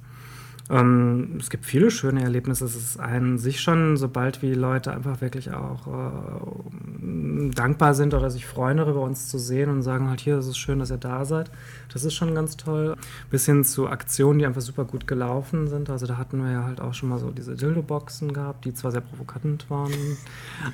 Ähm, 0.71 1.37
es 1.39 1.51
gibt 1.51 1.67
viele 1.67 1.91
schöne 1.91 2.23
Erlebnisse. 2.23 2.65
Es 2.65 2.77
ist 2.77 3.01
an 3.01 3.39
sich 3.39 3.61
schon, 3.61 3.97
sobald 3.97 4.43
wie 4.43 4.55
Leute 4.55 4.93
einfach 4.93 5.21
wirklich 5.21 5.53
auch 5.53 5.87
äh, 5.87 7.51
dankbar 7.55 7.95
sind 7.95 8.15
oder 8.15 8.31
sich 8.31 8.47
freuen 8.47 8.77
darüber, 8.79 9.01
uns 9.01 9.29
zu 9.29 9.39
sehen 9.39 9.71
und 9.71 9.83
sagen 9.83 10.09
halt, 10.09 10.21
hier, 10.21 10.37
es 10.39 10.47
ist 10.47 10.59
schön, 10.59 10.79
dass 10.79 10.91
ihr 10.91 10.99
da 10.99 11.25
seid. 11.25 11.51
Das 11.93 12.05
ist 12.05 12.15
schon 12.15 12.35
ganz 12.35 12.57
toll. 12.57 12.97
Bis 13.31 13.47
hin 13.47 13.65
zu 13.65 13.89
Aktionen, 13.89 14.39
die 14.39 14.47
einfach 14.47 14.61
super 14.61 14.85
gut 14.85 15.07
gelaufen 15.07 15.69
sind. 15.69 15.91
Also 15.91 16.07
da 16.07 16.17
hatten 16.17 16.43
wir 16.43 16.53
ja 16.53 16.65
halt 16.65 16.81
auch 16.81 16.95
schon 16.95 17.09
mal 17.09 17.19
so 17.19 17.31
diese 17.31 17.57
Dildo-Boxen 17.57 18.33
gehabt, 18.33 18.65
die 18.65 18.73
zwar 18.73 18.93
sehr 18.93 19.01
provokant 19.03 19.69
waren, 19.69 19.93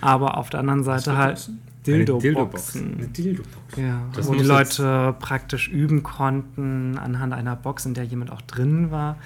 aber 0.00 0.36
auf 0.36 0.50
der 0.50 0.60
anderen 0.60 0.84
Seite 0.84 1.16
halt 1.16 1.50
Dildo-Boxen. 1.86 2.98
eine 2.98 3.08
Dildo. 3.08 3.42
Ja, 3.76 4.02
Das 4.14 4.26
wo 4.28 4.34
die 4.34 4.44
Leute 4.44 5.14
praktisch 5.18 5.68
üben 5.68 6.02
konnten 6.02 6.98
anhand 6.98 7.32
einer 7.32 7.56
Box, 7.56 7.86
in 7.86 7.94
der 7.94 8.04
jemand 8.04 8.30
auch 8.30 8.42
drin 8.42 8.90
war, 8.90 9.16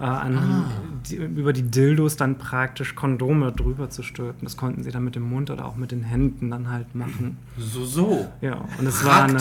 äh, 0.00 0.04
an, 0.04 0.36
Ah. 0.38 0.64
die, 1.08 1.16
über 1.16 1.52
die 1.52 1.62
Dildos 1.62 2.16
dann 2.16 2.38
praktisch 2.38 2.94
Kondome 2.94 3.52
drüber 3.52 3.90
zu 3.90 4.02
stülpen. 4.02 4.40
Das 4.44 4.56
konnten 4.56 4.82
sie 4.82 4.90
dann 4.90 5.04
mit 5.04 5.16
dem 5.16 5.22
Mund 5.28 5.50
oder 5.50 5.64
auch 5.64 5.76
mit 5.76 5.90
den 5.90 6.02
Händen 6.04 6.50
dann 6.50 6.70
halt 6.70 6.94
machen. 6.94 7.36
So, 7.56 7.84
so. 7.84 8.28
Ja, 8.40 8.64
und 8.78 8.86
es 8.86 9.04
war 9.04 9.24
eine 9.24 9.38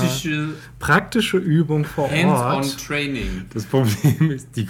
Praktische 0.79 1.37
Übung 1.37 1.85
vor 1.85 2.05
Ort. 2.05 2.13
Hands-on-Training. 2.13 3.45
Das 3.53 3.65
Problem 3.65 4.31
ist, 4.35 4.55
die, 4.55 4.67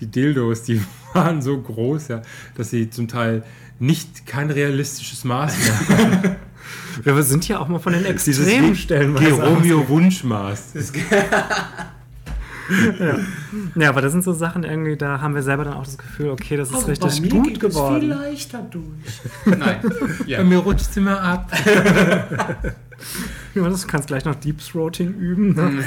die 0.00 0.06
Dildos, 0.06 0.62
die 0.62 0.80
waren 1.12 1.42
so 1.42 1.60
groß, 1.60 2.08
ja, 2.08 2.22
dass 2.56 2.70
sie 2.70 2.90
zum 2.90 3.08
Teil 3.08 3.42
nicht 3.80 4.26
kein 4.26 4.50
realistisches 4.50 5.24
Maß 5.24 5.56
mehr 5.58 6.36
wir 7.16 7.22
sind 7.24 7.46
ja 7.48 7.58
auch 7.58 7.68
mal 7.68 7.80
von 7.80 7.92
den 7.92 8.04
Dieses 8.04 8.38
Extremen 8.46 8.76
stellenweise. 8.76 9.24
Geromeo 9.36 9.88
Wunschmaß. 9.88 10.74
Ja, 13.74 13.88
aber 13.88 14.00
das 14.00 14.12
sind 14.12 14.24
so 14.24 14.32
Sachen 14.32 14.64
irgendwie, 14.64 14.96
da 14.96 15.20
haben 15.20 15.34
wir 15.34 15.42
selber 15.42 15.64
dann 15.64 15.74
auch 15.74 15.84
das 15.84 15.98
Gefühl, 15.98 16.30
okay, 16.30 16.56
das 16.56 16.70
ist 16.70 16.88
richtig 16.88 17.30
gut 17.30 17.60
geworden. 17.60 18.08
leichter 18.08 18.66
durch. 18.70 19.58
Nein. 19.58 19.80
Ja. 20.26 20.38
Bei 20.38 20.44
mir 20.44 20.58
rutscht 20.58 20.90
es 20.90 20.96
immer 20.96 21.20
ab. 21.20 21.50
Ja, 23.54 23.68
das 23.68 23.86
kannst 23.86 24.08
gleich 24.08 24.24
noch 24.24 24.34
Deep 24.36 24.58
Throating 24.60 25.14
üben. 25.14 25.54
Ne? 25.54 25.84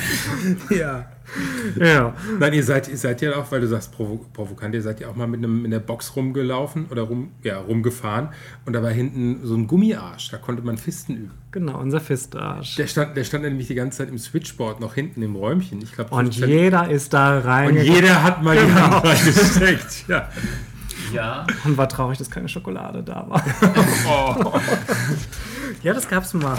Ja. 0.69 1.05
ja. 1.79 2.13
Nein, 2.39 2.53
ihr 2.53 2.63
seid, 2.63 2.87
ihr 2.87 2.97
seid 2.97 3.21
ja 3.21 3.35
auch, 3.35 3.51
weil 3.51 3.61
du 3.61 3.67
sagst 3.67 3.91
provo 3.91 4.25
provokant, 4.33 4.73
ihr 4.73 4.81
seid 4.81 4.99
ja 5.01 5.09
auch 5.09 5.15
mal 5.15 5.27
mit 5.27 5.39
einem 5.43 5.65
in 5.65 5.71
der 5.71 5.79
Box 5.79 6.15
rumgelaufen 6.15 6.85
oder 6.89 7.03
rum, 7.03 7.31
ja, 7.43 7.57
rumgefahren 7.59 8.29
und 8.65 8.73
da 8.73 8.81
war 8.81 8.91
hinten 8.91 9.39
so 9.43 9.55
ein 9.55 9.67
Gummiarsch, 9.67 10.29
da 10.31 10.37
konnte 10.37 10.61
man 10.63 10.77
Fisten 10.77 11.15
üben. 11.15 11.31
Genau, 11.51 11.79
unser 11.79 11.99
Fistarsch. 11.99 12.75
Der 12.75 12.87
stand, 12.87 13.17
der 13.17 13.23
stand 13.23 13.43
nämlich 13.43 13.67
die 13.67 13.75
ganze 13.75 13.99
Zeit 13.99 14.09
im 14.09 14.17
Switchboard 14.17 14.79
noch 14.79 14.93
hinten 14.95 15.21
im 15.21 15.35
Räumchen. 15.35 15.81
Ich 15.81 15.93
glaube, 15.93 16.13
Und 16.13 16.35
jeder 16.35 16.89
ist 16.89 17.13
da 17.13 17.39
rein. 17.39 17.69
und 17.71 17.77
jeder 17.83 18.23
hat 18.23 18.43
mal 18.43 18.55
die 18.57 18.65
Genau. 18.65 18.81
Hand 18.91 19.05
reingesteckt. 19.05 20.05
Ja. 20.07 20.29
ja. 21.13 21.47
Und 21.65 21.77
war 21.77 21.89
traurig, 21.89 22.17
dass 22.17 22.29
keine 22.29 22.47
Schokolade 22.49 23.01
da 23.03 23.25
war. 23.27 23.43
ja, 25.83 25.93
das 25.93 26.07
gab's 26.07 26.33
mal. 26.33 26.57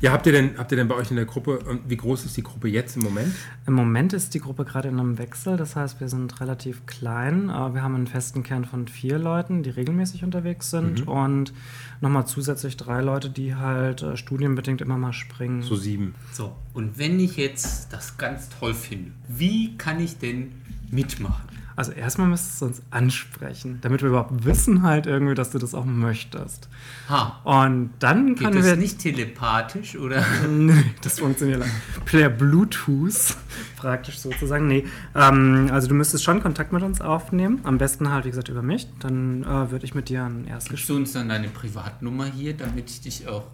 ja, 0.00 0.12
habt 0.12 0.26
ihr 0.26 0.32
denn, 0.32 0.56
habt 0.58 0.70
ihr 0.72 0.76
denn 0.76 0.88
bei 0.88 0.94
euch 0.94 1.10
in 1.10 1.16
der 1.16 1.24
Gruppe, 1.24 1.58
und 1.60 1.88
wie 1.88 1.96
groß 1.96 2.24
ist 2.24 2.36
die 2.36 2.42
Gruppe 2.42 2.68
jetzt 2.68 2.96
im 2.96 3.02
Moment? 3.02 3.34
Im 3.66 3.74
Moment 3.74 4.12
ist 4.12 4.34
die 4.34 4.40
Gruppe 4.40 4.64
gerade 4.64 4.88
in 4.88 4.98
einem 4.98 5.18
Wechsel, 5.18 5.56
das 5.56 5.76
heißt, 5.76 6.00
wir 6.00 6.08
sind 6.08 6.40
relativ 6.40 6.86
klein. 6.86 7.48
Äh, 7.50 7.74
Wir 7.74 7.82
haben 7.82 7.94
einen 7.94 8.06
festen 8.06 8.42
Kern 8.42 8.64
von 8.64 8.88
vier 8.88 9.18
Leuten, 9.18 9.62
die 9.62 9.70
regelmäßig 9.70 10.24
unterwegs 10.24 10.70
sind 10.70 11.06
und 11.08 11.52
nochmal 12.00 12.26
zusätzlich 12.26 12.76
drei 12.76 13.00
Leute, 13.00 13.30
die 13.30 13.54
halt 13.54 14.02
äh, 14.02 14.16
studienbedingt 14.16 14.80
immer 14.80 14.98
mal 14.98 15.12
springen. 15.12 15.62
So 15.62 15.76
sieben. 15.76 16.14
So, 16.32 16.54
und 16.72 16.98
wenn 16.98 17.18
ich 17.20 17.36
jetzt 17.36 17.92
das 17.92 18.16
ganz 18.16 18.48
toll 18.48 18.74
finde, 18.74 19.12
wie 19.28 19.76
kann 19.76 20.00
ich 20.00 20.18
denn 20.18 20.52
mitmachen? 20.90 21.53
Also 21.76 21.92
erstmal 21.92 22.28
müsstest 22.28 22.60
du 22.60 22.66
uns 22.66 22.82
ansprechen, 22.90 23.78
damit 23.80 24.02
wir 24.02 24.08
überhaupt 24.08 24.44
wissen 24.44 24.82
halt 24.82 25.06
irgendwie, 25.06 25.34
dass 25.34 25.50
du 25.50 25.58
das 25.58 25.74
auch 25.74 25.84
möchtest. 25.84 26.68
Ha, 27.08 27.40
Und 27.44 27.90
dann 27.98 28.34
geht 28.34 28.44
können 28.44 28.56
das 28.56 28.66
wir 28.66 28.76
nicht 28.76 28.98
telepathisch 29.00 29.96
oder? 29.96 30.24
Nee, 30.48 30.84
das 31.02 31.18
funktioniert. 31.18 31.64
Per 32.04 32.28
Bluetooth, 32.28 33.36
praktisch 33.76 34.18
sozusagen. 34.18 34.68
Nee, 34.68 34.84
ähm, 35.14 35.68
also 35.72 35.88
du 35.88 35.94
müsstest 35.94 36.22
schon 36.22 36.40
Kontakt 36.42 36.72
mit 36.72 36.82
uns 36.82 37.00
aufnehmen. 37.00 37.60
Am 37.64 37.78
besten 37.78 38.10
halt, 38.10 38.24
wie 38.24 38.30
gesagt, 38.30 38.48
über 38.48 38.62
mich. 38.62 38.86
Dann 39.00 39.42
äh, 39.42 39.70
würde 39.70 39.84
ich 39.84 39.94
mit 39.94 40.08
dir 40.08 40.24
ein 40.24 40.46
erstes 40.46 40.70
Gibst 40.70 40.88
du 40.88 40.96
uns 40.96 41.12
dann 41.12 41.28
deine 41.28 41.48
Privatnummer 41.48 42.26
hier, 42.26 42.54
damit 42.56 42.90
ich 42.90 43.00
dich 43.00 43.28
auch 43.28 43.48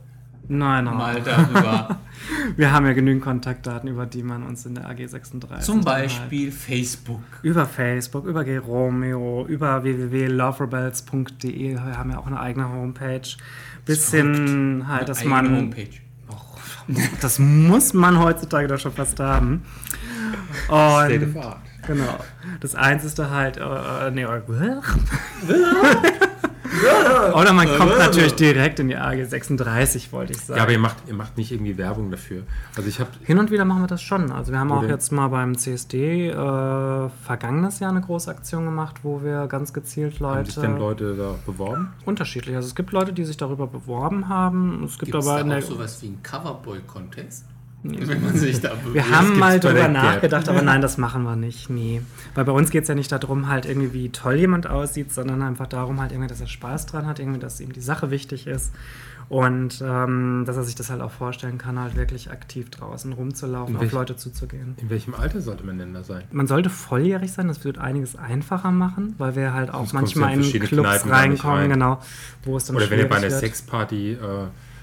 Nein, 0.50 0.84
nein. 0.84 0.96
mal 0.96 1.20
darüber, 1.22 1.98
Wir 2.56 2.72
haben 2.72 2.84
ja 2.86 2.92
genügend 2.92 3.22
Kontaktdaten, 3.22 3.88
über 3.88 4.04
die 4.04 4.22
man 4.22 4.42
uns 4.42 4.66
in 4.66 4.74
der 4.74 4.88
AG 4.88 5.06
36. 5.06 5.64
zum 5.64 5.76
halt- 5.76 5.84
Beispiel 5.84 6.50
Facebook. 6.50 7.22
Über 7.42 7.66
Facebook, 7.66 8.26
über 8.26 8.44
Geromeo, 8.44 9.46
über 9.46 9.82
www.loverebels.de. 9.84 11.74
Wir 11.74 11.98
haben 11.98 12.10
ja 12.10 12.18
auch 12.18 12.26
eine 12.26 12.40
eigene 12.40 12.68
Homepage. 12.68 13.22
Bis 13.86 14.10
hin 14.10 14.84
halt, 14.88 15.08
dass 15.08 15.20
Eigene 15.20 15.34
man. 15.34 15.56
Homepage. 15.56 16.00
Das 17.20 17.38
muss 17.38 17.94
man 17.94 18.18
heutzutage 18.18 18.66
doch 18.66 18.78
schon 18.78 18.92
fast 18.92 19.20
haben. 19.20 19.62
Und 20.68 20.74
Art. 20.74 21.60
Genau. 21.86 22.18
Das 22.60 22.74
Einzige 22.74 23.30
halt, 23.30 23.56
äh, 23.56 24.08
äh, 24.08 24.10
nee, 24.10 24.22
äh, 24.22 24.40
oder 27.34 27.52
man 27.52 27.68
kommt 27.76 27.98
natürlich 27.98 28.34
direkt 28.34 28.78
in 28.80 28.88
die 28.88 28.96
AG 28.96 29.24
36, 29.24 30.12
wollte 30.12 30.32
ich 30.32 30.40
sagen. 30.40 30.58
Ja, 30.58 30.62
aber 30.64 30.72
ihr 30.72 30.78
macht, 30.78 30.96
ihr 31.06 31.14
macht 31.14 31.36
nicht 31.36 31.52
irgendwie 31.52 31.76
Werbung 31.78 32.10
dafür. 32.10 32.42
Also 32.76 32.88
ich 32.88 33.00
habe 33.00 33.10
Hin 33.24 33.38
und 33.38 33.50
wieder 33.50 33.64
machen 33.64 33.82
wir 33.82 33.88
das 33.88 34.02
schon. 34.02 34.30
Also 34.32 34.52
wir 34.52 34.58
haben 34.58 34.72
auch 34.72 34.82
jetzt 34.82 35.12
mal 35.12 35.28
beim 35.28 35.56
CSD 35.56 36.28
äh, 36.28 36.34
vergangenes 37.24 37.80
Jahr 37.80 37.90
eine 37.90 38.00
große 38.00 38.30
Aktion 38.30 38.64
gemacht, 38.64 38.96
wo 39.02 39.22
wir 39.22 39.46
ganz 39.46 39.72
gezielt 39.72 40.20
haben 40.20 40.44
sich 40.44 40.56
Leute, 40.56 40.60
denn 40.60 40.78
Leute 40.78 41.14
da 41.16 41.34
beworben? 41.46 41.92
unterschiedlich. 42.04 42.56
Also 42.56 42.68
es 42.68 42.74
gibt 42.74 42.92
Leute, 42.92 43.12
die 43.12 43.24
sich 43.24 43.36
darüber 43.36 43.66
beworben 43.66 44.28
haben. 44.28 44.84
Es 44.84 44.98
gibt 44.98 45.12
Gibt 45.12 45.22
es 45.22 45.26
aber 45.26 45.36
da 45.36 45.42
in 45.42 45.50
der, 45.50 45.58
auch 45.58 45.62
sowas 45.62 46.02
wie 46.02 46.06
einen 46.06 46.22
Coverboy-Contest? 46.22 47.44
Wenn 47.82 48.22
man 48.22 48.36
sich 48.36 48.60
da. 48.60 48.72
Wir 48.92 49.08
haben 49.10 49.38
mal 49.38 49.58
drüber 49.58 49.88
nachgedacht, 49.88 50.48
aber 50.48 50.62
nein, 50.62 50.80
das 50.82 50.98
machen 50.98 51.22
wir 51.22 51.36
nicht. 51.36 51.70
Nee. 51.70 52.02
Weil 52.34 52.44
bei 52.44 52.52
uns 52.52 52.70
geht 52.70 52.82
es 52.82 52.88
ja 52.88 52.94
nicht 52.94 53.10
darum, 53.10 53.48
halt 53.48 53.64
irgendwie, 53.66 53.92
wie 53.94 54.08
toll 54.10 54.34
jemand 54.34 54.66
aussieht, 54.68 55.12
sondern 55.12 55.40
einfach 55.42 55.66
darum, 55.66 56.00
halt 56.00 56.12
irgendwie, 56.12 56.28
dass 56.28 56.40
er 56.40 56.46
Spaß 56.46 56.86
dran 56.86 57.06
hat, 57.06 57.18
irgendwie, 57.18 57.40
dass 57.40 57.58
ihm 57.60 57.72
die 57.72 57.80
Sache 57.80 58.10
wichtig 58.10 58.46
ist. 58.46 58.72
Und 59.30 59.80
ähm, 59.80 60.42
dass 60.44 60.56
er 60.56 60.64
sich 60.64 60.74
das 60.74 60.90
halt 60.90 61.00
auch 61.00 61.12
vorstellen 61.12 61.56
kann, 61.56 61.78
halt 61.78 61.94
wirklich 61.94 62.32
aktiv 62.32 62.68
draußen 62.68 63.12
rumzulaufen, 63.12 63.74
In 63.74 63.76
auf 63.76 63.82
welch- 63.82 63.92
Leute 63.92 64.16
zuzugehen. 64.16 64.74
In 64.78 64.90
welchem 64.90 65.14
Alter 65.14 65.40
sollte 65.40 65.64
man 65.64 65.78
denn 65.78 65.94
da 65.94 66.02
sein? 66.02 66.24
Man 66.32 66.48
sollte 66.48 66.68
volljährig 66.68 67.30
sein, 67.32 67.46
das 67.46 67.64
wird 67.64 67.78
einiges 67.78 68.16
einfacher 68.16 68.72
machen, 68.72 69.14
weil 69.18 69.36
wir 69.36 69.54
halt 69.54 69.70
auch 69.70 69.86
Sonst 69.86 69.92
manchmal 70.16 70.32
in 70.34 70.42
in 70.42 70.62
Clubs 70.64 70.88
Kneipen 71.02 71.10
reinkommen, 71.12 71.58
rein. 71.58 71.70
genau, 71.70 72.00
wo 72.42 72.56
es 72.56 72.64
dann 72.64 72.74
Oder 72.74 72.90
wenn 72.90 72.98
ihr 72.98 73.08
bei 73.08 73.18
einer 73.18 73.30
wird. 73.30 73.38
Sexparty 73.38 74.14
äh, 74.14 74.16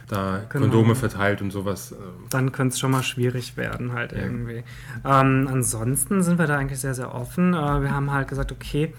da 0.08 0.46
Genau. 0.50 0.66
Kondome 0.66 0.96
verteilt 0.96 1.42
und 1.42 1.52
sowas. 1.52 1.92
Äh, 1.92 1.96
dann 2.30 2.52
könnte 2.52 2.74
es 2.74 2.80
schon 2.80 2.92
mal 2.92 3.04
schwierig 3.04 3.58
werden, 3.58 3.94
halt 3.94 4.14
irgendwie. 4.14 4.64
Ähm, 5.06 5.48
ansonsten 5.52 6.24
sind 6.24 6.40
wir 6.40 6.48
da 6.48 6.58
eigentlich 6.58 6.80
sehr, 6.80 6.94
sehr 6.94 7.14
offen. 7.14 7.54
Äh, 7.54 7.82
wir 7.82 7.92
haben 7.92 8.12
halt 8.12 8.28
gesagt, 8.28 8.52
okay, 8.52 8.94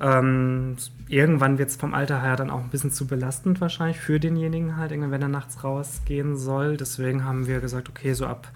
ähm, 0.00 0.76
irgendwann 1.08 1.58
wird 1.58 1.68
es 1.68 1.76
vom 1.76 1.92
Alter 1.92 2.22
her 2.22 2.36
dann 2.36 2.50
auch 2.50 2.60
ein 2.60 2.70
bisschen 2.70 2.90
zu 2.90 3.06
belastend 3.06 3.60
wahrscheinlich 3.60 3.98
für 4.00 4.18
denjenigen 4.18 4.76
halt, 4.76 4.92
wenn 4.92 5.22
er 5.22 5.28
nachts 5.28 5.62
rausgehen 5.62 6.36
soll. 6.36 6.76
Deswegen 6.76 7.24
haben 7.24 7.46
wir 7.46 7.60
gesagt, 7.60 7.88
okay, 7.88 8.14
so 8.14 8.26
ab 8.26 8.50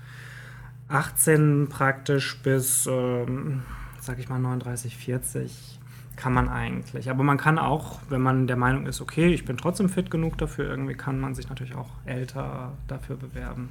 18 0.89 1.69
praktisch 1.69 2.39
bis, 2.43 2.87
ähm, 2.87 3.63
sag 4.01 4.19
ich 4.19 4.29
mal, 4.29 4.39
39, 4.39 4.97
40 4.97 5.81
kann 6.17 6.33
man 6.33 6.49
eigentlich. 6.49 7.11
Aber 7.11 7.23
man 7.25 7.39
kann 7.39 7.59
auch, 7.59 7.99
wenn 8.09 8.21
man 8.23 8.47
der 8.47 8.57
Meinung 8.57 8.87
ist, 8.87 9.01
okay, 9.01 9.33
ich 9.35 9.45
bin 9.45 9.57
trotzdem 9.57 9.89
fit 9.89 10.11
genug 10.11 10.39
dafür, 10.39 10.69
irgendwie 10.69 10.95
kann 10.95 11.19
man 11.21 11.35
sich 11.35 11.49
natürlich 11.49 11.75
auch 11.75 11.91
älter 12.07 12.73
dafür 12.89 13.17
bewerben. 13.17 13.69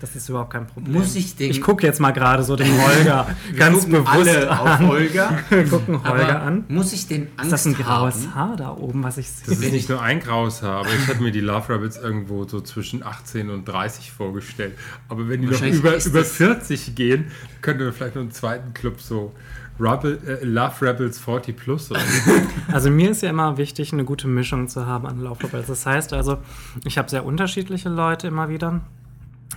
Das 0.00 0.16
ist 0.16 0.30
überhaupt 0.30 0.50
kein 0.54 0.66
Problem. 0.66 0.94
Muss 0.94 1.14
ich 1.14 1.36
den- 1.36 1.50
Ich 1.50 1.60
gucke 1.60 1.86
jetzt 1.86 2.00
mal 2.00 2.12
gerade 2.12 2.42
so 2.42 2.56
den 2.56 2.72
Holger 2.82 3.26
ganz 3.58 3.84
bewusst 3.84 4.08
alle 4.08 4.50
auf 4.50 4.66
an. 4.66 4.86
Holger. 4.88 5.38
Wir 5.50 5.64
gucken 5.68 6.02
Holger 6.02 6.36
Aber 6.36 6.42
an. 6.42 6.64
muss 6.68 6.94
ich 6.94 7.06
denn 7.06 7.26
Angst 7.36 7.44
Ist 7.44 7.52
das 7.52 7.66
ein 7.66 7.74
graues 7.74 8.14
haben? 8.28 8.34
Haar 8.34 8.56
da 8.56 8.70
oben, 8.74 9.02
was 9.02 9.18
ich 9.18 9.26
Das 9.26 9.58
sehe? 9.58 9.66
ist 9.68 9.72
nicht 9.74 9.88
nur 9.90 10.00
ein 10.00 10.20
graues 10.20 10.62
Haar, 10.62 10.78
aber 10.80 10.88
ich 10.94 11.06
hatte 11.06 11.20
mir 11.22 11.32
die 11.32 11.40
Love 11.40 11.74
Rabbits 11.74 11.98
irgendwo 11.98 12.44
so 12.48 12.62
zwischen 12.62 13.02
18 13.02 13.50
und 13.50 13.66
30 13.66 14.10
vorgestellt. 14.10 14.72
Aber 15.10 15.28
wenn 15.28 15.42
die 15.42 15.48
noch 15.48 15.60
über, 15.60 16.02
über 16.02 16.18
das- 16.20 16.32
40 16.32 16.94
gehen, 16.94 17.26
könnte 17.60 17.84
man 17.84 17.92
vielleicht 17.92 18.14
noch 18.14 18.22
einen 18.22 18.30
zweiten 18.32 18.72
Club 18.72 19.02
so 19.02 19.34
Rebel, 19.80 20.18
äh, 20.26 20.44
Love 20.44 20.82
Rebels 20.82 21.18
40 21.18 21.56
Plus 21.56 21.90
oder 21.90 22.00
so. 22.00 22.30
Also 22.72 22.90
mir 22.90 23.10
ist 23.10 23.22
ja 23.22 23.30
immer 23.30 23.56
wichtig, 23.56 23.92
eine 23.92 24.04
gute 24.04 24.28
Mischung 24.28 24.68
zu 24.68 24.86
haben 24.86 25.06
an 25.06 25.20
Laufrobels. 25.20 25.66
Das 25.66 25.86
heißt 25.86 26.12
also, 26.12 26.38
ich 26.84 26.98
habe 26.98 27.08
sehr 27.08 27.24
unterschiedliche 27.24 27.88
Leute 27.88 28.28
immer 28.28 28.48
wieder, 28.48 28.80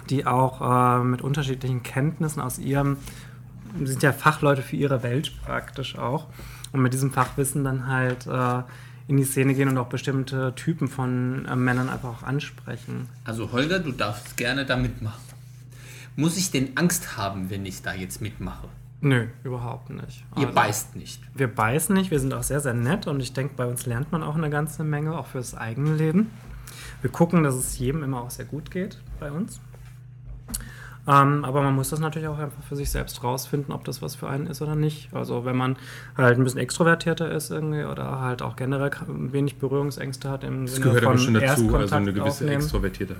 die 0.09 0.25
auch 0.25 0.61
äh, 0.99 1.03
mit 1.03 1.21
unterschiedlichen 1.21 1.83
Kenntnissen 1.83 2.41
aus 2.41 2.57
ihrem, 2.57 2.97
sind 3.83 4.01
ja 4.03 4.13
Fachleute 4.13 4.61
für 4.61 4.75
ihre 4.75 5.03
Welt 5.03 5.33
praktisch 5.45 5.97
auch, 5.97 6.27
und 6.71 6.81
mit 6.81 6.93
diesem 6.93 7.11
Fachwissen 7.11 7.63
dann 7.63 7.87
halt 7.87 8.25
äh, 8.25 8.63
in 9.07 9.17
die 9.17 9.23
Szene 9.23 9.53
gehen 9.53 9.69
und 9.69 9.77
auch 9.77 9.87
bestimmte 9.87 10.53
Typen 10.55 10.87
von 10.87 11.45
äh, 11.45 11.55
Männern 11.55 11.89
einfach 11.89 12.09
auch 12.09 12.23
ansprechen. 12.23 13.09
Also 13.25 13.51
Holger, 13.51 13.79
du 13.79 13.91
darfst 13.91 14.37
gerne 14.37 14.65
da 14.65 14.75
mitmachen. 14.75 15.21
Muss 16.15 16.37
ich 16.37 16.51
denn 16.51 16.77
Angst 16.77 17.17
haben, 17.17 17.49
wenn 17.49 17.65
ich 17.65 17.81
da 17.81 17.93
jetzt 17.93 18.21
mitmache? 18.21 18.67
Nö, 19.05 19.27
überhaupt 19.43 19.89
nicht. 19.89 20.25
Ihr 20.37 20.43
Also- 20.47 20.55
beißt 20.55 20.95
nicht. 20.95 21.21
Wir 21.35 21.53
beißen 21.53 21.93
nicht, 21.93 22.09
wir 22.09 22.19
sind 22.19 22.33
auch 22.33 22.41
sehr, 22.43 22.61
sehr 22.61 22.73
nett 22.73 23.05
und 23.05 23.19
ich 23.19 23.33
denke, 23.33 23.53
bei 23.57 23.65
uns 23.65 23.85
lernt 23.85 24.11
man 24.13 24.23
auch 24.23 24.35
eine 24.35 24.49
ganze 24.49 24.83
Menge, 24.85 25.17
auch 25.17 25.27
fürs 25.27 25.55
eigene 25.55 25.93
Leben. 25.95 26.31
Wir 27.01 27.11
gucken, 27.11 27.43
dass 27.43 27.55
es 27.55 27.77
jedem 27.77 28.01
immer 28.01 28.21
auch 28.21 28.29
sehr 28.31 28.45
gut 28.45 28.71
geht 28.71 28.97
bei 29.19 29.29
uns. 29.31 29.59
Ähm, 31.05 31.43
aber 31.43 31.61
man 31.61 31.75
muss 31.75 31.89
das 31.89 31.99
natürlich 31.99 32.29
auch 32.29 32.37
einfach 32.39 32.63
für 32.63 32.77
sich 32.77 32.89
selbst 32.89 33.21
rausfinden, 33.25 33.73
ob 33.73 33.83
das 33.83 34.01
was 34.01 34.15
für 34.15 34.29
einen 34.29 34.47
ist 34.47 34.61
oder 34.61 34.75
nicht. 34.77 35.13
Also 35.13 35.43
wenn 35.43 35.57
man 35.57 35.75
halt 36.15 36.37
ein 36.37 36.43
bisschen 36.45 36.61
extrovertierter 36.61 37.29
ist 37.29 37.51
irgendwie 37.51 37.83
oder 37.83 38.21
halt 38.21 38.41
auch 38.41 38.55
generell 38.55 38.89
wenig 39.09 39.57
Berührungsängste 39.57 40.29
hat 40.29 40.45
im 40.45 40.65
Das 40.65 40.75
Sinne 40.75 40.85
gehört 40.85 41.03
aber 41.03 41.17
von 41.17 41.19
schon 41.25 41.33
dazu, 41.33 41.45
also 41.45 41.61
Erstkontakt 41.63 41.93
eine 41.93 42.13
gewisse 42.13 42.29
aufnehmen. 42.45 42.61
Extrovertiertheit. 42.61 43.17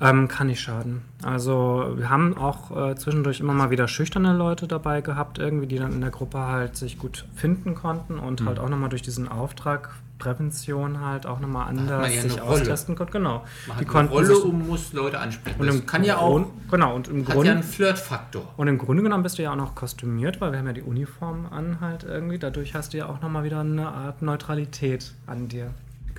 Ähm, 0.00 0.28
kann 0.28 0.46
nicht 0.46 0.60
schaden. 0.60 1.02
Also 1.24 1.94
wir 1.96 2.08
haben 2.08 2.36
auch 2.36 2.90
äh, 2.90 2.94
zwischendurch 2.94 3.40
immer 3.40 3.52
mal 3.52 3.70
wieder 3.70 3.88
schüchterne 3.88 4.32
Leute 4.32 4.68
dabei 4.68 5.00
gehabt, 5.00 5.38
irgendwie, 5.38 5.66
die 5.66 5.76
dann 5.76 5.92
in 5.92 6.00
der 6.00 6.10
Gruppe 6.10 6.38
halt 6.38 6.76
sich 6.76 6.98
gut 6.98 7.24
finden 7.34 7.74
konnten 7.74 8.18
und 8.18 8.44
halt 8.44 8.58
auch 8.60 8.68
nochmal 8.68 8.90
durch 8.90 9.02
diesen 9.02 9.26
Auftrag 9.28 9.90
Prävention 10.18 11.00
halt 11.00 11.26
auch 11.26 11.40
nochmal 11.40 11.68
anders 11.68 12.14
ja 12.14 12.22
sich 12.22 12.40
Rolle. 12.40 12.60
austesten 12.60 12.96
konnten. 12.96 13.12
Genau. 13.12 13.44
Man 13.66 13.78
die 13.78 13.84
hat 13.84 13.88
konnten 13.88 14.12
Rolle 14.12 14.36
und 14.38 14.68
muss 14.68 14.92
Leute 14.92 15.18
ansprechen. 15.18 15.60
und 15.60 15.66
Das 15.66 15.76
im 15.76 15.86
kann 15.86 16.04
ja 16.04 16.18
auch, 16.18 16.44
genau 16.70 16.94
und 16.96 17.08
im 17.08 17.24
Grunde 17.24 17.46
ja 17.46 17.52
einen 17.52 17.62
Flirtfaktor. 17.62 18.42
und 18.56 18.68
im 18.68 18.78
Grunde 18.78 19.02
genommen 19.02 19.22
bist 19.22 19.38
du 19.38 19.42
ja 19.42 19.52
auch 19.52 19.56
noch 19.56 19.74
kostümiert, 19.74 20.40
weil 20.40 20.52
wir 20.52 20.58
haben 20.58 20.66
ja 20.66 20.72
die 20.72 20.82
Uniform 20.82 21.46
an 21.50 21.78
halt 21.80 22.04
irgendwie. 22.04 22.38
Dadurch 22.38 22.74
hast 22.74 22.92
du 22.94 22.98
ja 22.98 23.06
auch 23.08 23.20
nochmal 23.20 23.44
wieder 23.44 23.60
eine 23.60 23.88
Art 23.88 24.22
Neutralität 24.22 25.14
an 25.26 25.48
dir. 25.48 25.70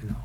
Genau. 0.01 0.15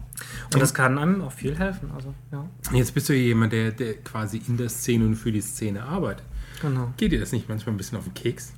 Und 0.52 0.62
das 0.62 0.72
kann 0.74 0.98
einem 0.98 1.22
auch 1.22 1.32
viel 1.32 1.56
helfen. 1.58 1.90
Also 1.94 2.14
ja, 2.30 2.44
Jetzt 2.72 2.94
bist 2.94 3.08
du 3.08 3.12
ja 3.12 3.18
jemand, 3.20 3.52
der, 3.52 3.72
der 3.72 3.94
quasi 3.94 4.40
in 4.46 4.56
der 4.56 4.68
Szene 4.68 5.04
und 5.06 5.16
für 5.16 5.32
die 5.32 5.40
Szene 5.40 5.82
arbeitet. 5.82 6.24
genau. 6.60 6.92
Geht 6.96 7.12
dir 7.12 7.20
das 7.20 7.32
nicht 7.32 7.48
manchmal 7.48 7.74
ein 7.74 7.76
bisschen 7.78 7.98
auf 7.98 8.04
den 8.04 8.14
Keks? 8.14 8.52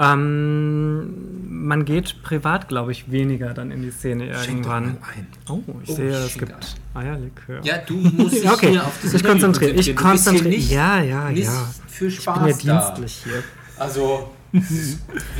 Ähm, 0.00 1.66
man 1.66 1.84
geht 1.84 2.22
privat, 2.22 2.68
glaube 2.68 2.92
ich, 2.92 3.10
weniger 3.10 3.52
dann 3.54 3.70
in 3.72 3.82
die 3.82 3.90
Szene 3.90 4.26
Schenk 4.26 4.62
doch 4.64 4.70
irgendwann. 4.74 4.84
mal 5.00 5.08
ein. 5.16 5.26
Oh, 5.48 5.62
ich 5.82 5.90
Oh, 5.90 5.94
sehe, 5.96 6.10
es 6.10 6.34
gibt 6.34 6.76
Eierlikör. 6.94 7.64
Ja, 7.64 7.78
du 7.78 7.94
musst 7.96 8.34
dich 8.42 8.48
okay. 8.50 8.70
hier 8.70 8.84
auf 8.86 8.96
das 9.02 9.14
Ich 9.14 9.24
konzentriere- 9.24 9.72
ich 9.74 9.96
konzentriere- 9.96 10.54
Ja, 10.54 11.00
ja, 11.02 11.30
nicht 11.30 11.44
ja. 11.46 11.68
für 11.88 12.06
ich 12.06 12.16
Spaß 12.20 12.58
bin 12.58 12.66
ja 12.68 12.74
da. 12.78 12.86
dienstlich 12.94 13.24
hier. 13.24 13.42
Also, 13.76 14.30
ist 14.52 14.98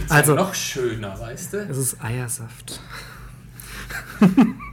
Also- 0.08 0.34
ja 0.34 0.42
noch 0.42 0.54
schöner, 0.54 1.18
weißt 1.20 1.52
du? 1.52 1.58
Es 1.70 1.76
ist 1.78 2.02
Eiersaft. 2.02 2.80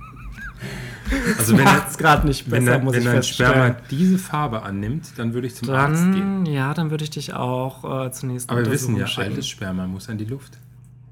Also 1.38 1.58
wenn, 1.58 1.60
er, 1.68 1.74
Macht's 1.74 1.98
gerade 1.98 2.28
nicht 2.28 2.50
wenn, 2.50 2.66
besser, 2.66 2.78
er, 2.78 2.84
muss 2.84 2.94
wenn 2.96 3.02
ich 3.04 3.08
dein 3.10 3.24
Sperma 3.24 3.76
diese 3.92 4.18
Farbe 4.18 4.64
annimmt, 4.64 5.10
dann 5.18 5.34
würde 5.34 5.48
ich 5.48 5.56
zum 5.56 5.70
Arzt 5.70 6.04
gehen. 6.14 6.46
Dann, 6.46 6.54
ja, 6.54 6.74
dann 6.74 6.90
würde 6.92 7.04
ich 7.04 7.12
dich 7.12 7.34
auch 7.34 8.06
äh, 8.06 8.12
zunächst 8.12 8.50
Aber 8.50 8.64
wir 8.66 8.72
wissen 8.72 8.96
ja, 8.98 9.06
schicken. 9.08 9.30
altes 9.32 9.48
Sperma 9.48 9.86
muss 9.88 10.10
an 10.10 10.18
die 10.18 10.26
Luft. 10.26 10.58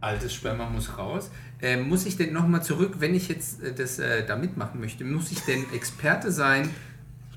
Altes 0.01 0.33
Sperma 0.33 0.69
muss 0.69 0.97
raus. 0.97 1.29
Äh, 1.61 1.77
muss 1.77 2.05
ich 2.05 2.17
denn 2.17 2.33
nochmal 2.33 2.61
zurück, 2.63 2.95
wenn 2.99 3.15
ich 3.15 3.29
jetzt 3.29 3.63
äh, 3.63 3.73
das 3.73 3.99
äh, 3.99 4.25
da 4.25 4.35
mitmachen 4.35 4.79
möchte, 4.81 5.05
muss 5.05 5.31
ich 5.31 5.39
denn 5.41 5.63
Experte 5.73 6.31
sein 6.31 6.69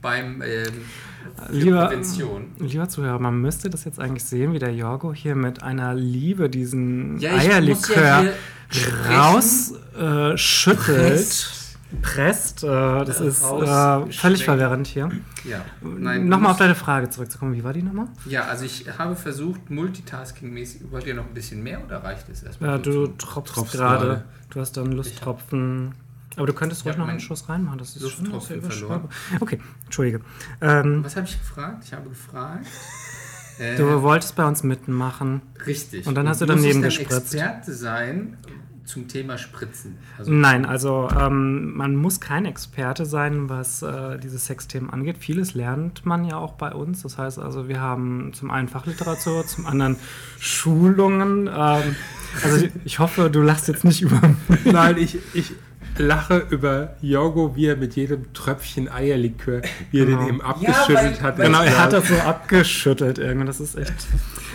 beim 0.03 0.43
ähm, 0.43 0.67
Lieber, 1.51 1.87
Prävention? 1.87 2.47
lieber 2.59 2.89
Zuhörer, 2.89 3.19
man 3.19 3.41
müsste 3.41 3.69
das 3.71 3.85
jetzt 3.85 3.99
eigentlich 4.01 4.25
sehen, 4.25 4.53
wie 4.53 4.59
der 4.59 4.73
Jorgo 4.75 5.13
hier 5.13 5.35
mit 5.35 5.63
einer 5.63 5.95
Liebe 5.95 6.49
diesen 6.49 7.19
Ja, 7.19 7.33
ja 7.33 7.39
Eierlikör 7.39 8.25
sprechen. 8.69 9.11
rausschüttelt, 9.11 10.35
äh, 10.35 10.39
schüttelt, 10.39 11.49
Presst. 12.03 12.65
Äh, 12.65 12.67
das 12.67 13.21
Äh, 13.21 13.29
ist 13.29 13.43
äh, 13.43 14.13
völlig 14.13 14.45
verwirrend 14.45 14.87
hier. 14.87 15.11
Ja, 15.45 15.65
nein, 15.83 16.29
Nochmal 16.29 16.53
auf 16.53 16.59
deine 16.59 16.75
Frage 16.75 17.09
zurückzukommen. 17.11 17.55
Wie 17.55 17.63
war 17.65 17.73
die 17.73 17.83
nochmal? 17.83 18.09
Ja, 18.27 18.45
also 18.47 18.65
ich 18.65 18.87
habe 18.99 19.15
versucht, 19.17 19.71
multitasking-mäßig. 19.71 20.91
Wollt 20.91 21.07
ihr 21.07 21.15
noch 21.15 21.27
ein 21.27 21.35
bisschen 21.35 21.63
mehr 21.63 21.85
oder 21.85 22.03
reicht 22.03 22.29
es 22.29 22.43
erstmal? 22.43 22.71
Ja, 22.71 22.79
du 22.79 23.07
tropfst 23.07 23.55
tropfst 23.55 23.73
gerade. 23.73 24.07
gerade. 24.07 24.25
Du 24.51 24.61
hast 24.61 24.77
da 24.77 24.83
einen 24.83 24.93
Lusttropfen. 24.93 25.95
Aber 26.37 26.47
du 26.47 26.53
könntest 26.53 26.85
ruhig 26.85 26.97
noch 26.97 27.09
einen 27.09 27.21
Schuss 27.21 27.49
reinmachen. 27.49 27.79
Das 27.79 27.97
ist 27.97 28.11
schon 28.11 28.27
Lusttropfen 28.27 28.63
verloren. 28.71 29.09
Okay, 29.41 29.59
entschuldige. 29.85 30.21
Ähm, 30.61 31.03
Was 31.05 31.17
habe 31.17 31.27
ich 31.27 31.39
gefragt? 31.39 31.85
Ich 31.87 31.93
habe 31.93 32.09
gefragt. 32.09 32.67
Äh, 33.59 33.77
du 33.77 34.03
wolltest 34.03 34.37
bei 34.37 34.45
uns 34.47 34.63
mitmachen. 34.63 35.41
richtig. 35.67 36.07
und 36.07 36.15
dann 36.15 36.29
hast 36.29 36.43
du 36.43 36.47
daneben 36.47 36.83
dann 36.83 36.91
gespritzt. 36.91 37.35
Experte 37.35 37.73
sein 37.73 38.37
zum 38.87 39.09
Thema 39.09 39.37
Spritzen. 39.37 39.99
Also, 40.17 40.33
Nein, 40.33 40.65
also 40.65 41.09
ähm, 41.19 41.75
man 41.77 41.97
muss 41.97 42.21
kein 42.21 42.45
Experte 42.47 43.05
sein, 43.05 43.49
was 43.51 43.83
äh, 43.83 44.19
diese 44.19 44.39
Sexthemen 44.39 44.89
angeht. 44.91 45.19
Vieles 45.19 45.55
lernt 45.55 46.07
man 46.07 46.25
ja 46.25 46.37
auch 46.39 46.53
bei 46.55 46.73
uns. 46.73 47.03
Das 47.03 47.19
heißt 47.19 47.39
also, 47.39 47.69
wir 47.69 47.81
haben 47.81 48.33
zum 48.33 48.51
einen 48.51 48.69
Fachliteratur, 48.69 49.45
zum 49.47 49.67
anderen 49.67 49.97
Schulungen. 50.39 51.49
Ähm, 51.49 51.97
also 52.43 52.67
ich 52.85 52.99
hoffe, 52.99 53.29
du 53.31 53.43
lachst 53.43 53.69
jetzt 53.69 53.85
nicht 53.85 54.03
über. 54.03 54.21
Nein, 54.65 54.97
ich, 54.99 55.19
ich 55.35 55.53
lache 55.99 56.47
über 56.51 56.95
Jorgo, 57.01 57.57
wie 57.57 57.67
er 57.67 57.77
mit 57.77 57.97
jedem 57.97 58.33
Tröpfchen 58.35 58.89
Eierlikör, 58.91 59.63
wie 59.91 60.01
er 60.01 60.07
Genau. 60.07 60.19
den 60.21 60.29
eben 60.29 60.41
abgeschüttelt 60.43 60.97
weil- 60.97 61.23
hat. 61.23 61.39
weil- 61.39 61.47
Genau, 61.47 61.63
er 61.63 61.79
hat 61.83 61.93
das 61.93 62.09
so 62.09 62.15
abgeschüttelt 62.17 63.19
irgendwie. 63.19 63.47
Das 63.47 63.61
ist 63.61 63.75
echt. 63.77 63.95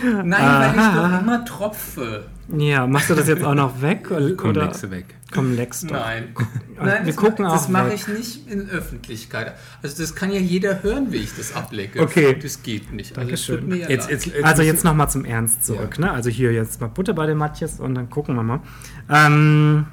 Nein, 0.02 0.30
weil 0.32 0.74
ich 0.74 0.80
Aha. 0.80 1.08
doch 1.12 1.20
immer 1.20 1.44
tropfe. 1.44 2.24
Ja, 2.56 2.86
machst 2.86 3.08
du 3.10 3.14
das 3.14 3.28
jetzt 3.28 3.44
auch 3.44 3.54
noch 3.54 3.80
weg? 3.80 4.08
Komm, 4.36 4.50
oder? 4.50 4.66
legst 4.66 4.82
du 4.82 4.90
weg. 4.90 5.06
Komm, 5.32 5.54
leckst 5.56 5.84
doch. 5.84 5.92
Nein. 5.92 6.34
wir 6.76 6.84
Nein, 6.84 7.06
das 7.06 7.16
gucken 7.16 7.44
ma- 7.46 7.52
Das 7.52 7.68
mache 7.68 7.94
ich 7.94 8.08
nicht 8.08 8.46
in 8.48 8.68
Öffentlichkeit. 8.68 9.54
Also 9.82 10.02
das 10.02 10.14
kann 10.14 10.30
ja 10.32 10.38
jeder 10.40 10.82
hören, 10.82 11.12
wie 11.12 11.16
ich 11.18 11.34
das 11.36 11.54
ablecke. 11.54 12.00
Okay. 12.00 12.36
Das 12.40 12.62
geht 12.62 12.92
nicht. 12.92 13.16
Also 13.16 13.30
es 13.30 13.46
Dankeschön. 13.46 13.70
ja 13.80 13.88
Jetzt, 13.88 14.10
leid. 14.10 14.26
jetzt, 14.26 14.44
Also 14.44 14.62
jetzt 14.62 14.84
nochmal 14.84 15.08
zum 15.08 15.24
Ernst 15.24 15.64
zurück. 15.64 15.98
Ne? 15.98 16.10
Also 16.10 16.28
hier 16.30 16.52
jetzt 16.52 16.80
mal 16.80 16.88
Butter 16.88 17.14
bei 17.14 17.26
den 17.26 17.38
Matjes 17.38 17.80
und 17.80 17.94
dann 17.94 18.10
gucken 18.10 18.34
wir 18.34 18.42
mal. 18.42 18.60
Ähm, 19.08 19.86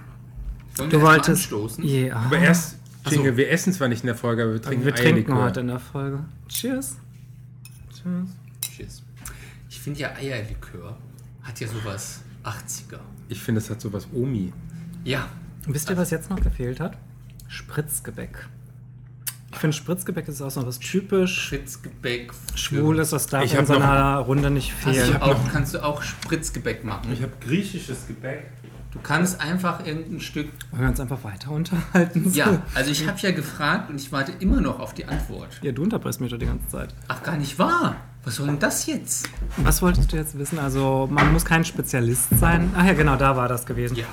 du 0.76 0.92
wir 0.92 1.02
wolltest. 1.02 1.30
anstoßen? 1.30 1.84
Ja. 1.86 2.16
Aber 2.18 2.40
erst, 2.40 2.76
Ach 3.06 3.10
so. 3.12 3.16
Jingle, 3.16 3.38
wir 3.38 3.50
essen 3.52 3.72
zwar 3.72 3.88
nicht 3.88 4.02
in 4.04 4.08
der 4.08 4.16
Folge, 4.16 4.44
aber 4.44 4.54
wir 4.54 4.62
trinken 4.62 4.86
wir 4.86 4.96
trinken 4.96 5.36
heute 5.36 5.62
in 5.62 5.68
der 5.68 5.80
Folge. 5.80 6.20
Cheers. 6.50 6.98
Cheers. 7.94 8.28
Cheers. 8.76 9.04
Ich 9.80 9.84
finde 9.84 10.02
ja 10.02 10.14
Eierlikör 10.14 10.98
hat 11.42 11.58
ja 11.62 11.68
sowas 11.70 12.20
80er. 12.44 13.00
Ich 13.30 13.40
finde, 13.42 13.60
es 13.62 13.70
hat 13.70 13.80
sowas 13.80 14.10
Omi. 14.14 14.52
Ja. 15.06 15.30
Wisst 15.68 15.90
ihr, 15.90 15.96
was 15.96 16.12
jetzt 16.12 16.30
noch 16.30 16.42
gefehlt 16.42 16.82
hat? 16.82 16.98
Spritzgebäck. 17.48 18.50
Ich 19.54 19.58
finde, 19.58 19.74
Spritzgebäck 19.78 20.28
ist 20.28 20.42
auch 20.42 20.52
so 20.52 20.68
was 20.68 20.80
typisch 20.80 21.46
Spritzgebäck. 21.46 22.34
Schwules, 22.56 23.12
das 23.12 23.28
darf 23.28 23.46
Ich 23.46 23.54
in 23.54 23.60
hab 23.60 23.68
so 23.68 23.76
noch- 23.76 23.84
einer 23.88 24.18
Runde 24.18 24.52
nicht 24.52 24.74
Hast 24.84 24.98
fehlen. 24.98 25.14
du 25.14 25.22
auch, 25.22 25.50
kannst 25.50 25.74
du 25.74 25.82
auch 25.82 26.02
Spritzgebäck 26.02 26.84
machen. 26.84 27.10
habe 27.22 27.32
griechisches 27.40 28.06
Gebäck. 28.06 28.52
Du 28.92 29.00
kannst 29.02 29.40
einfach 29.40 29.86
irgendein 29.86 30.20
Stück. 30.20 30.50
Wollen 30.72 30.82
wir 30.82 30.90
uns 30.90 31.00
einfach 31.00 31.24
weiter 31.24 31.52
unterhalten? 31.52 32.30
Ja, 32.34 32.64
also 32.76 32.92
ich 32.92 33.08
habe 33.08 33.18
ja 33.20 33.32
gefragt 33.32 33.90
und 33.90 33.96
ich 34.02 34.12
warte 34.12 34.34
immer 34.42 34.60
noch 34.60 34.80
auf 34.82 34.94
die 34.94 35.06
Antwort. 35.06 35.58
Ja, 35.62 35.72
du 35.72 35.84
unterbrichst 35.84 36.20
mich 36.20 36.32
doch 36.32 36.38
die 36.38 36.48
ganze 36.48 36.68
Zeit. 36.68 36.94
Ach, 37.08 37.24
gar 37.24 37.38
nicht 37.38 37.58
wahr. 37.58 37.96
Was 38.26 38.36
soll 38.36 38.48
denn 38.48 38.60
das 38.60 38.86
jetzt? 38.86 39.30
Was 39.58 39.82
wolltest 39.82 40.12
du 40.12 40.18
jetzt 40.18 40.38
wissen? 40.38 40.60
Also, 40.60 41.08
man 41.10 41.32
muss 41.32 41.46
kein 41.46 41.64
Spezialist 41.64 42.38
sein. 42.38 42.72
Ach 42.78 42.86
ja, 42.86 42.94
genau, 42.94 43.16
da 43.16 43.36
war 43.38 43.48
das 43.48 43.66
gewesen. 43.66 43.96
Ja. 43.96 44.06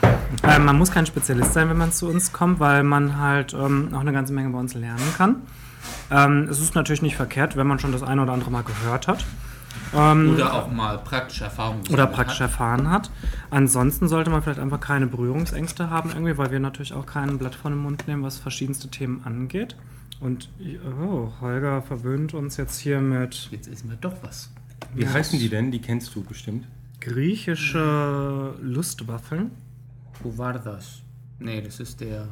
Ähm, 0.44 0.64
man 0.64 0.78
muss 0.78 0.90
kein 0.90 1.06
Spezialist 1.06 1.52
sein, 1.52 1.68
wenn 1.68 1.76
man 1.76 1.92
zu 1.92 2.08
uns 2.08 2.32
kommt, 2.32 2.60
weil 2.60 2.82
man 2.82 3.18
halt 3.18 3.52
ähm, 3.52 3.90
auch 3.92 4.00
eine 4.00 4.12
ganze 4.12 4.32
Menge 4.32 4.50
bei 4.50 4.58
uns 4.58 4.74
lernen 4.74 5.02
kann. 5.16 5.36
Ähm, 6.10 6.48
es 6.48 6.60
ist 6.60 6.74
natürlich 6.74 7.02
nicht 7.02 7.16
verkehrt, 7.16 7.56
wenn 7.56 7.66
man 7.66 7.78
schon 7.78 7.92
das 7.92 8.02
eine 8.02 8.22
oder 8.22 8.32
andere 8.32 8.50
Mal 8.50 8.62
gehört 8.62 9.08
hat. 9.08 9.24
Ähm, 9.94 10.34
Oder 10.34 10.52
auch 10.54 10.70
mal 10.70 10.98
praktische 10.98 11.44
Erfahrungen. 11.44 11.80
oder 11.80 11.88
gesammelt 11.90 12.12
praktisch 12.14 12.40
hat. 12.40 12.50
erfahren 12.50 12.90
hat. 12.90 13.10
Ansonsten 13.50 14.08
sollte 14.08 14.30
man 14.30 14.42
vielleicht 14.42 14.58
einfach 14.58 14.80
keine 14.80 15.06
Berührungsängste 15.06 15.90
haben, 15.90 16.10
irgendwie, 16.10 16.36
weil 16.38 16.50
wir 16.50 16.60
natürlich 16.60 16.92
auch 16.94 17.06
kein 17.06 17.38
Blatt 17.38 17.54
von 17.54 17.72
den 17.72 17.82
Mund 17.82 18.08
nehmen, 18.08 18.22
was 18.22 18.36
verschiedenste 18.38 18.88
Themen 18.88 19.22
angeht. 19.24 19.76
Und 20.20 20.48
oh, 21.00 21.30
Holger 21.40 21.82
verwöhnt 21.82 22.32
uns 22.34 22.56
jetzt 22.56 22.78
hier 22.78 23.00
mit 23.00 23.48
Jetzt 23.50 23.68
ist 23.68 23.84
mir 23.84 23.96
doch 23.96 24.14
was. 24.22 24.50
Wie 24.94 25.06
heißen 25.06 25.38
die 25.38 25.48
denn? 25.48 25.70
Die 25.70 25.80
kennst 25.80 26.14
du 26.14 26.22
bestimmt. 26.22 26.66
griechische 27.00 28.54
Lustwaffeln. 28.62 29.50
Wo 30.22 30.36
war 30.38 30.54
das? 30.54 31.02
Nee, 31.38 31.60
das 31.60 31.80
ist 31.80 32.00
der. 32.00 32.28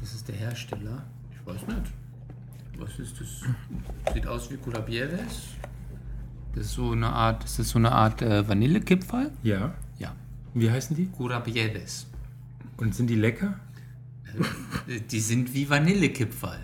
Das 0.00 0.12
ist 0.14 0.28
der 0.28 0.36
Hersteller. 0.36 1.02
Ich 1.32 1.46
weiß 1.46 1.66
nicht. 1.66 1.92
Was 2.78 2.98
ist 2.98 3.20
das? 3.20 4.12
Sieht 4.12 4.26
aus 4.26 4.50
wie 4.50 4.56
Culabieres. 4.56 5.54
Das 6.54 6.66
ist 6.66 6.74
so 6.74 6.90
eine 6.90 7.08
Art, 7.08 7.42
das 7.42 7.58
ist 7.58 7.70
so 7.70 7.78
eine 7.78 7.90
Art 7.90 8.20
äh, 8.22 8.46
Vanillekipferl. 8.46 9.30
Ja. 9.42 9.74
Ja. 9.98 10.14
Wie 10.52 10.70
heißen 10.70 10.94
die? 10.94 11.06
Curabieres. 11.06 12.06
Und 12.76 12.94
sind 12.94 13.08
die 13.08 13.14
lecker? 13.16 13.58
Die 15.10 15.20
sind 15.20 15.52
wie 15.54 15.68
Vanillekipferl. 15.68 16.58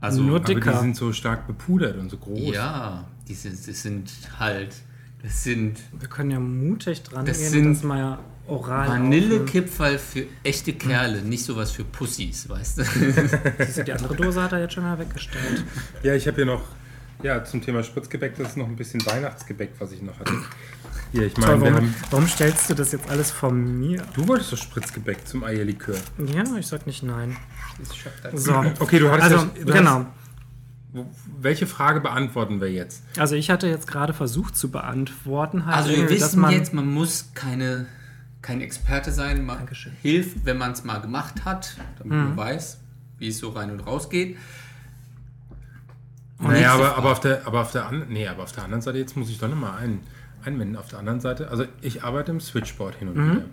Also 0.00 0.22
Nur 0.22 0.36
Aber 0.36 0.46
die 0.46 0.54
dicker. 0.54 0.80
sind 0.80 0.96
so 0.96 1.12
stark 1.12 1.46
bepudert 1.46 1.96
und 1.98 2.10
so 2.10 2.16
groß. 2.16 2.54
ja, 2.54 3.06
die 3.28 3.34
sind, 3.34 3.54
das 3.68 3.82
sind 3.82 4.10
halt, 4.38 4.74
das 5.22 5.44
sind 5.44 5.78
Wir 5.98 6.08
können 6.08 6.30
ja 6.30 6.40
mutig 6.40 7.02
dran 7.02 7.26
Das 7.26 7.38
gehen, 7.38 7.50
sind 7.50 7.74
das 7.74 7.82
mal 7.82 7.98
ja 7.98 8.18
oral. 8.46 8.88
Vanillekipferl 8.88 9.98
für 9.98 10.26
echte 10.42 10.72
Kerle, 10.72 11.20
nicht 11.22 11.44
sowas 11.44 11.70
für 11.70 11.84
Pussys, 11.84 12.48
weißt 12.48 12.78
du, 12.78 12.84
Die 13.84 13.92
andere 13.92 14.16
Dose 14.16 14.42
hat 14.42 14.52
er 14.52 14.60
jetzt 14.60 14.72
schon 14.74 14.84
mal 14.84 14.98
weggestellt. 14.98 15.64
Ja, 16.02 16.14
ich 16.14 16.26
habe 16.26 16.36
hier 16.36 16.46
noch, 16.46 16.62
ja, 17.22 17.44
zum 17.44 17.62
Thema 17.62 17.82
Spritzgebäck, 17.82 18.36
das 18.36 18.50
ist 18.50 18.56
noch 18.56 18.66
ein 18.66 18.76
bisschen 18.76 19.04
Weihnachtsgebäck, 19.06 19.72
was 19.78 19.92
ich 19.92 20.02
noch 20.02 20.18
hatte. 20.18 20.32
Hier, 21.12 21.26
ich 21.26 21.36
meine, 21.36 21.60
warum, 21.60 21.74
haben, 21.74 21.94
warum 22.10 22.28
stellst 22.28 22.70
du 22.70 22.74
das 22.74 22.92
jetzt 22.92 23.08
alles 23.10 23.30
von 23.30 23.80
mir? 23.80 24.02
du 24.14 24.28
wolltest 24.28 24.52
doch 24.52 24.58
Spritzgebäck 24.58 25.26
zum 25.26 25.42
Eierlikör. 25.42 25.96
Ja, 26.18 26.44
ich 26.56 26.66
sag 26.66 26.86
nicht 26.86 27.02
nein. 27.02 27.36
So. 28.34 28.52
Okay, 28.78 28.98
du 28.98 29.10
hattest 29.10 29.32
Also, 29.32 29.36
ja, 29.36 29.64
du 29.64 29.72
genau. 29.72 29.96
Hast, 29.98 30.06
welche 31.40 31.66
Frage 31.66 32.00
beantworten 32.00 32.60
wir 32.60 32.70
jetzt? 32.70 33.02
Also 33.16 33.36
ich 33.36 33.50
hatte 33.50 33.68
jetzt 33.68 33.86
gerade 33.86 34.12
versucht 34.12 34.56
zu 34.56 34.70
beantworten, 34.70 35.66
halt 35.66 35.76
Also 35.76 35.90
wir 35.90 36.08
wissen 36.08 36.40
man, 36.40 36.52
jetzt, 36.52 36.74
man 36.74 36.86
muss 36.92 37.30
keine, 37.34 37.86
kein 38.42 38.60
Experte 38.60 39.12
sein. 39.12 39.44
Man 39.44 39.58
Dankeschön. 39.58 39.92
hilft, 40.02 40.44
wenn 40.44 40.58
man 40.58 40.72
es 40.72 40.84
mal 40.84 41.00
gemacht 41.00 41.44
hat, 41.44 41.76
damit 41.98 42.12
man 42.12 42.36
weiß, 42.36 42.78
wie 43.18 43.28
es 43.28 43.38
so 43.38 43.50
rein 43.50 43.70
und 43.70 43.80
raus 43.80 44.10
geht. 44.10 44.36
Naja, 46.40 46.72
aber, 46.72 46.96
aber, 46.96 47.12
auf 47.12 47.20
der, 47.20 47.46
aber, 47.46 47.60
auf 47.60 47.72
der 47.72 47.86
an, 47.86 48.06
nee, 48.08 48.26
aber 48.26 48.42
auf 48.44 48.52
der 48.52 48.64
anderen 48.64 48.80
Seite, 48.82 48.98
jetzt 48.98 49.16
muss 49.16 49.28
ich 49.28 49.38
doch 49.38 49.48
nochmal 49.48 49.78
ein, 49.78 50.00
einwenden. 50.44 50.76
Auf 50.76 50.88
der 50.88 50.98
anderen 50.98 51.20
Seite, 51.20 51.50
also 51.50 51.64
ich 51.82 52.02
arbeite 52.02 52.30
im 52.32 52.40
Switchboard 52.40 52.96
hin 52.96 53.08
und 53.08 53.14
wieder. 53.16 53.44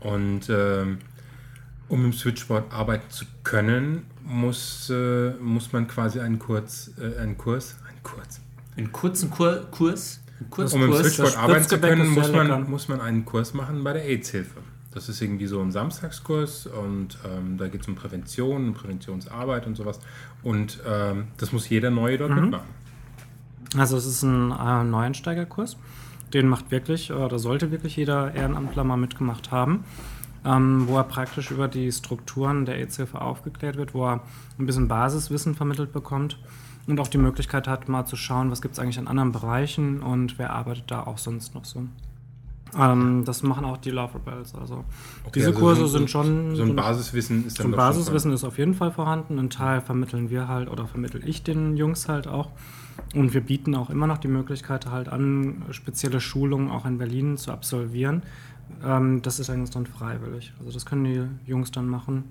Und 0.00 0.48
ähm, 0.50 0.98
um 1.88 2.04
im 2.04 2.12
Switchboard 2.12 2.72
arbeiten 2.72 3.10
zu 3.10 3.24
können, 3.44 4.04
muss, 4.24 4.90
äh, 4.90 5.30
muss 5.40 5.72
man 5.72 5.88
quasi 5.88 6.20
einen, 6.20 6.38
Kurz, 6.38 6.90
äh, 7.00 7.18
einen 7.20 7.38
Kurs, 7.38 7.76
einen 7.88 8.02
Kurs. 8.02 8.40
einen 8.76 8.92
kurzen 8.92 9.30
Kur 9.30 9.66
Kurs, 9.70 10.20
einen 10.38 10.68
Um 10.72 10.82
im 10.82 10.94
Switchboard 10.94 11.36
arbeiten 11.36 11.68
zu 11.68 11.80
können, 11.80 12.08
muss 12.08 12.30
man, 12.30 12.70
muss 12.70 12.88
man 12.88 13.00
einen 13.00 13.24
Kurs 13.24 13.54
machen 13.54 13.82
bei 13.82 13.94
der 13.94 14.04
AIDS-Hilfe. 14.04 14.60
Das 14.92 15.08
ist 15.08 15.20
irgendwie 15.20 15.46
so 15.46 15.60
ein 15.60 15.70
Samstagskurs 15.70 16.66
und 16.66 17.18
ähm, 17.24 17.58
da 17.58 17.68
geht 17.68 17.82
es 17.82 17.88
um 17.88 17.94
Prävention, 17.94 18.72
Präventionsarbeit 18.72 19.66
und 19.66 19.76
sowas. 19.76 20.00
Und 20.42 20.80
ähm, 20.86 21.28
das 21.36 21.52
muss 21.52 21.68
jeder 21.68 21.90
Neue 21.90 22.16
dort 22.16 22.34
mitmachen. 22.34 22.66
also 23.76 23.96
es 23.96 24.06
ist 24.06 24.22
ein 24.22 24.50
äh, 24.50 24.84
Neueinsteigerkurs. 24.84 25.76
Den 26.32 26.48
macht 26.48 26.70
wirklich, 26.70 27.12
oder 27.12 27.38
sollte 27.38 27.70
wirklich 27.70 27.96
jeder 27.96 28.34
Ehrenamtler 28.34 28.84
mal 28.84 28.96
mitgemacht 28.96 29.50
haben. 29.50 29.84
Ähm, 30.44 30.84
wo 30.86 30.96
er 30.96 31.04
praktisch 31.04 31.50
über 31.50 31.66
die 31.66 31.90
Strukturen 31.90 32.64
der 32.64 32.76
AIDS-Hilfe 32.76 33.20
aufgeklärt 33.20 33.76
wird, 33.76 33.92
wo 33.92 34.06
er 34.06 34.22
ein 34.58 34.66
bisschen 34.66 34.86
Basiswissen 34.86 35.56
vermittelt 35.56 35.92
bekommt 35.92 36.38
und 36.86 37.00
auch 37.00 37.08
die 37.08 37.18
Möglichkeit 37.18 37.66
hat, 37.66 37.88
mal 37.88 38.06
zu 38.06 38.16
schauen, 38.16 38.50
was 38.50 38.62
gibt 38.62 38.74
es 38.74 38.78
eigentlich 38.78 38.98
in 38.98 39.08
anderen 39.08 39.32
Bereichen 39.32 40.00
und 40.00 40.38
wer 40.38 40.50
arbeitet 40.50 40.84
da 40.90 41.02
auch 41.02 41.18
sonst 41.18 41.54
noch 41.54 41.64
so. 41.64 41.82
Ähm, 42.76 43.24
das 43.24 43.42
machen 43.42 43.64
auch 43.64 43.76
die 43.78 43.90
Love 43.90 44.14
Rebels. 44.16 44.54
Also 44.54 44.84
diese 45.34 45.48
also 45.48 45.58
Kurse 45.58 45.80
so- 45.82 45.86
so- 45.86 45.98
sind 45.98 46.10
schon 46.10 46.56
So 46.56 46.62
ein 46.62 46.76
Basiswissen 46.76 47.46
ist 47.46 47.58
dann 47.58 47.66
doch 47.66 47.70
schon 47.70 47.76
Basiswissen 47.76 48.32
ist 48.32 48.44
auf 48.44 48.58
jeden 48.58 48.74
Fall 48.74 48.90
vorhanden. 48.90 49.38
Ein 49.38 49.50
Teil 49.50 49.80
vermitteln 49.80 50.30
wir 50.30 50.48
halt 50.48 50.68
oder 50.70 50.86
vermittel 50.86 51.26
ich 51.26 51.42
den 51.42 51.76
Jungs 51.76 52.08
halt 52.08 52.26
auch. 52.26 52.50
Und 53.14 53.32
wir 53.32 53.40
bieten 53.40 53.74
auch 53.74 53.90
immer 53.90 54.06
noch 54.06 54.18
die 54.18 54.28
Möglichkeit 54.28 54.86
halt 54.86 55.08
an, 55.08 55.62
spezielle 55.70 56.20
Schulungen 56.20 56.68
auch 56.70 56.84
in 56.84 56.98
Berlin 56.98 57.36
zu 57.36 57.52
absolvieren. 57.52 58.22
Ähm, 58.84 59.22
das 59.22 59.38
ist 59.38 59.48
eigentlich 59.50 59.70
dann 59.70 59.86
freiwillig. 59.86 60.52
Also 60.58 60.72
das 60.72 60.84
können 60.84 61.04
die 61.04 61.22
Jungs 61.50 61.70
dann 61.70 61.88
machen, 61.88 62.24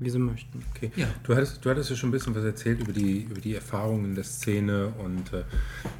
wie 0.00 0.10
sie 0.10 0.18
möchten. 0.18 0.62
Okay. 0.74 0.90
Ja. 0.96 1.06
Du, 1.22 1.36
hattest, 1.36 1.64
du 1.64 1.70
hattest 1.70 1.90
ja 1.90 1.96
schon 1.96 2.08
ein 2.08 2.12
bisschen 2.12 2.34
was 2.34 2.42
erzählt 2.42 2.80
über 2.80 2.92
die, 2.92 3.26
über 3.30 3.40
die 3.40 3.54
Erfahrungen 3.54 4.06
in 4.06 4.14
der 4.14 4.24
Szene 4.24 4.92
und 4.98 5.32
äh, 5.32 5.44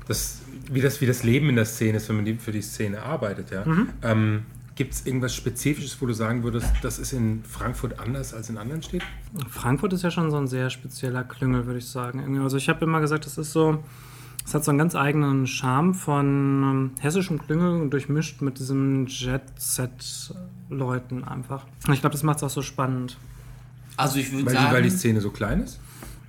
das, 0.08 0.40
wie, 0.72 0.80
das, 0.80 1.02
wie 1.02 1.06
das 1.06 1.22
Leben 1.22 1.50
in 1.50 1.56
der 1.56 1.66
Szene 1.66 1.98
ist, 1.98 2.08
wenn 2.08 2.16
man 2.16 2.24
die, 2.24 2.34
für 2.34 2.50
die 2.50 2.62
Szene 2.62 3.02
arbeitet. 3.02 3.50
Ja? 3.50 3.64
Mhm. 3.64 3.90
Ähm, 4.02 4.42
Gibt 4.74 4.94
es 4.94 5.04
irgendwas 5.04 5.34
Spezifisches, 5.34 6.00
wo 6.00 6.06
du 6.06 6.14
sagen 6.14 6.42
würdest, 6.42 6.72
das 6.80 6.98
ist 6.98 7.12
in 7.12 7.44
Frankfurt 7.44 8.00
anders 8.00 8.32
als 8.32 8.48
in 8.48 8.56
anderen 8.56 8.82
Städten? 8.82 9.04
Frankfurt 9.50 9.92
ist 9.92 10.02
ja 10.02 10.10
schon 10.10 10.30
so 10.30 10.38
ein 10.38 10.46
sehr 10.46 10.70
spezieller 10.70 11.22
Klüngel, 11.22 11.66
würde 11.66 11.80
ich 11.80 11.86
sagen. 11.86 12.40
Also 12.40 12.56
ich 12.56 12.70
habe 12.70 12.86
immer 12.86 13.02
gesagt, 13.02 13.26
das 13.26 13.36
ist 13.36 13.52
so, 13.52 13.84
es 14.46 14.54
hat 14.54 14.64
so 14.64 14.70
einen 14.70 14.78
ganz 14.78 14.94
eigenen 14.94 15.46
Charme 15.46 15.92
von 15.92 16.62
ähm, 16.62 16.92
hessischem 17.00 17.38
Klüngel 17.38 17.90
durchmischt 17.90 18.40
mit 18.40 18.58
diesem 18.58 19.04
Jet-Set-Leuten 19.06 21.24
einfach. 21.24 21.66
Und 21.86 21.92
ich 21.92 22.00
glaube, 22.00 22.14
das 22.14 22.22
macht 22.22 22.38
es 22.38 22.44
auch 22.44 22.48
so 22.48 22.62
spannend. 22.62 23.18
Also 24.00 24.18
ich 24.18 24.32
würde 24.32 24.46
Weil 24.46 24.54
die, 24.54 24.60
sagen, 24.62 24.74
weil 24.74 24.82
die 24.82 24.90
Szene 24.90 25.20
so 25.20 25.30
klein 25.30 25.60
ist? 25.62 25.78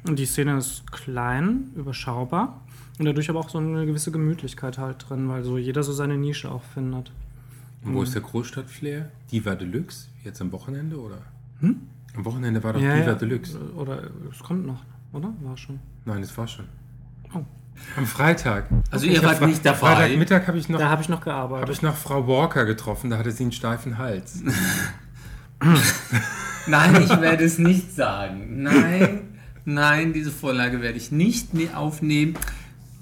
Und 0.08 0.18
die 0.18 0.26
Szene 0.26 0.58
ist 0.58 0.92
klein, 0.92 1.72
überschaubar 1.76 2.62
und 3.00 3.06
dadurch 3.06 3.30
aber 3.30 3.40
auch 3.40 3.50
so 3.50 3.58
eine 3.60 3.86
gewisse 3.86 4.12
Gemütlichkeit 4.12 4.78
halt 4.78 5.06
drin, 5.08 5.30
weil 5.30 5.44
so 5.44 5.58
jeder 5.58 5.84
so 5.84 5.94
seine 5.94 6.18
Nische 6.18 6.50
auch 6.52 6.64
findet. 6.74 7.12
Und 7.84 7.92
Mhm. 7.92 7.96
wo 7.96 8.04
ist 8.04 8.14
der 8.14 8.22
Großstadtflair? 8.22 9.10
Diva 9.32 9.56
Deluxe? 9.56 10.08
Jetzt 10.24 10.42
am 10.42 10.52
Wochenende 10.52 11.00
oder? 11.00 11.18
Am 11.62 12.26
Wochenende 12.26 12.64
war 12.64 12.74
doch 12.74 12.80
Hm? 12.82 12.88
Ja, 12.88 12.96
Diva 12.96 13.08
ja. 13.12 13.14
Deluxe. 13.16 13.58
Oder 13.76 14.04
es 14.32 14.40
kommt 14.40 14.66
noch, 14.66 14.84
oder? 15.14 15.34
War 15.42 15.56
schon. 15.58 15.80
Nein, 16.06 16.22
es 16.24 16.36
war 16.38 16.48
schon. 16.48 16.66
Oh. 17.34 17.44
Am 17.98 18.06
Freitag. 18.06 18.66
Also 18.92 19.06
ihr 19.08 19.24
wart 19.24 19.42
nicht 19.42 19.66
dabei. 19.66 19.78
Freitagmittag 19.96 20.48
habe 20.48 20.58
ich 20.58 20.68
noch 20.70 20.78
Da 20.80 20.90
habe 20.90 21.02
ich 21.02 21.10
noch 21.10 21.18
Habe 21.22 21.26
gearbeitet. 21.26 21.70
ich 21.70 21.82
noch 21.82 21.96
Frau 21.96 22.28
Walker 22.28 22.66
getroffen, 22.66 23.10
da 23.10 23.18
hatte 23.18 23.32
sie 23.32 23.44
einen 23.44 23.52
steifen 23.52 23.98
Hals. 23.98 24.44
Nein, 26.68 27.02
ich 27.04 27.22
werde 27.22 27.44
es 27.44 27.58
nicht 27.58 27.96
sagen. 27.96 28.64
Nein, 28.64 29.22
nein, 29.66 30.14
diese 30.14 30.32
Vorlage 30.32 30.82
werde 30.82 30.98
ich 30.98 31.12
nicht 31.12 31.54
mehr 31.54 31.78
aufnehmen. 31.78 32.36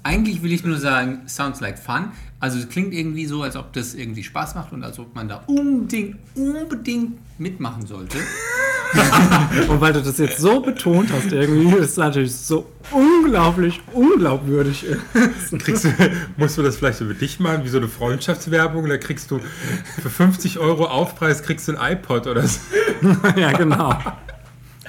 Eigentlich 0.02 0.42
will 0.42 0.52
ich 0.52 0.64
nur 0.64 0.78
sagen, 0.78 1.20
sounds 1.26 1.60
like 1.60 1.78
fun. 1.78 2.12
Also 2.38 2.58
es 2.58 2.68
klingt 2.70 2.94
irgendwie 2.94 3.26
so, 3.26 3.42
als 3.42 3.56
ob 3.56 3.72
das 3.74 3.94
irgendwie 3.94 4.24
Spaß 4.24 4.54
macht 4.54 4.72
und 4.72 4.82
als 4.82 4.98
ob 4.98 5.14
man 5.14 5.28
da 5.28 5.44
unbedingt, 5.46 6.16
unbedingt 6.34 7.18
mitmachen 7.38 7.86
sollte. 7.86 8.16
Und 9.68 9.80
weil 9.80 9.92
du 9.92 10.02
das 10.02 10.18
jetzt 10.18 10.38
so 10.38 10.60
betont 10.60 11.10
hast, 11.12 11.32
irgendwie, 11.32 11.76
ist 11.76 11.90
es 11.90 11.96
natürlich 11.96 12.34
so 12.34 12.70
unglaublich 12.90 13.80
unglaubwürdig. 13.92 14.86
Kriegst 15.58 15.84
du, 15.84 15.92
musst 16.36 16.58
du 16.58 16.62
das 16.62 16.76
vielleicht 16.76 17.00
über 17.00 17.14
dich 17.14 17.40
machen, 17.40 17.64
wie 17.64 17.68
so 17.68 17.78
eine 17.78 17.88
Freundschaftswerbung? 17.88 18.88
Da 18.88 18.96
kriegst 18.98 19.30
du 19.30 19.40
für 20.02 20.10
50 20.10 20.58
Euro 20.58 20.86
Aufpreis 20.86 21.42
kriegst 21.42 21.68
du 21.68 21.76
ein 21.76 21.92
iPod 21.92 22.26
oder 22.26 22.46
so. 22.46 22.58
ja, 23.36 23.52
genau. 23.52 23.94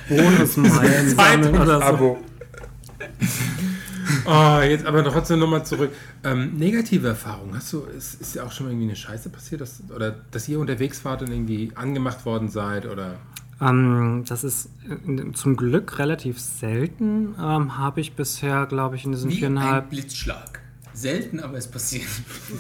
Bonusmeilen 0.09 1.55
oder 1.55 1.77
so. 1.77 1.83
Abo. 1.83 2.17
Oh, 4.25 4.59
jetzt 4.61 4.85
aber 4.85 5.03
trotzdem 5.03 5.39
nochmal 5.39 5.65
zurück. 5.65 5.91
Ähm, 6.23 6.55
negative 6.57 7.07
Erfahrungen. 7.09 7.55
Hast 7.55 7.73
du, 7.73 7.81
ist, 7.83 8.21
ist 8.21 8.35
ja 8.35 8.43
auch 8.43 8.51
schon 8.51 8.65
mal 8.65 8.71
irgendwie 8.71 8.87
eine 8.87 8.95
Scheiße 8.95 9.29
passiert, 9.29 9.61
dass, 9.61 9.81
oder 9.93 10.15
dass 10.31 10.47
ihr 10.47 10.59
unterwegs 10.59 11.03
wart 11.05 11.21
und 11.21 11.31
irgendwie 11.31 11.71
angemacht 11.75 12.25
worden 12.25 12.49
seid 12.49 12.85
oder 12.85 13.15
Ähm, 13.61 14.23
das 14.27 14.43
ist 14.43 14.69
äh, 14.89 15.31
zum 15.33 15.55
Glück 15.55 15.99
relativ 15.99 16.39
selten. 16.39 17.35
Ähm, 17.39 17.77
Habe 17.77 18.01
ich 18.01 18.13
bisher, 18.13 18.65
glaube 18.65 18.95
ich, 18.95 19.05
in 19.05 19.11
diesen 19.11 19.31
Wie 19.31 19.37
viereinhalb 19.37 19.85
ein 19.85 19.89
Blitzschlag. 19.89 20.61
Selten, 20.93 21.39
aber 21.39 21.57
es 21.57 21.67
passiert. 21.69 22.07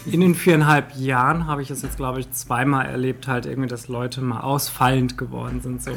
In 0.05 0.21
den 0.21 0.35
viereinhalb 0.35 0.95
Jahren 0.95 1.47
habe 1.47 1.61
ich 1.61 1.69
es 1.71 1.81
jetzt, 1.81 1.97
glaube 1.97 2.19
ich, 2.21 2.31
zweimal 2.31 2.85
erlebt, 2.85 3.27
halt 3.27 3.45
irgendwie, 3.45 3.67
dass 3.69 3.87
Leute 3.87 4.21
mal 4.21 4.39
ausfallend 4.41 5.17
geworden 5.17 5.61
sind. 5.61 5.83
So. 5.83 5.91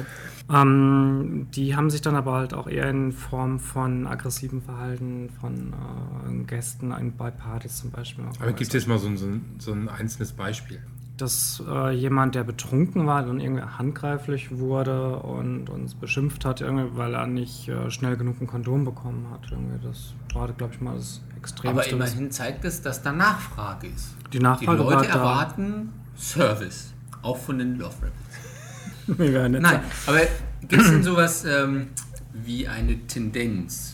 Ähm, 0.53 1.47
die 1.55 1.75
haben 1.77 1.89
sich 1.91 2.03
dann 2.03 2.17
aber 2.17 2.33
halt 2.35 2.53
auch 2.55 2.67
eher 2.69 2.91
in 2.91 3.13
Form 3.13 3.59
von 3.61 4.07
aggressivem 4.07 4.63
Verhalten 4.63 5.31
von 5.41 5.73
äh, 5.73 6.45
Gästen 6.45 6.93
ein- 6.93 7.17
bei 7.17 7.31
Partys 7.31 7.79
zum 7.81 7.91
Beispiel. 7.91 8.25
Aber 8.41 8.53
gibt 8.53 8.69
es 8.69 8.73
jetzt 8.75 8.89
mal 8.89 8.99
so 8.99 9.07
ein, 9.09 9.17
so, 9.17 9.27
ein, 9.27 9.45
so 9.59 9.73
ein 9.73 9.89
einzelnes 9.89 10.33
Beispiel? 10.33 10.81
Dass 11.17 11.63
äh, 11.69 11.91
jemand, 11.91 12.35
der 12.35 12.45
betrunken 12.45 13.07
war, 13.07 13.23
dann 13.23 13.39
irgendwie 13.39 13.63
handgreiflich 13.63 14.51
wurde 14.51 15.19
und 15.19 15.71
uns 15.71 15.95
beschimpft 15.95 16.45
hat, 16.45 16.61
irgendwie, 16.61 16.97
weil 16.97 17.15
er 17.15 17.27
nicht 17.27 17.69
äh, 17.69 17.91
schnell 17.91 18.17
genug 18.17 18.41
ein 18.41 18.47
Kondom 18.47 18.85
bekommen 18.85 19.29
hat. 19.31 19.51
Irgendwie 19.51 19.87
das 19.87 20.15
war, 20.33 20.49
glaube 20.53 20.75
ich, 20.75 20.81
mal 20.81 20.97
das 20.97 21.21
Extremste. 21.37 21.81
Aber 21.81 21.89
immerhin 21.89 22.31
zeigt 22.31 22.65
es, 22.65 22.83
dass 22.83 23.03
da 23.03 23.13
Nachfrage 23.13 23.87
ist. 23.87 24.17
Die 24.33 24.41
Nachfrage 24.41 24.83
Die 24.83 24.91
Leute 24.91 25.09
erwarten 25.09 25.93
Service. 26.17 26.93
Auch 27.23 27.37
von 27.37 27.59
den 27.59 27.79
Love 27.79 27.95
Rebels. 27.97 28.15
Wir 29.19 29.33
werden 29.33 29.55
jetzt 29.55 29.63
Nein, 29.63 29.81
aber 30.07 30.21
gibt 30.63 30.83
es 30.83 30.91
denn 30.91 31.03
sowas 31.03 31.45
ähm, 31.45 31.89
wie 32.33 32.67
eine 32.67 32.99
Tendenz? 33.07 33.94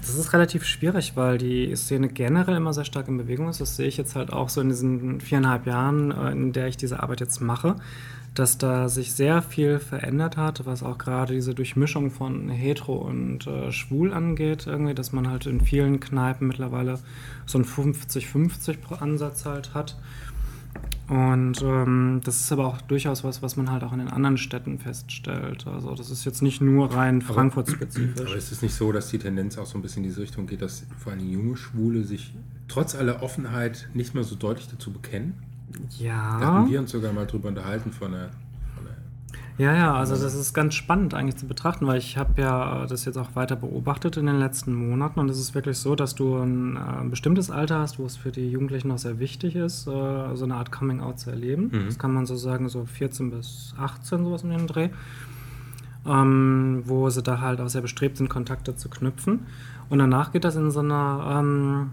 Das 0.00 0.14
ist 0.14 0.32
relativ 0.32 0.64
schwierig, 0.64 1.12
weil 1.14 1.38
die 1.38 1.74
Szene 1.76 2.08
generell 2.08 2.56
immer 2.56 2.72
sehr 2.72 2.84
stark 2.84 3.08
in 3.08 3.18
Bewegung 3.18 3.48
ist. 3.48 3.60
Das 3.60 3.76
sehe 3.76 3.86
ich 3.86 3.96
jetzt 3.96 4.16
halt 4.16 4.32
auch 4.32 4.48
so 4.48 4.60
in 4.60 4.68
diesen 4.70 5.20
viereinhalb 5.20 5.66
Jahren, 5.66 6.10
äh, 6.10 6.32
in 6.32 6.52
der 6.52 6.68
ich 6.68 6.76
diese 6.76 7.02
Arbeit 7.02 7.20
jetzt 7.20 7.40
mache, 7.40 7.76
dass 8.34 8.58
da 8.58 8.88
sich 8.88 9.12
sehr 9.12 9.42
viel 9.42 9.78
verändert 9.78 10.36
hat, 10.36 10.64
was 10.64 10.82
auch 10.82 10.98
gerade 10.98 11.34
diese 11.34 11.54
Durchmischung 11.54 12.10
von 12.10 12.48
hetero 12.48 12.94
und 12.94 13.46
äh, 13.46 13.72
schwul 13.72 14.12
angeht, 14.12 14.66
irgendwie, 14.66 14.94
dass 14.94 15.12
man 15.12 15.28
halt 15.28 15.46
in 15.46 15.60
vielen 15.60 16.00
Kneipen 16.00 16.48
mittlerweile 16.48 16.98
so 17.44 17.58
einen 17.58 17.66
50-50 17.66 19.00
Ansatz 19.00 19.44
halt 19.44 19.74
hat. 19.74 19.96
Und 21.08 21.60
ähm, 21.62 22.20
das 22.24 22.40
ist 22.40 22.52
aber 22.52 22.66
auch 22.66 22.80
durchaus 22.82 23.24
was, 23.24 23.42
was 23.42 23.56
man 23.56 23.68
halt 23.72 23.82
auch 23.82 23.92
in 23.92 23.98
den 23.98 24.08
anderen 24.08 24.38
Städten 24.38 24.78
feststellt. 24.78 25.66
Also 25.66 25.94
das 25.96 26.08
ist 26.08 26.24
jetzt 26.24 26.40
nicht 26.40 26.60
nur 26.60 26.94
rein 26.94 27.20
Frankfurt-spezifisch. 27.20 28.20
Aber 28.28 28.36
ist 28.36 28.52
es 28.52 28.62
nicht 28.62 28.74
so, 28.74 28.92
dass 28.92 29.08
die 29.08 29.18
Tendenz 29.18 29.58
auch 29.58 29.66
so 29.66 29.76
ein 29.76 29.82
bisschen 29.82 30.04
in 30.04 30.10
diese 30.10 30.20
Richtung 30.22 30.46
geht, 30.46 30.62
dass 30.62 30.86
vor 30.98 31.12
allem 31.12 31.28
junge 31.28 31.56
Schwule 31.56 32.04
sich 32.04 32.32
trotz 32.68 32.94
aller 32.94 33.24
Offenheit 33.24 33.88
nicht 33.92 34.14
mehr 34.14 34.22
so 34.22 34.36
deutlich 34.36 34.68
dazu 34.68 34.92
bekennen? 34.92 35.34
Da 35.72 36.04
Ja. 36.04 36.40
hatten 36.40 36.70
wir 36.70 36.78
uns 36.78 36.92
sogar 36.92 37.12
mal 37.12 37.26
drüber 37.26 37.48
unterhalten. 37.48 37.90
Von 37.90 38.14
einer 38.14 38.30
Ja, 39.60 39.74
ja, 39.74 39.94
also 39.94 40.16
das 40.16 40.34
ist 40.34 40.54
ganz 40.54 40.74
spannend 40.74 41.12
eigentlich 41.12 41.36
zu 41.36 41.46
betrachten, 41.46 41.86
weil 41.86 41.98
ich 41.98 42.16
habe 42.16 42.40
ja 42.40 42.84
äh, 42.84 42.86
das 42.86 43.04
jetzt 43.04 43.18
auch 43.18 43.36
weiter 43.36 43.56
beobachtet 43.56 44.16
in 44.16 44.24
den 44.24 44.38
letzten 44.38 44.72
Monaten 44.72 45.20
und 45.20 45.28
es 45.28 45.38
ist 45.38 45.54
wirklich 45.54 45.76
so, 45.76 45.94
dass 45.94 46.14
du 46.14 46.38
ein, 46.38 46.76
äh, 46.76 46.78
ein 46.78 47.10
bestimmtes 47.10 47.50
Alter 47.50 47.80
hast, 47.80 47.98
wo 47.98 48.06
es 48.06 48.16
für 48.16 48.32
die 48.32 48.50
Jugendlichen 48.50 48.88
noch 48.88 48.96
sehr 48.96 49.18
wichtig 49.18 49.56
ist, 49.56 49.86
äh, 49.86 50.34
so 50.34 50.44
eine 50.44 50.54
Art 50.54 50.72
Coming-out 50.72 51.20
zu 51.20 51.28
erleben. 51.28 51.68
Das 51.84 51.98
kann 51.98 52.14
man 52.14 52.24
so 52.24 52.36
sagen, 52.36 52.70
so 52.70 52.86
14 52.86 53.30
bis 53.30 53.74
18, 53.78 54.24
sowas 54.24 54.44
in 54.44 54.50
dem 54.50 54.66
Dreh. 54.66 54.88
Ähm, 56.06 56.82
wo 56.86 57.10
sie 57.10 57.22
da 57.22 57.42
halt 57.42 57.60
auch 57.60 57.68
sehr 57.68 57.82
bestrebt 57.82 58.16
sind, 58.16 58.30
Kontakte 58.30 58.74
zu 58.74 58.88
knüpfen. 58.88 59.40
Und 59.90 59.98
danach 59.98 60.32
geht 60.32 60.44
das 60.44 60.56
in 60.56 60.70
so 60.70 60.80
einer, 60.80 61.36
ähm, 61.38 61.90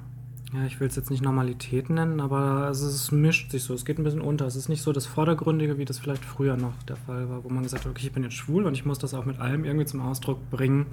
ja, 0.54 0.66
ich 0.66 0.80
will 0.80 0.88
es 0.88 0.96
jetzt 0.96 1.10
nicht 1.12 1.22
Normalität 1.22 1.90
nennen, 1.90 2.22
aber 2.22 2.70
es, 2.70 2.82
ist, 2.82 2.96
es 2.96 3.12
mischt 3.12 3.52
sich 3.52 3.64
so, 3.64 3.74
es 3.74 3.84
geht 3.84 4.00
ein 4.00 4.04
bisschen 4.04 4.22
unter. 4.22 4.46
Es 4.46 4.56
ist 4.56 4.70
nicht 4.70 4.82
so 4.82 4.94
das 4.94 5.06
Vordergründige, 5.06 5.78
wie 5.78 5.84
das 5.86 6.00
vielleicht 6.00 6.24
früher 6.24 6.56
noch 6.56 6.82
der 6.84 6.96
Fall 6.96 7.30
war, 7.30 7.44
wo 7.44 7.50
man 7.50 7.64
gesagt 7.64 7.84
hat, 7.84 7.92
okay, 7.92 8.08
ich 8.08 8.14
bin 8.14 8.24
jetzt 8.24 8.36
schwul 8.36 8.66
und 8.66 8.74
ich 8.74 8.86
muss 8.86 8.98
das 8.98 9.14
auch 9.14 9.26
mit 9.26 9.40
allem 9.40 9.66
irgendwie 9.66 9.86
zum 9.86 10.00
Ausdruck 10.00 10.50
bringen, 10.50 10.86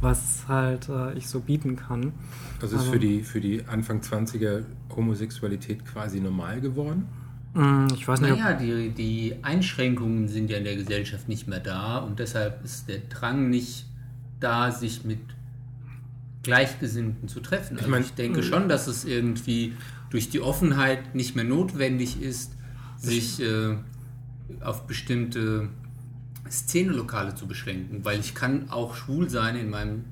was 0.00 0.46
halt 0.48 0.88
äh, 0.88 1.12
ich 1.14 1.28
so 1.28 1.40
bieten 1.40 1.76
kann. 1.76 2.12
Also 2.60 2.76
ist 2.76 2.86
für 2.88 2.98
die, 2.98 3.22
für 3.22 3.40
die 3.40 3.64
Anfang 3.66 4.00
20er 4.00 4.64
Homosexualität 4.94 5.84
quasi 5.84 6.20
normal 6.20 6.60
geworden? 6.60 7.06
Mm, 7.54 7.86
Ich 7.94 8.06
weiß 8.08 8.20
nicht, 8.20 8.30
Naja, 8.30 8.52
die, 8.54 8.90
die 8.90 9.36
Einschränkungen 9.42 10.26
sind 10.28 10.50
ja 10.50 10.58
in 10.58 10.64
der 10.64 10.74
Gesellschaft 10.76 11.28
nicht 11.28 11.46
mehr 11.46 11.60
da 11.60 11.98
und 11.98 12.18
deshalb 12.18 12.64
ist 12.64 12.88
der 12.88 12.98
Drang 13.08 13.48
nicht 13.48 13.86
da, 14.40 14.72
sich 14.72 15.04
mit 15.04 15.20
Gleichgesinnten 16.48 17.28
zu 17.28 17.40
treffen. 17.40 17.76
Also 17.76 17.84
ich, 17.86 17.90
mein- 17.90 18.04
denke 18.16 18.42
schon, 18.42 18.68
dass 18.70 18.86
es 18.86 19.04
irgendwie 19.04 19.74
durch 20.10 20.30
die 20.30 20.40
Offenheit 20.40 21.14
nicht 21.14 21.36
mehr 21.36 21.44
notwendig 21.44 22.22
ist, 22.22 22.52
sich 22.96 23.40
äh, 23.42 23.76
auf 24.62 24.86
bestimmte 24.86 25.68
Szenelokale 26.50 27.34
zu 27.34 27.46
beschränken, 27.46 28.04
weil 28.04 28.18
ich 28.20 28.34
kann 28.34 28.70
auch 28.70 28.94
schwul 28.94 29.28
sein 29.28 29.56
in 29.56 29.68
meinem 29.68 30.04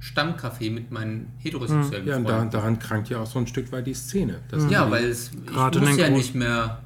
Stammcafé 0.00 0.70
mit 0.70 0.90
meinen 0.90 1.28
heterosexuellen 1.38 2.06
Ja, 2.06 2.16
und 2.16 2.24
da, 2.24 2.36
Freunden. 2.38 2.50
daran 2.50 2.78
krankt 2.78 3.08
ja 3.10 3.18
auch 3.20 3.26
so 3.26 3.38
ein 3.38 3.46
Stück 3.46 3.70
weit 3.72 3.86
die 3.86 3.94
Szene. 3.94 4.40
Das 4.48 4.70
Ja, 4.70 4.90
weil 4.90 5.04
es, 5.04 5.30
Gerade 5.46 5.78
ich 5.78 5.84
muss 5.86 5.96
ja 5.98 6.08
nicht 6.10 6.34
mehr 6.34 6.82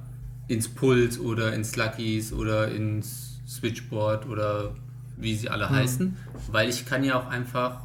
ins 0.49 0.69
Puls 0.69 1.19
oder 1.19 1.53
ins 1.53 1.77
Luckies 1.77 2.33
oder 2.33 2.71
ins 2.73 3.41
Switchboard 3.47 4.27
oder 4.29 4.75
wie 5.17 5.37
sie 5.37 5.47
Hm. 5.47 5.53
alle 5.53 5.71
heißen, 5.71 6.17
weil 6.51 6.69
ich 6.69 6.85
kann 6.87 7.05
ja 7.05 7.19
auch 7.21 7.29
einfach 7.29 7.81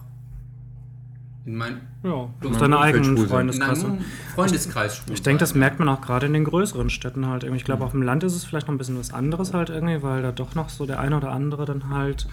in, 1.45 1.55
mein, 1.57 1.81
ja, 2.03 2.29
du 2.39 2.49
hast 2.49 2.61
deine 2.61 2.79
eigenen 2.79 3.17
einem 3.17 3.99
Freundeskreis 4.33 4.95
schwul 4.95 5.13
Ich 5.13 5.21
denke, 5.23 5.41
das 5.41 5.49
sein. 5.49 5.59
merkt 5.59 5.79
man 5.79 5.89
auch 5.89 5.99
gerade 5.99 6.25
in 6.27 6.33
den 6.33 6.45
größeren 6.45 6.89
Städten 6.89 7.27
halt 7.27 7.43
irgendwie. 7.43 7.57
Ich 7.57 7.65
glaube, 7.65 7.83
auf 7.83 7.91
dem 7.91 8.01
Land 8.01 8.23
ist 8.23 8.33
es 8.33 8.45
vielleicht 8.45 8.67
noch 8.67 8.73
ein 8.73 8.77
bisschen 8.77 8.97
was 8.97 9.13
anderes 9.13 9.53
halt 9.53 9.69
irgendwie, 9.69 10.01
weil 10.03 10.21
da 10.21 10.31
doch 10.31 10.55
noch 10.55 10.69
so 10.69 10.85
der 10.85 11.01
eine 11.01 11.17
oder 11.17 11.31
andere 11.31 11.65
dann 11.65 11.89
halt 11.89 12.27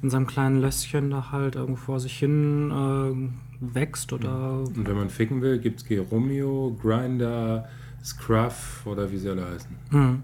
in 0.00 0.10
seinem 0.10 0.28
kleinen 0.28 0.60
Lösschen 0.60 1.10
da 1.10 1.32
halt 1.32 1.56
irgendwo 1.56 1.80
vor 1.80 2.00
sich 2.00 2.16
hin 2.16 2.70
äh, 2.70 3.74
wächst 3.74 4.12
oder 4.12 4.60
Und 4.60 4.86
wenn 4.86 4.96
man 4.96 5.10
ficken 5.10 5.42
will, 5.42 5.58
gibt 5.58 5.80
es 5.80 5.86
Geromeo, 5.86 6.76
Grinder, 6.80 7.68
Scruff 8.04 8.82
oder 8.84 9.10
wie 9.10 9.16
sie 9.16 9.28
alle 9.28 9.44
heißen. 9.44 9.70
Hm. 9.90 10.22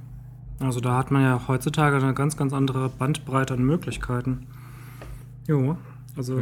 Also 0.61 0.81
da 0.81 0.97
hat 0.97 1.11
man 1.11 1.23
ja 1.23 1.41
heutzutage 1.49 1.97
eine 1.97 2.15
ganz, 2.15 2.37
ganz 2.37 2.53
andere 2.53 2.89
Bandbreite 2.89 3.55
an 3.55 3.65
Möglichkeiten. 3.65 4.47
Jo, 5.47 5.77
also 6.17 6.41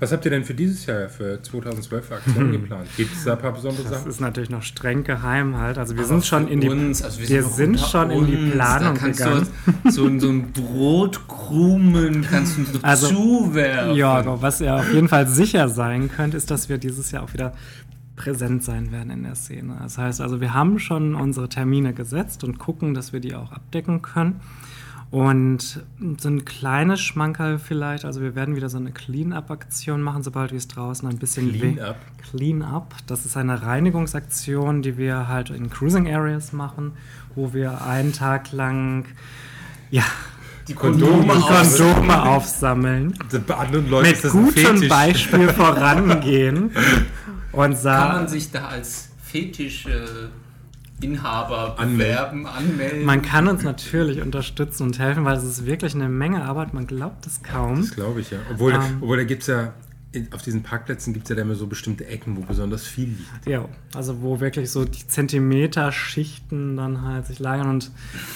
Was 0.00 0.12
habt 0.12 0.24
ihr 0.24 0.30
denn 0.30 0.44
für 0.44 0.54
dieses 0.54 0.86
Jahr, 0.86 1.08
für 1.08 1.42
2012 1.42 2.06
für 2.06 2.14
Aktionen 2.14 2.52
geplant? 2.60 2.88
Gibt 2.96 3.12
es 3.12 3.24
da 3.24 3.32
ein 3.32 3.38
paar 3.40 3.52
besondere 3.52 3.82
das 3.82 3.92
Sachen? 3.92 4.10
ist 4.10 4.20
natürlich 4.20 4.50
noch 4.50 4.62
streng 4.62 5.02
geheim 5.02 5.56
halt. 5.56 5.76
Also 5.76 5.94
wir 5.96 6.04
Aber 6.04 6.08
sind 6.08 6.24
schon 6.24 6.46
in 6.46 6.60
die 6.60 6.68
uns, 6.68 7.02
also 7.02 7.20
wir 7.20 7.28
wir 7.28 7.42
sind, 7.42 7.78
sind 7.78 7.80
schon 7.80 8.10
in 8.10 8.26
die 8.26 8.36
uns, 8.36 8.52
Planung 8.52 8.94
da 8.94 9.00
kannst 9.00 9.18
gegangen. 9.18 9.46
Du 9.84 9.90
so, 9.90 10.18
so 10.20 10.28
ein 10.28 10.52
Brotkrumen 10.52 12.22
kannst 12.22 12.58
du 12.58 12.64
so 12.64 12.78
Also, 12.82 13.08
zuwerfen. 13.08 13.96
Ja, 13.96 14.40
was 14.40 14.60
ihr 14.60 14.74
auf 14.74 14.92
jeden 14.92 15.08
Fall 15.08 15.26
sicher 15.26 15.68
sein 15.68 16.10
könnt, 16.10 16.34
ist, 16.34 16.50
dass 16.50 16.68
wir 16.68 16.78
dieses 16.78 17.10
Jahr 17.10 17.24
auch 17.24 17.32
wieder 17.32 17.52
präsent 18.14 18.62
sein 18.62 18.92
werden 18.92 19.10
in 19.10 19.22
der 19.24 19.34
Szene. 19.34 19.78
Das 19.80 19.98
heißt 19.98 20.20
also, 20.20 20.40
wir 20.40 20.54
haben 20.54 20.78
schon 20.78 21.14
unsere 21.14 21.48
Termine 21.48 21.92
gesetzt 21.92 22.44
und 22.44 22.58
gucken, 22.58 22.94
dass 22.94 23.12
wir 23.12 23.20
die 23.20 23.34
auch 23.34 23.52
abdecken 23.52 24.02
können. 24.02 24.40
Und 25.10 25.80
so 26.18 26.28
ein 26.28 26.44
kleines 26.44 27.00
Schmankerl 27.00 27.58
vielleicht, 27.58 28.04
also 28.04 28.20
wir 28.20 28.34
werden 28.34 28.56
wieder 28.56 28.68
so 28.68 28.76
eine 28.76 28.92
Clean-Up-Aktion 28.92 30.02
machen, 30.02 30.22
sobald 30.22 30.50
wir 30.50 30.58
es 30.58 30.68
draußen 30.68 31.08
ein 31.08 31.16
bisschen 31.16 31.50
Clean 31.52 31.76
we- 31.76 31.82
Up? 31.88 31.96
Clean 32.30 32.62
Up. 32.62 32.94
Das 33.06 33.24
ist 33.24 33.36
eine 33.38 33.62
Reinigungsaktion, 33.62 34.82
die 34.82 34.98
wir 34.98 35.26
halt 35.28 35.48
in 35.48 35.70
Cruising 35.70 36.12
Areas 36.12 36.52
machen, 36.52 36.92
wo 37.34 37.54
wir 37.54 37.86
einen 37.86 38.12
Tag 38.12 38.52
lang 38.52 39.06
ja, 39.90 40.02
die 40.68 40.74
Kondome 40.74 41.26
Kondome. 41.26 41.40
Kondome 41.64 42.22
aufsammeln 42.24 43.14
Bei 43.46 43.54
anderen 43.54 43.88
Leuten 43.88 44.10
mit 44.10 44.30
gutem 44.30 44.88
Beispiel 44.88 45.48
vorangehen 45.48 46.64
und 46.64 46.72
Kann 47.52 47.70
man 47.70 47.76
sagen, 47.76 48.28
sich 48.28 48.50
da 48.50 48.66
als 48.68 49.08
Fetisch 49.22 49.86
äh, 49.86 50.04
Inhaber 51.00 51.78
Anmelden. 51.78 51.98
bewerben, 51.98 52.46
anmelden? 52.46 53.04
man 53.04 53.22
kann 53.22 53.46
uns 53.48 53.62
natürlich 53.62 54.20
unterstützen 54.20 54.82
und 54.84 54.98
helfen, 54.98 55.24
weil 55.24 55.36
es 55.36 55.44
ist 55.44 55.64
wirklich 55.66 55.94
eine 55.94 56.08
Menge 56.08 56.44
Arbeit, 56.44 56.74
man 56.74 56.86
glaubt 56.86 57.26
es 57.26 57.42
kaum. 57.42 57.80
Das 57.82 57.92
glaube 57.94 58.20
ich, 58.20 58.30
ja. 58.30 58.38
Obwohl, 58.50 58.72
Ähm. 58.72 58.98
obwohl 59.00 59.16
da 59.18 59.24
gibt 59.24 59.42
es 59.42 59.48
ja, 59.48 59.72
auf 60.32 60.40
diesen 60.42 60.62
Parkplätzen 60.62 61.12
gibt 61.12 61.26
es 61.26 61.30
ja 61.30 61.36
da 61.36 61.42
immer 61.42 61.54
so 61.54 61.66
bestimmte 61.66 62.06
Ecken, 62.06 62.36
wo 62.36 62.40
besonders 62.40 62.84
viel 62.86 63.08
liegt. 63.08 63.46
Ja, 63.46 63.68
also 63.94 64.22
wo 64.22 64.40
wirklich 64.40 64.70
so 64.70 64.84
die 64.86 65.06
Zentimeter-Schichten 65.06 66.76
dann 66.76 67.02
halt 67.02 67.26
sich 67.26 67.38
lagern 67.38 67.68
und 67.68 67.90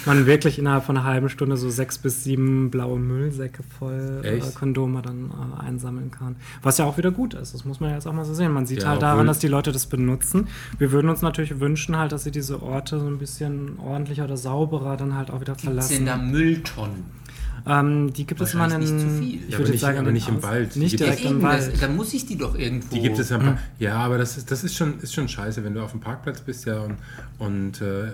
man 0.05 0.27
wirklich 0.27 0.59
innerhalb 0.59 0.85
von 0.85 0.97
einer 0.97 1.07
halben 1.07 1.29
Stunde 1.29 1.57
so 1.57 1.71
sechs 1.71 1.99
bis 1.99 2.25
sieben 2.25 2.71
blaue 2.71 2.99
Müllsäcke 2.99 3.63
voll 3.79 4.21
äh? 4.23 4.41
Kondome 4.55 5.03
dann 5.03 5.31
äh, 5.31 5.61
einsammeln 5.63 6.11
kann. 6.11 6.37
Was 6.63 6.79
ja 6.79 6.85
auch 6.85 6.99
wieder 6.99 7.11
gut 7.11 7.35
ist, 7.35 7.55
das 7.55 7.65
muss 7.65 7.81
man 7.81 7.91
ja 7.91 7.97
jetzt 7.97 8.07
auch 8.07 8.13
mal 8.13 8.25
so 8.25 8.35
sehen. 8.35 8.53
Man 8.53 8.67
sieht 8.67 8.83
Ja, 8.83 8.91
halt 8.91 9.03
daran, 9.03 9.27
dass 9.27 9.39
die 9.39 9.49
Leute 9.49 9.73
das 9.73 9.87
benutzen. 9.87 10.49
Wir 10.79 10.93
würden 10.93 11.09
uns 11.09 11.23
natürlich 11.23 11.59
wünschen 11.61 11.97
halt, 11.97 12.13
dass 12.13 12.25
sie 12.25 12.31
diese 12.31 12.63
Orte 12.63 13.01
so 13.01 13.07
ein 13.07 13.19
bisschen 13.19 13.79
ordentlicher 13.79 14.25
oder 14.25 14.37
sauberer 14.37 14.97
dann 14.97 15.15
halt 15.17 15.31
auch 15.31 15.41
wieder 15.41 15.55
Gibt 15.55 15.79
es 15.79 15.89
denn 15.89 16.05
verlassen. 16.05 16.07
da 16.07 16.17
Mülltonnen? 16.19 17.22
Ähm, 17.65 18.13
die 18.13 18.27
gibt 18.27 18.41
es 18.41 18.55
immer 18.55 18.65
in, 18.65 18.73
Wahrscheinlich 18.73 18.91
nicht 18.93 19.05
zu 19.09 19.19
viel. 19.23 19.41
ich 19.47 19.53
Ja, 19.53 19.59
würde 19.59 19.71
nicht- 19.71 19.81
sagen, 19.81 19.99
aber 19.99 20.11
nicht 20.13 20.29
im 20.29 20.43
Wald. 20.43 20.75
Die 20.75 20.79
Nicht 20.81 20.99
direkt 20.99 21.25
im 21.25 21.43
Wald. 21.43 21.73
das, 21.73 21.81
dann 21.81 21.95
muss 21.97 22.13
ich 22.13 22.27
die 22.27 22.37
doch 22.37 22.57
irgendwo. 22.57 22.95
Die 22.95 23.01
gibt 23.01 23.19
es 23.19 23.29
ja 23.31 23.37
Hm. 23.39 23.43
ein 23.49 23.55
paar. 23.55 23.63
Ja, 23.79 23.97
aber 23.99 24.19
das 24.19 24.37
ist, 24.37 24.51
das 24.51 24.65
ist 24.65 24.75
schon, 24.77 24.99
ist 25.01 25.15
schon 25.15 25.29
scheiße, 25.29 25.63
wenn 25.65 25.75
du 25.75 25.81
auf 25.83 25.93
dem 25.93 26.01
Parkplatz 26.01 26.41
bist, 26.41 26.65
ja, 26.67 26.81
und, 26.81 26.97
und 27.39 27.81
äh, 27.81 28.13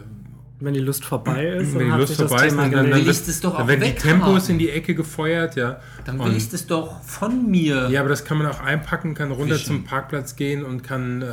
Wenn 0.60 0.74
die 0.74 0.80
Lust 0.80 1.04
vorbei 1.04 1.46
ist, 1.60 1.72
wenn 1.74 1.90
die 1.92 1.96
Lust 1.98 2.14
vorbei 2.16 2.48
ist, 2.48 2.56
dann, 2.56 2.70
dann, 2.72 2.84
gelegt. 2.86 3.06
will 3.06 3.12
ich 3.12 3.24
das 3.24 3.40
doch 3.40 3.52
dann 3.54 3.62
auch 3.62 3.68
werden 3.68 3.80
die 3.80 3.86
weghaben. 3.86 4.20
Tempos 4.20 4.48
in 4.50 4.58
die 4.58 4.68
Ecke 4.70 4.94
gefeuert, 4.94 5.54
ja. 5.56 5.80
Dann 6.04 6.18
will 6.18 6.26
Und- 6.26 6.36
ich 6.36 6.50
das 6.50 6.66
doch 6.66 7.00
von 7.02 7.50
mir. 7.50 7.88
Ja, 7.90 8.00
aber 8.00 8.08
das 8.10 8.24
kann 8.24 8.36
man 8.38 8.48
auch 8.48 8.60
einpacken, 8.60 9.14
kann 9.14 9.30
runter 9.30 9.54
Fischen. 9.54 9.66
zum 9.76 9.84
Parkplatz 9.84 10.36
gehen 10.36 10.64
und 10.64 10.82
kann, 10.82 11.22
äh, 11.22 11.26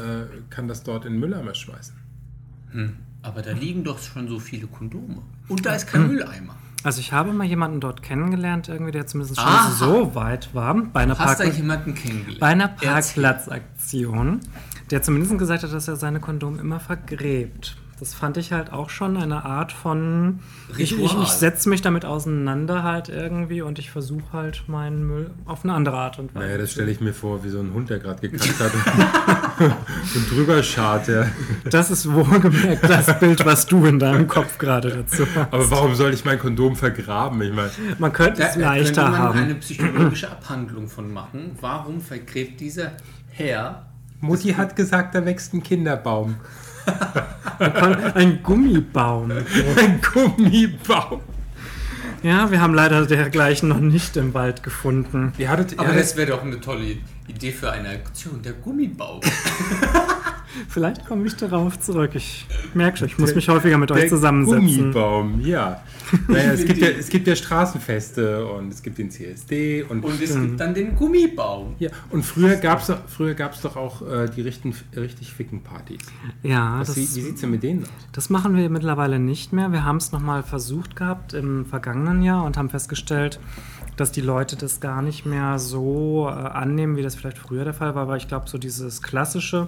kann 0.51 0.67
das 0.67 0.83
dort 0.83 1.05
in 1.05 1.13
den 1.13 1.19
Mülleimer 1.19 1.53
schmeißen. 1.55 1.95
Aber 3.21 3.41
da 3.41 3.51
liegen 3.51 3.83
doch 3.83 3.99
schon 3.99 4.27
so 4.27 4.37
viele 4.39 4.67
Kondome. 4.67 5.17
Und 5.47 5.65
da 5.65 5.73
ist 5.75 5.87
kein 5.87 6.07
Mülleimer. 6.07 6.55
Also 6.85 6.99
ich 6.99 7.11
habe 7.13 7.33
mal 7.33 7.45
jemanden 7.45 7.79
dort 7.79 8.03
kennengelernt, 8.03 8.69
irgendwie, 8.69 8.91
der 8.91 9.07
zumindest 9.07 9.39
schon 9.41 9.49
Aha. 9.49 9.71
so 9.71 10.13
weit 10.13 10.53
war, 10.53 10.75
bei 10.75 10.99
einer, 10.99 11.17
Hast 11.17 11.39
da 11.39 11.45
Park 11.45 11.57
jemanden 11.57 11.95
kennengelernt? 11.95 12.39
bei 12.39 12.45
einer. 12.45 12.67
Parkplatzaktion, 12.67 14.41
der 14.91 15.01
zumindest 15.01 15.35
gesagt 15.39 15.63
hat, 15.63 15.73
dass 15.73 15.87
er 15.87 15.95
seine 15.95 16.19
Kondome 16.19 16.59
immer 16.59 16.79
vergräbt. 16.79 17.75
Das 17.97 18.13
fand 18.13 18.35
ich 18.35 18.51
halt 18.51 18.73
auch 18.73 18.89
schon 18.89 19.15
eine 19.15 19.45
Art 19.45 19.71
von. 19.71 20.39
Ich, 20.77 20.91
ich, 20.91 20.99
Ritual. 20.99 21.23
ich 21.23 21.29
setze 21.29 21.69
mich 21.69 21.81
damit 21.81 22.03
auseinander 22.03 22.83
halt 22.83 23.07
irgendwie 23.07 23.61
und 23.61 23.79
ich 23.79 23.89
versuche 23.89 24.33
halt 24.33 24.65
meinen 24.67 25.07
Müll 25.07 25.31
auf 25.45 25.63
eine 25.63 25.73
andere 25.73 25.95
Art 25.97 26.19
und 26.19 26.35
Weise. 26.35 26.45
Naja, 26.45 26.57
das 26.57 26.73
stelle 26.73 26.91
ich 26.91 26.99
mir 26.99 27.13
vor, 27.13 27.45
wie 27.45 27.49
so 27.49 27.59
ein 27.61 27.73
Hund, 27.73 27.89
der 27.89 27.99
gerade 27.99 28.19
gekackt 28.27 28.59
hat 28.59 28.71
und, 29.59 29.65
und 30.15 30.31
drüber 30.31 30.61
schart. 30.61 31.07
Ja. 31.07 31.27
Das 31.69 31.89
ist 31.89 32.11
wohlgemerkt 32.11 32.83
das 32.83 33.17
Bild, 33.19 33.45
was 33.45 33.65
du 33.65 33.85
in 33.85 33.97
deinem 33.99 34.27
Kopf 34.27 34.57
gerade 34.57 34.89
dazu 34.89 35.25
hast. 35.33 35.53
Aber 35.53 35.71
warum 35.71 35.95
soll 35.95 36.13
ich 36.13 36.25
mein 36.25 36.37
Kondom 36.37 36.75
vergraben? 36.75 37.41
Ich 37.43 37.53
meine, 37.53 37.71
Man 37.97 38.11
könnte 38.11 38.41
Da 38.41 38.47
es 38.49 38.53
da 38.55 38.59
leichter 38.59 39.03
könnte 39.03 39.11
man 39.11 39.21
haben. 39.21 39.39
eine 39.39 39.55
psychologische 39.55 40.29
Abhandlung 40.29 40.89
von 40.89 41.13
machen. 41.13 41.51
Warum 41.61 42.01
vergräbt 42.01 42.59
dieser 42.59 42.91
Herr 43.29 43.85
Mutti 44.19 44.53
hat 44.53 44.75
gesagt, 44.75 45.13
da 45.15 45.25
wächst 45.25 45.53
ein 45.53 45.61
Kinderbaum. 45.63 46.35
Ein 48.15 48.43
Gummibaum. 48.43 49.31
Ein 49.31 50.01
Gummibaum. 50.13 51.21
Ja, 52.23 52.49
wir 52.51 52.59
haben 52.59 52.73
leider 52.73 53.05
dergleichen 53.05 53.69
noch 53.69 53.79
nicht 53.79 54.17
im 54.17 54.33
Wald 54.33 54.63
gefunden. 54.63 55.33
Ihr 55.37 55.49
hattet, 55.49 55.77
Aber 55.77 55.89
ihr 55.89 55.99
das 55.99 56.17
wäre 56.17 56.31
doch 56.31 56.43
eine 56.43 56.59
tolle 56.59 56.83
Idee 56.83 57.14
für 57.51 57.71
eine 57.71 57.89
Aktion, 57.89 58.41
der 58.41 58.53
Gummibaum. 58.53 59.21
Vielleicht 60.69 61.05
komme 61.05 61.27
ich 61.27 61.35
darauf 61.35 61.79
zurück. 61.79 62.11
Ich 62.13 62.45
merke 62.73 62.97
schon, 62.97 63.07
ich 63.07 63.17
muss 63.17 63.35
mich 63.35 63.49
häufiger 63.49 63.77
mit 63.77 63.91
euch 63.91 64.01
der 64.01 64.09
zusammensetzen. 64.09 64.65
Gummibaum, 64.65 65.41
ja. 65.41 65.83
Naja, 66.27 66.53
es, 66.53 66.65
gibt 66.65 66.79
ja. 66.79 66.87
Es 66.99 67.09
gibt 67.09 67.27
ja 67.27 67.35
Straßenfeste 67.35 68.45
und 68.47 68.71
es 68.71 68.81
gibt 68.81 68.97
den 68.97 69.11
CSD 69.11 69.83
und, 69.83 70.03
Und 70.03 70.21
es 70.21 70.33
gibt 70.33 70.59
dann 70.59 70.73
den 70.73 70.95
Gummibaum. 70.95 71.75
ja, 71.79 71.89
und 72.09 72.23
früher 72.23 72.55
gab 72.55 72.81
es 72.81 72.93
früher 73.07 73.33
gab's 73.33 73.61
doch 73.61 73.75
auch 73.75 74.01
äh, 74.07 74.29
die 74.29 74.41
richten, 74.41 74.73
richtig 74.95 75.33
ficken 75.33 75.61
Partys. 75.61 76.01
Ja, 76.43 76.79
Was, 76.79 76.87
das, 76.89 76.97
wie 76.97 77.01
wie 77.01 77.05
sieht 77.05 77.35
es 77.35 77.41
denn 77.41 77.51
mit 77.51 77.63
denen 77.63 77.83
aus? 77.83 77.89
das 78.13 78.29
machen 78.29 78.55
wir 78.55 78.69
mittlerweile 78.69 79.19
nicht 79.19 79.51
mehr. 79.51 79.71
Wir 79.71 79.83
haben 79.83 79.97
es 79.97 80.11
nochmal 80.11 80.43
versucht 80.43 80.95
gehabt 80.95 81.33
im 81.33 81.65
vergangenen 81.65 82.21
Jahr 82.21 82.43
und 82.45 82.55
haben 82.57 82.69
festgestellt, 82.69 83.39
dass 83.97 84.11
die 84.11 84.21
Leute 84.21 84.55
das 84.55 84.79
gar 84.79 85.01
nicht 85.01 85.25
mehr 85.25 85.57
so 85.59 86.27
äh, 86.27 86.31
annehmen, 86.31 86.97
wie 86.97 87.01
das 87.01 87.15
vielleicht 87.15 87.37
früher 87.37 87.63
der 87.63 87.73
Fall 87.73 87.95
war. 87.95 88.03
Aber 88.03 88.17
ich 88.17 88.27
glaube, 88.27 88.49
so 88.49 88.57
dieses 88.57 89.01
klassische, 89.01 89.67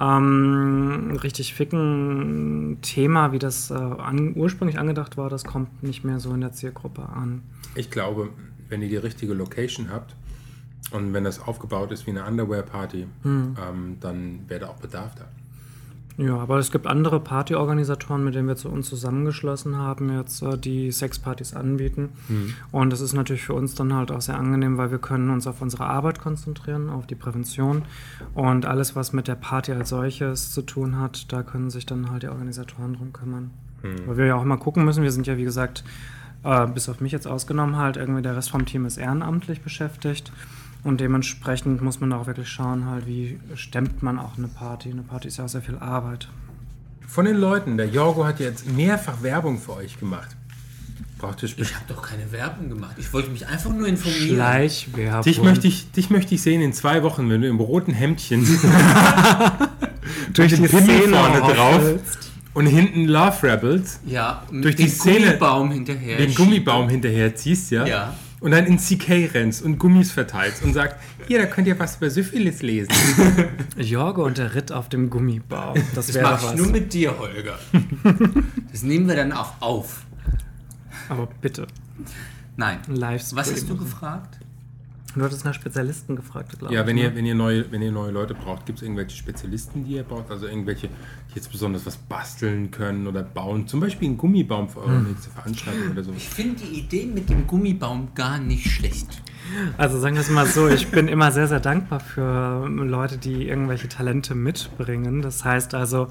ähm, 0.00 1.18
richtig 1.22 1.54
ficken 1.54 2.78
Thema, 2.82 3.32
wie 3.32 3.38
das 3.38 3.70
äh, 3.70 3.74
an, 3.74 4.32
ursprünglich 4.36 4.78
angedacht 4.78 5.16
war, 5.16 5.30
das 5.30 5.44
kommt 5.44 5.82
nicht 5.82 6.04
mehr 6.04 6.20
so 6.20 6.32
in 6.34 6.40
der 6.40 6.52
Zielgruppe 6.52 7.08
an. 7.08 7.42
Ich 7.74 7.90
glaube, 7.90 8.30
wenn 8.68 8.82
ihr 8.82 8.88
die 8.88 8.96
richtige 8.96 9.32
Location 9.34 9.90
habt 9.90 10.14
und 10.90 11.12
wenn 11.12 11.24
das 11.24 11.40
aufgebaut 11.40 11.92
ist 11.92 12.06
wie 12.06 12.10
eine 12.10 12.24
Underwear-Party, 12.24 13.06
Hm. 13.22 13.56
ähm, 13.60 13.96
dann 14.00 14.40
wäre 14.48 14.60
da 14.60 14.66
auch 14.68 14.76
Bedarf 14.78 15.14
da. 15.14 15.24
Ja, 16.18 16.38
aber 16.38 16.58
es 16.58 16.70
gibt 16.70 16.86
andere 16.86 17.20
Partyorganisatoren, 17.20 18.24
mit 18.24 18.34
denen 18.34 18.48
wir 18.48 18.56
zu 18.56 18.70
uns 18.70 18.88
zusammengeschlossen 18.88 19.76
haben, 19.76 20.16
jetzt 20.16 20.40
äh, 20.42 20.56
die 20.56 20.90
Sexpartys 20.90 21.52
anbieten. 21.52 22.08
Und 22.72 22.90
das 22.90 23.02
ist 23.02 23.12
natürlich 23.12 23.44
für 23.44 23.52
uns 23.52 23.74
dann 23.74 23.92
halt 23.92 24.10
auch 24.10 24.22
sehr 24.22 24.38
angenehm, 24.38 24.78
weil 24.78 24.90
wir 24.90 24.98
können 24.98 25.28
uns 25.28 25.46
auf 25.46 25.60
unsere 25.60 25.84
Arbeit 25.84 26.18
konzentrieren, 26.18 26.88
auf 26.88 27.06
die 27.06 27.16
Prävention 27.16 27.82
und 28.34 28.64
alles, 28.64 28.96
was 28.96 29.12
mit 29.12 29.28
der 29.28 29.34
Party 29.34 29.72
als 29.72 29.90
solches 29.90 30.52
zu 30.52 30.62
tun 30.62 30.98
hat, 30.98 31.30
da 31.32 31.42
können 31.42 31.68
sich 31.68 31.84
dann 31.84 32.10
halt 32.10 32.22
die 32.22 32.28
Organisatoren 32.28 32.94
drum 32.94 33.12
kümmern. 33.12 33.50
Weil 34.06 34.16
wir 34.16 34.26
ja 34.26 34.36
auch 34.36 34.42
immer 34.42 34.56
gucken 34.56 34.84
müssen, 34.84 35.02
wir 35.02 35.12
sind 35.12 35.26
ja 35.26 35.36
wie 35.36 35.44
gesagt, 35.44 35.84
äh, 36.44 36.66
bis 36.66 36.88
auf 36.88 37.00
mich 37.00 37.12
jetzt 37.12 37.26
ausgenommen 37.26 37.76
halt, 37.76 37.96
irgendwie 37.96 38.22
der 38.22 38.36
Rest 38.36 38.50
vom 38.50 38.64
Team 38.64 38.86
ist 38.86 38.96
ehrenamtlich 38.96 39.60
beschäftigt. 39.60 40.32
Und 40.86 41.00
dementsprechend 41.00 41.82
muss 41.82 41.98
man 41.98 42.12
auch 42.12 42.28
wirklich 42.28 42.48
schauen, 42.48 42.84
halt, 42.86 43.08
wie 43.08 43.40
stemmt 43.56 44.04
man 44.04 44.20
auch 44.20 44.38
eine 44.38 44.46
Party. 44.46 44.88
Eine 44.92 45.02
Party 45.02 45.26
ist 45.26 45.38
ja 45.38 45.44
auch 45.44 45.48
sehr 45.48 45.60
viel 45.60 45.78
Arbeit. 45.78 46.28
Von 47.08 47.24
den 47.24 47.36
Leuten, 47.38 47.76
der 47.76 47.88
Jorgo 47.88 48.24
hat 48.24 48.38
jetzt 48.38 48.70
mehrfach 48.70 49.20
Werbung 49.20 49.58
für 49.58 49.74
euch 49.74 49.98
gemacht. 49.98 50.36
Braucht 51.18 51.42
ihr 51.42 51.48
Ich 51.56 51.74
habe 51.74 51.84
doch 51.88 52.02
keine 52.02 52.30
Werbung 52.30 52.68
gemacht. 52.68 52.94
Ich 52.98 53.12
wollte 53.12 53.30
mich 53.30 53.44
einfach 53.48 53.70
nur 53.72 53.88
informieren. 53.88 54.36
Schleichwerbung. 54.36 55.22
Dich 55.22 55.42
möchte, 55.42 55.66
ich, 55.66 55.90
dich 55.90 56.08
möchte 56.10 56.36
ich 56.36 56.42
sehen 56.42 56.60
in 56.60 56.72
zwei 56.72 57.02
Wochen, 57.02 57.28
wenn 57.30 57.40
du 57.42 57.48
im 57.48 57.58
roten 57.58 57.92
Hemdchen 57.92 58.44
durch 60.34 60.52
den 60.54 60.62
die 60.62 60.68
Pimmel 60.68 61.00
Szene 61.02 61.16
vorne 61.16 61.40
drauf 61.40 61.82
und 62.54 62.66
hinten 62.66 63.06
Love 63.06 63.42
Rebels 63.42 63.98
Ja, 64.06 64.44
Durch 64.52 64.76
die 64.76 64.88
Szene- 64.88 65.26
Gummibaum 65.26 65.72
hinterher. 65.72 66.18
den 66.18 66.32
Gummibaum 66.34 66.88
hinterher 66.88 67.34
ziehst, 67.34 67.72
ja? 67.72 67.86
Ja. 67.86 68.14
Und 68.46 68.52
dann 68.52 68.64
in 68.66 68.78
CK 68.78 69.34
rennst 69.34 69.60
und 69.64 69.76
Gummis 69.76 70.12
verteilst 70.12 70.62
und 70.62 70.72
sagst, 70.72 70.96
hier, 71.26 71.40
da 71.40 71.46
könnt 71.46 71.66
ihr 71.66 71.76
was 71.80 71.96
über 71.96 72.10
Syphilis 72.10 72.62
lesen. 72.62 72.92
Jorge 73.76 74.22
und 74.22 74.38
der 74.38 74.54
Ritt 74.54 74.70
auf 74.70 74.88
dem 74.88 75.10
Gummibaum. 75.10 75.74
Das 75.96 76.06
Das 76.06 76.14
wäre 76.14 76.30
mache 76.30 76.54
ich 76.54 76.60
nur 76.60 76.68
mit 76.68 76.92
dir, 76.92 77.18
Holger. 77.18 77.58
das 78.70 78.84
nehmen 78.84 79.08
wir 79.08 79.16
dann 79.16 79.32
auch 79.32 79.60
auf. 79.60 80.06
Aber 81.08 81.26
bitte, 81.40 81.66
Nein. 82.56 82.78
Was 82.86 83.34
hast 83.34 83.68
du 83.68 83.76
gefragt? 83.76 84.38
Du 85.16 85.22
hattest 85.22 85.44
nach 85.46 85.54
Spezialisten 85.54 86.14
gefragt, 86.14 86.58
glaube 86.58 86.74
Ja, 86.74 86.82
ich. 86.82 86.86
wenn 86.86 86.96
ne? 86.96 87.02
ihr, 87.04 87.14
wenn 87.16 87.24
ihr, 87.24 87.34
neue, 87.34 87.72
wenn 87.72 87.80
ihr 87.80 87.90
neue 87.90 88.10
Leute 88.10 88.34
braucht, 88.34 88.66
gibt 88.66 88.78
es 88.78 88.82
irgendwelche 88.82 89.16
Spezialisten, 89.16 89.84
die 89.84 89.92
ihr 89.92 90.02
braucht? 90.02 90.30
Also 90.30 90.46
irgendwelche, 90.46 90.88
die 90.88 91.34
jetzt 91.36 91.50
besonders 91.50 91.86
was 91.86 91.96
basteln 91.96 92.70
können 92.70 93.06
oder 93.06 93.22
bauen? 93.22 93.66
Zum 93.66 93.80
Beispiel 93.80 94.08
einen 94.08 94.18
Gummibaum 94.18 94.68
für 94.68 94.80
eure 94.82 95.00
nächste 95.00 95.30
Veranstaltung 95.30 95.90
oder 95.92 96.04
so. 96.04 96.12
Ich 96.16 96.28
finde 96.28 96.56
die 96.62 96.78
Idee 96.80 97.06
mit 97.06 97.30
dem 97.30 97.46
Gummibaum 97.46 98.08
gar 98.14 98.38
nicht 98.38 98.70
schlecht. 98.70 99.22
Also 99.78 99.98
sagen 100.00 100.16
wir 100.16 100.22
es 100.22 100.30
mal 100.30 100.44
so, 100.46 100.68
ich 100.68 100.88
bin 100.88 101.08
immer 101.08 101.30
sehr, 101.32 101.46
sehr 101.48 101.60
dankbar 101.60 102.00
für 102.00 102.66
Leute, 102.68 103.16
die 103.16 103.48
irgendwelche 103.48 103.88
Talente 103.88 104.34
mitbringen. 104.34 105.22
Das 105.22 105.44
heißt 105.44 105.74
also 105.74 106.08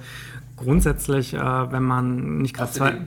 grundsätzlich, 0.57 1.33
äh, 1.33 1.71
wenn 1.71 1.83
man 1.83 2.37
nicht 2.37 2.55
gerade 2.55 2.71
zwei... 2.71 2.97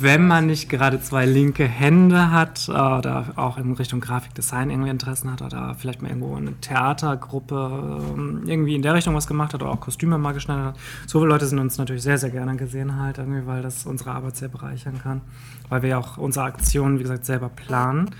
Wenn 0.00 0.26
man 0.26 0.46
nicht 0.46 0.68
gerade 0.68 1.00
zwei 1.00 1.24
linke 1.24 1.64
Hände 1.64 2.30
hat 2.32 2.68
äh, 2.68 2.72
oder 2.72 3.26
auch 3.36 3.58
in 3.58 3.72
Richtung 3.72 4.00
Grafikdesign 4.00 4.70
irgendwie 4.70 4.90
Interessen 4.90 5.30
hat 5.30 5.42
oder 5.42 5.74
vielleicht 5.78 6.02
mal 6.02 6.08
irgendwo 6.08 6.34
eine 6.34 6.54
Theatergruppe 6.60 8.00
ähm, 8.14 8.42
irgendwie 8.46 8.74
in 8.74 8.82
der 8.82 8.94
Richtung 8.94 9.14
was 9.14 9.26
gemacht 9.26 9.54
hat 9.54 9.62
oder 9.62 9.70
auch 9.70 9.80
Kostüme 9.80 10.18
mal 10.18 10.32
geschneidert 10.32 10.66
hat. 10.66 10.76
So 11.06 11.20
viele 11.20 11.30
Leute 11.30 11.46
sind 11.46 11.58
uns 11.58 11.78
natürlich 11.78 12.02
sehr, 12.02 12.18
sehr 12.18 12.30
gerne 12.30 12.56
gesehen 12.56 13.00
halt 13.00 13.18
irgendwie, 13.18 13.46
weil 13.46 13.62
das 13.62 13.86
unsere 13.86 14.10
Arbeit 14.10 14.36
sehr 14.36 14.48
bereichern 14.48 15.00
kann. 15.00 15.20
Weil 15.68 15.82
wir 15.82 15.90
ja 15.90 15.98
auch 15.98 16.16
unsere 16.18 16.46
Aktionen, 16.46 16.98
wie 16.98 17.02
gesagt, 17.02 17.24
selber 17.24 17.50
planen 17.50 18.10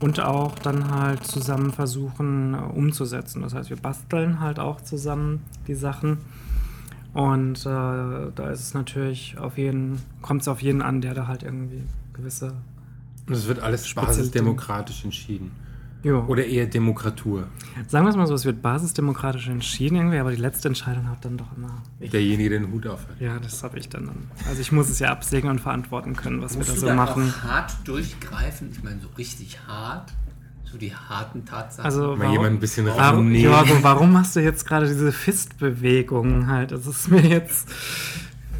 und 0.00 0.20
auch 0.20 0.58
dann 0.58 0.90
halt 0.90 1.24
zusammen 1.24 1.72
versuchen 1.72 2.54
äh, 2.54 2.58
umzusetzen. 2.58 3.42
Das 3.42 3.54
heißt, 3.54 3.70
wir 3.70 3.76
basteln 3.76 4.40
halt 4.40 4.58
auch 4.58 4.82
zusammen 4.82 5.42
die 5.66 5.74
Sachen. 5.74 6.18
Und 7.16 7.60
äh, 7.60 8.30
da 8.34 8.50
ist 8.52 8.60
es 8.60 8.74
natürlich 8.74 9.38
auf 9.38 9.56
jeden, 9.56 9.98
kommt 10.20 10.42
es 10.42 10.48
auf 10.48 10.60
jeden 10.60 10.82
an, 10.82 11.00
der 11.00 11.14
da 11.14 11.26
halt 11.26 11.42
irgendwie 11.42 11.82
gewisse. 12.12 12.52
Und 13.26 13.32
es 13.34 13.48
wird 13.48 13.60
alles 13.60 13.92
basisdemokratisch 13.94 15.02
entschieden. 15.04 15.50
Jo. 16.02 16.24
Oder 16.28 16.44
eher 16.44 16.66
Demokratur. 16.66 17.48
Sagen 17.88 18.04
wir 18.04 18.10
es 18.10 18.16
mal 18.16 18.26
so, 18.26 18.34
es 18.34 18.44
wird 18.44 18.60
basisdemokratisch 18.60 19.48
entschieden 19.48 19.96
irgendwie, 19.96 20.18
aber 20.18 20.30
die 20.30 20.36
letzte 20.36 20.68
Entscheidung 20.68 21.08
hat 21.08 21.24
dann 21.24 21.38
doch 21.38 21.56
immer. 21.56 21.82
Ich. 21.98 22.10
Derjenige, 22.10 22.50
der 22.50 22.60
den 22.60 22.70
Hut 22.70 22.86
auf 22.86 23.08
hat. 23.08 23.18
Ja, 23.18 23.38
das 23.38 23.62
habe 23.62 23.78
ich 23.78 23.88
dann. 23.88 24.06
dann. 24.06 24.30
Also 24.46 24.60
ich 24.60 24.70
muss 24.70 24.90
es 24.90 24.98
ja 24.98 25.10
absegnen 25.10 25.52
und 25.52 25.60
verantworten 25.60 26.14
können, 26.14 26.42
was 26.42 26.54
Musst 26.56 26.68
wir 26.68 26.74
du 26.74 26.80
da 26.80 26.80
so 26.80 26.86
dann 26.88 26.96
machen. 26.96 27.32
auch 27.32 27.42
hart 27.48 27.72
durchgreifen? 27.84 28.68
Ich 28.72 28.84
meine, 28.84 29.00
so 29.00 29.08
richtig 29.16 29.58
hart? 29.66 30.12
So 30.70 30.78
die 30.78 30.94
harten 30.94 31.44
Tatsachen? 31.44 31.84
Also 31.84 32.16
Mal 32.16 32.32
jemand 32.32 32.54
ein 32.56 32.60
bisschen 32.60 32.86
warum. 32.86 33.32
Jorgo, 33.34 33.78
warum 33.82 34.12
machst 34.12 34.34
du 34.36 34.40
jetzt 34.40 34.66
gerade 34.66 34.86
diese 34.86 35.12
Fistbewegung 35.12 36.48
halt? 36.48 36.72
Das 36.72 36.86
ist 36.86 37.08
mir 37.08 37.20
jetzt. 37.20 37.68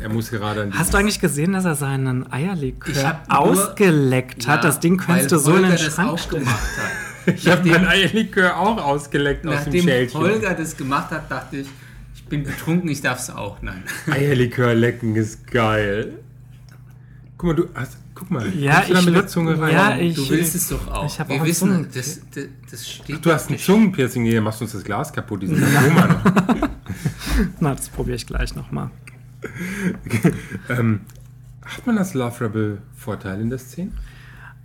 Er 0.01 0.09
muss 0.11 0.31
gerade 0.31 0.63
an 0.63 0.79
Hast 0.79 0.93
du 0.95 0.99
eigentlich 0.99 1.21
gesehen, 1.21 1.53
dass 1.55 1.65
er 1.65 1.75
seinen 1.75 2.31
Eierlikör 2.33 3.03
hab 3.03 3.29
nur- 3.29 3.39
ausgeleckt 3.39 4.47
hat? 4.47 4.57
Ja, 4.57 4.63
das 4.63 4.79
Ding 4.81 4.99
könntest 4.99 5.33
du 5.33 5.39
so 5.39 5.51
in 5.57 5.63
den 5.63 5.71
Holger 5.73 5.85
das 5.85 5.95
Schrank 5.95 6.11
auch 6.11 6.19
stellen. 6.19 6.45
gemacht 6.45 6.61
hat. 6.79 6.91
Ich 7.35 7.49
habe 7.49 7.69
mein 7.69 7.89
Eierlikör 7.89 8.57
auch 8.57 8.77
ausgeleckt 8.81 9.45
aus 9.49 9.53
dem 9.53 9.65
Nachdem 9.65 9.83
Schälchen. 9.83 10.21
Holger 10.21 10.55
das 10.55 10.77
gemacht 10.77 11.11
hat, 11.11 11.29
dachte 11.29 11.57
ich, 11.57 11.67
ich 12.15 12.25
bin 12.27 12.45
betrunken, 12.45 12.89
ich 12.89 13.01
darf 13.01 13.19
es 13.19 13.31
auch. 13.31 13.61
Nein. 13.63 13.83
Eierlikör 14.09 14.75
lecken 14.77 15.17
ist 15.17 15.45
geil. 15.49 16.13
Guck 17.37 17.49
mal, 17.49 17.55
du 17.57 17.69
hast. 17.75 17.97
Guck 18.19 18.31
mal. 18.31 18.49
Ja, 18.57 18.77
kommst 18.81 18.89
du 18.89 18.95
da 18.95 18.99
ich 19.01 19.07
mit 19.07 19.15
der 19.15 19.27
Zunge 19.29 19.61
rein? 19.61 19.73
ja, 19.75 19.97
ich- 19.99 20.15
Du 20.17 20.29
willst 20.31 20.55
es 20.55 20.69
doch 20.71 20.89
auch. 20.89 21.29
Wir 21.29 21.41
auch 21.41 21.45
wissen, 21.45 21.71
Zungen- 21.71 21.95
das, 21.95 22.21
das, 22.35 22.45
das 22.71 22.91
steht. 22.91 23.25
Du 23.25 23.31
hast 23.31 23.51
ein. 23.51 23.59
Zungenpiercing, 23.59 24.25
hier 24.25 24.41
machst 24.41 24.61
du 24.61 24.65
uns 24.65 24.73
das 24.73 24.83
Glas 24.83 25.13
kaputt, 25.13 25.43
diesen 25.43 25.63
Aroma 25.63 26.07
noch. 26.07 26.25
Na, 27.61 27.75
das 27.75 27.89
probiere 27.91 28.17
ich 28.17 28.27
gleich 28.27 28.55
nochmal. 28.57 28.91
ähm, 30.71 31.01
hat 31.65 31.87
man 31.87 31.97
das 31.97 32.15
Love 32.15 32.41
Rebel 32.45 32.79
Vorteil 32.97 33.41
in 33.41 33.51
der 33.51 33.59
Szene? 33.59 33.93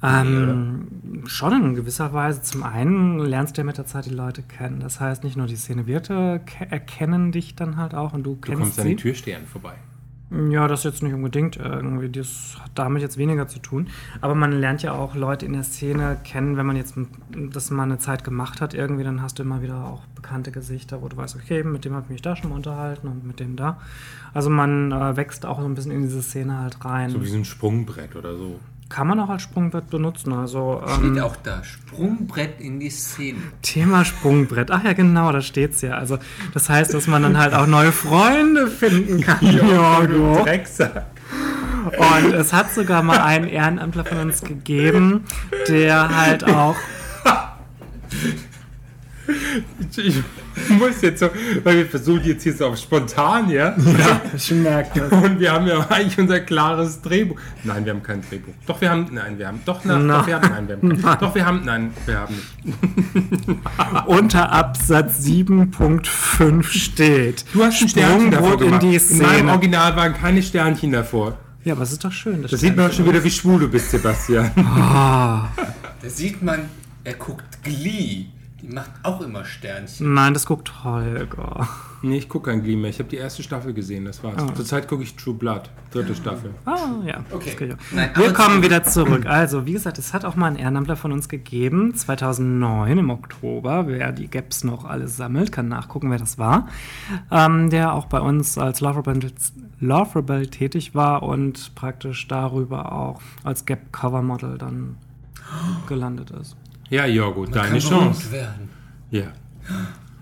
Ähm, 0.04 0.88
schon 1.26 1.54
in 1.54 1.76
gewisser 1.76 2.12
Weise. 2.14 2.42
Zum 2.42 2.64
einen 2.64 3.20
lernst 3.20 3.58
du 3.58 3.62
ja 3.62 3.66
mit 3.66 3.78
der 3.78 3.86
Zeit 3.86 4.06
die 4.06 4.10
Leute 4.12 4.42
kennen. 4.42 4.80
Das 4.80 5.00
heißt, 5.00 5.24
nicht 5.24 5.38
nur 5.38 5.46
die 5.46 5.56
Szenewirte 5.56 6.42
ke- 6.46 6.72
erkennen 6.72 7.32
dich 7.32 7.56
dann 7.56 7.78
halt 7.78 7.94
auch 7.94 8.14
und 8.14 8.24
du 8.24 8.36
Du 8.36 8.40
kennst 8.42 8.60
kommst 8.62 8.80
an 8.80 8.84
sie. 8.86 8.90
den 8.92 8.98
Türstehern 8.98 9.46
vorbei. 9.46 9.74
Ja, 10.50 10.70
das 10.70 10.86
jetzt 10.86 11.04
nicht 11.04 11.14
unbedingt 11.14 11.58
irgendwie. 11.58 12.08
Das 12.10 12.56
hat 12.58 12.72
damit 12.76 13.02
jetzt 13.02 13.18
weniger 13.18 13.50
zu 13.50 13.60
tun. 13.60 13.88
Aber 14.22 14.34
man 14.34 14.54
lernt 14.54 14.82
ja 14.82 14.94
auch 14.94 15.14
Leute 15.14 15.46
in 15.46 15.52
der 15.52 15.64
Szene 15.64 16.18
kennen, 16.24 16.56
wenn 16.56 16.66
man 16.66 16.78
jetzt 16.78 16.96
das 17.30 17.70
mal 17.70 17.84
eine 17.84 17.98
Zeit 17.98 18.24
gemacht 18.24 18.62
hat, 18.62 18.74
irgendwie, 18.74 19.04
dann 19.04 19.22
hast 19.22 19.40
du 19.40 19.44
immer 19.44 19.62
wieder 19.62 19.84
auch 19.86 20.06
bekannte 20.16 20.52
Gesichter, 20.52 21.02
wo 21.02 21.10
du 21.10 21.18
weißt, 21.18 21.36
okay, 21.36 21.64
mit 21.64 21.84
dem 21.84 21.94
habe 21.94 22.06
ich 22.06 22.12
mich 22.12 22.22
da 22.22 22.38
schon 22.38 22.52
mal 22.52 22.56
unterhalten 22.56 23.08
und 23.10 23.26
mit 23.26 23.42
dem 23.42 23.58
da. 23.58 23.82
Also 24.34 24.50
man 24.50 24.94
äh, 24.94 25.18
wächst 25.18 25.46
auch 25.46 25.60
so 25.60 25.66
ein 25.66 25.76
bisschen 25.76 25.92
in 25.92 26.04
diese 26.04 26.22
Szene 26.22 26.60
halt 26.60 26.84
rein. 26.86 27.10
So 27.10 27.24
wie 27.26 27.34
ein 27.34 27.44
Sprungbrett 27.44 28.16
oder 28.16 28.38
so. 28.38 28.58
Kann 28.92 29.08
man 29.08 29.22
auch 29.22 29.30
als 29.30 29.44
Sprungbrett 29.44 29.90
benutzen. 29.90 30.34
Also, 30.34 30.84
Steht 30.86 31.06
ähm, 31.06 31.20
auch 31.20 31.38
da, 31.38 31.64
Sprungbrett 31.64 32.60
in 32.60 32.82
die 32.82 32.90
Szene. 32.90 33.40
Thema 33.62 34.04
Sprungbrett. 34.04 34.70
Ach 34.70 34.84
ja, 34.84 34.92
genau, 34.92 35.32
da 35.32 35.42
steht's 35.42 35.82
ja. 35.82 35.94
Also, 35.94 36.18
das 36.54 36.70
heißt, 36.70 36.94
dass 36.94 37.08
man 37.08 37.24
dann 37.24 37.38
halt 37.38 37.54
auch 37.54 37.68
neue 37.68 37.94
Freunde 37.94 38.68
finden 38.68 39.22
kann. 39.22 39.40
Jorgo. 39.42 40.44
Drecksack. 40.44 41.06
Und 41.86 42.34
es 42.34 42.52
hat 42.52 42.74
sogar 42.74 43.02
mal 43.02 43.20
einen 43.20 43.48
Ehrenamtler 43.48 44.04
von 44.04 44.20
uns 44.20 44.42
gegeben, 44.42 45.24
der 45.70 46.16
halt 46.16 46.44
auch. 46.44 46.76
Ich 49.98 50.70
muss 50.70 51.02
jetzt 51.02 51.20
so, 51.20 51.30
weil 51.64 51.78
wir 51.78 51.86
versuchen 51.86 52.24
jetzt 52.24 52.44
hier 52.44 52.54
so 52.54 52.68
auf 52.68 52.78
spontan, 52.78 53.50
ja? 53.50 53.76
Ich 54.36 54.52
merke 54.52 55.00
das. 55.02 55.12
Und 55.24 55.40
wir 55.40 55.52
haben 55.52 55.68
ja 55.68 55.80
eigentlich 55.90 56.18
unser 56.18 56.40
klares 56.40 57.02
Drehbuch. 57.02 57.40
Nein, 57.64 57.86
wir 57.86 57.94
haben 57.94 58.04
kein 58.04 58.22
Drehbuch. 58.22 58.54
Doch, 58.66 58.80
wir 58.82 58.90
haben, 58.90 59.08
nein, 59.12 59.38
wir 59.38 59.48
haben, 59.48 59.62
doch, 59.66 59.82
na, 59.84 59.98
Na. 60.00 60.20
doch, 60.20 60.28
wir 60.28 60.36
haben, 60.36 60.50
nein, 60.50 60.68
wir 60.68 60.76
haben, 60.76 61.02
kein, 61.02 61.20
doch, 61.20 61.36
wir 61.36 61.46
haben, 61.46 61.62
nein, 61.66 61.94
wir 62.06 62.20
haben 62.20 62.36
nicht. 62.36 63.48
Unter 64.08 64.52
Absatz 64.52 65.20
7.5 65.26 66.64
steht. 66.64 67.46
Du 67.54 67.64
hast 67.64 67.82
ein 67.82 67.90
Sternchen 67.90 68.32
davor 68.32 68.54
in 68.54 68.60
gemacht. 68.60 68.82
die 68.84 68.96
In 68.96 69.18
meinem 69.18 69.30
Szene. 69.38 69.52
Original 69.52 69.96
waren 69.96 70.14
keine 70.14 70.42
Sternchen 70.44 70.92
davor. 70.92 71.38
Ja, 71.64 71.74
aber 71.74 71.84
es 71.84 71.92
ist 71.92 72.04
doch 72.04 72.12
schön. 72.12 72.42
Da 72.42 72.58
sieht 72.58 72.76
man 72.76 72.92
schon 72.92 73.06
wieder, 73.08 73.24
wie 73.24 73.30
schwul 73.32 73.60
du 73.60 73.68
bist, 73.68 73.92
Sebastian. 73.92 74.52
Da 74.56 75.50
sieht 76.08 76.42
man, 76.42 76.62
er 77.04 77.14
guckt 77.14 77.64
Glee. 77.64 78.26
Die 78.62 78.68
macht 78.68 78.92
auch 79.02 79.22
immer 79.22 79.44
Sternchen. 79.44 80.14
Nein, 80.14 80.34
das 80.34 80.46
guckt 80.46 80.84
Holger. 80.84 81.68
Nee, 82.04 82.18
ich 82.18 82.30
gucke 82.30 82.50
kein 82.52 82.64
Glee 82.64 82.76
mehr. 82.76 82.90
Ich 82.90 83.00
habe 83.00 83.10
die 83.10 83.18
erste 83.18 83.44
Staffel 83.44 83.74
gesehen, 83.74 84.06
das 84.06 84.24
war's. 84.24 84.36
Zurzeit 84.56 84.88
gucke 84.88 85.04
ich 85.04 85.16
True 85.16 85.34
Blood, 85.36 85.70
dritte 85.92 86.16
Staffel. 86.16 86.52
Ah, 86.66 86.78
ja. 87.06 87.24
Okay. 87.32 87.76
Nein, 87.92 88.10
Wir 88.16 88.34
kommen 88.34 88.64
wieder 88.64 88.84
zurück. 88.84 89.26
Also, 89.26 89.66
wie 89.66 89.74
gesagt, 89.74 90.00
es 90.00 90.14
hat 90.14 90.26
auch 90.26 90.36
mal 90.36 90.48
einen 90.48 90.56
Ehrenamtler 90.56 90.96
von 90.96 91.12
uns 91.12 91.30
gegeben, 91.30 91.94
2009 91.94 92.98
im 92.98 93.10
Oktober. 93.10 93.88
Wer 93.88 94.12
die 94.12 94.28
Gaps 94.28 94.64
noch 94.64 94.86
alles 94.86 95.18
sammelt, 95.18 95.52
kann 95.52 95.68
nachgucken, 95.68 96.10
wer 96.10 96.18
das 96.18 96.38
war. 96.38 96.68
Ähm, 97.30 97.70
der 97.70 97.94
auch 97.94 98.06
bei 98.06 98.20
uns 98.20 98.58
als 98.58 98.82
Love 98.82 99.00
Rebel, 99.00 99.32
Love 99.80 100.20
Rebel 100.20 100.48
tätig 100.48 100.96
war 100.96 101.24
und 101.24 101.76
praktisch 101.76 102.28
darüber 102.28 102.92
auch 102.92 103.22
als 103.44 103.66
Gap 103.66 103.92
Cover 103.92 104.22
Model 104.22 104.58
dann 104.58 104.98
gelandet 105.88 106.32
ist. 106.32 106.56
Ja, 106.92 107.06
Jorgo, 107.08 107.46
deine 107.48 107.70
Kann 107.70 107.80
Chance. 107.80 108.32
werden. 108.32 108.70
Ja. 109.10 109.24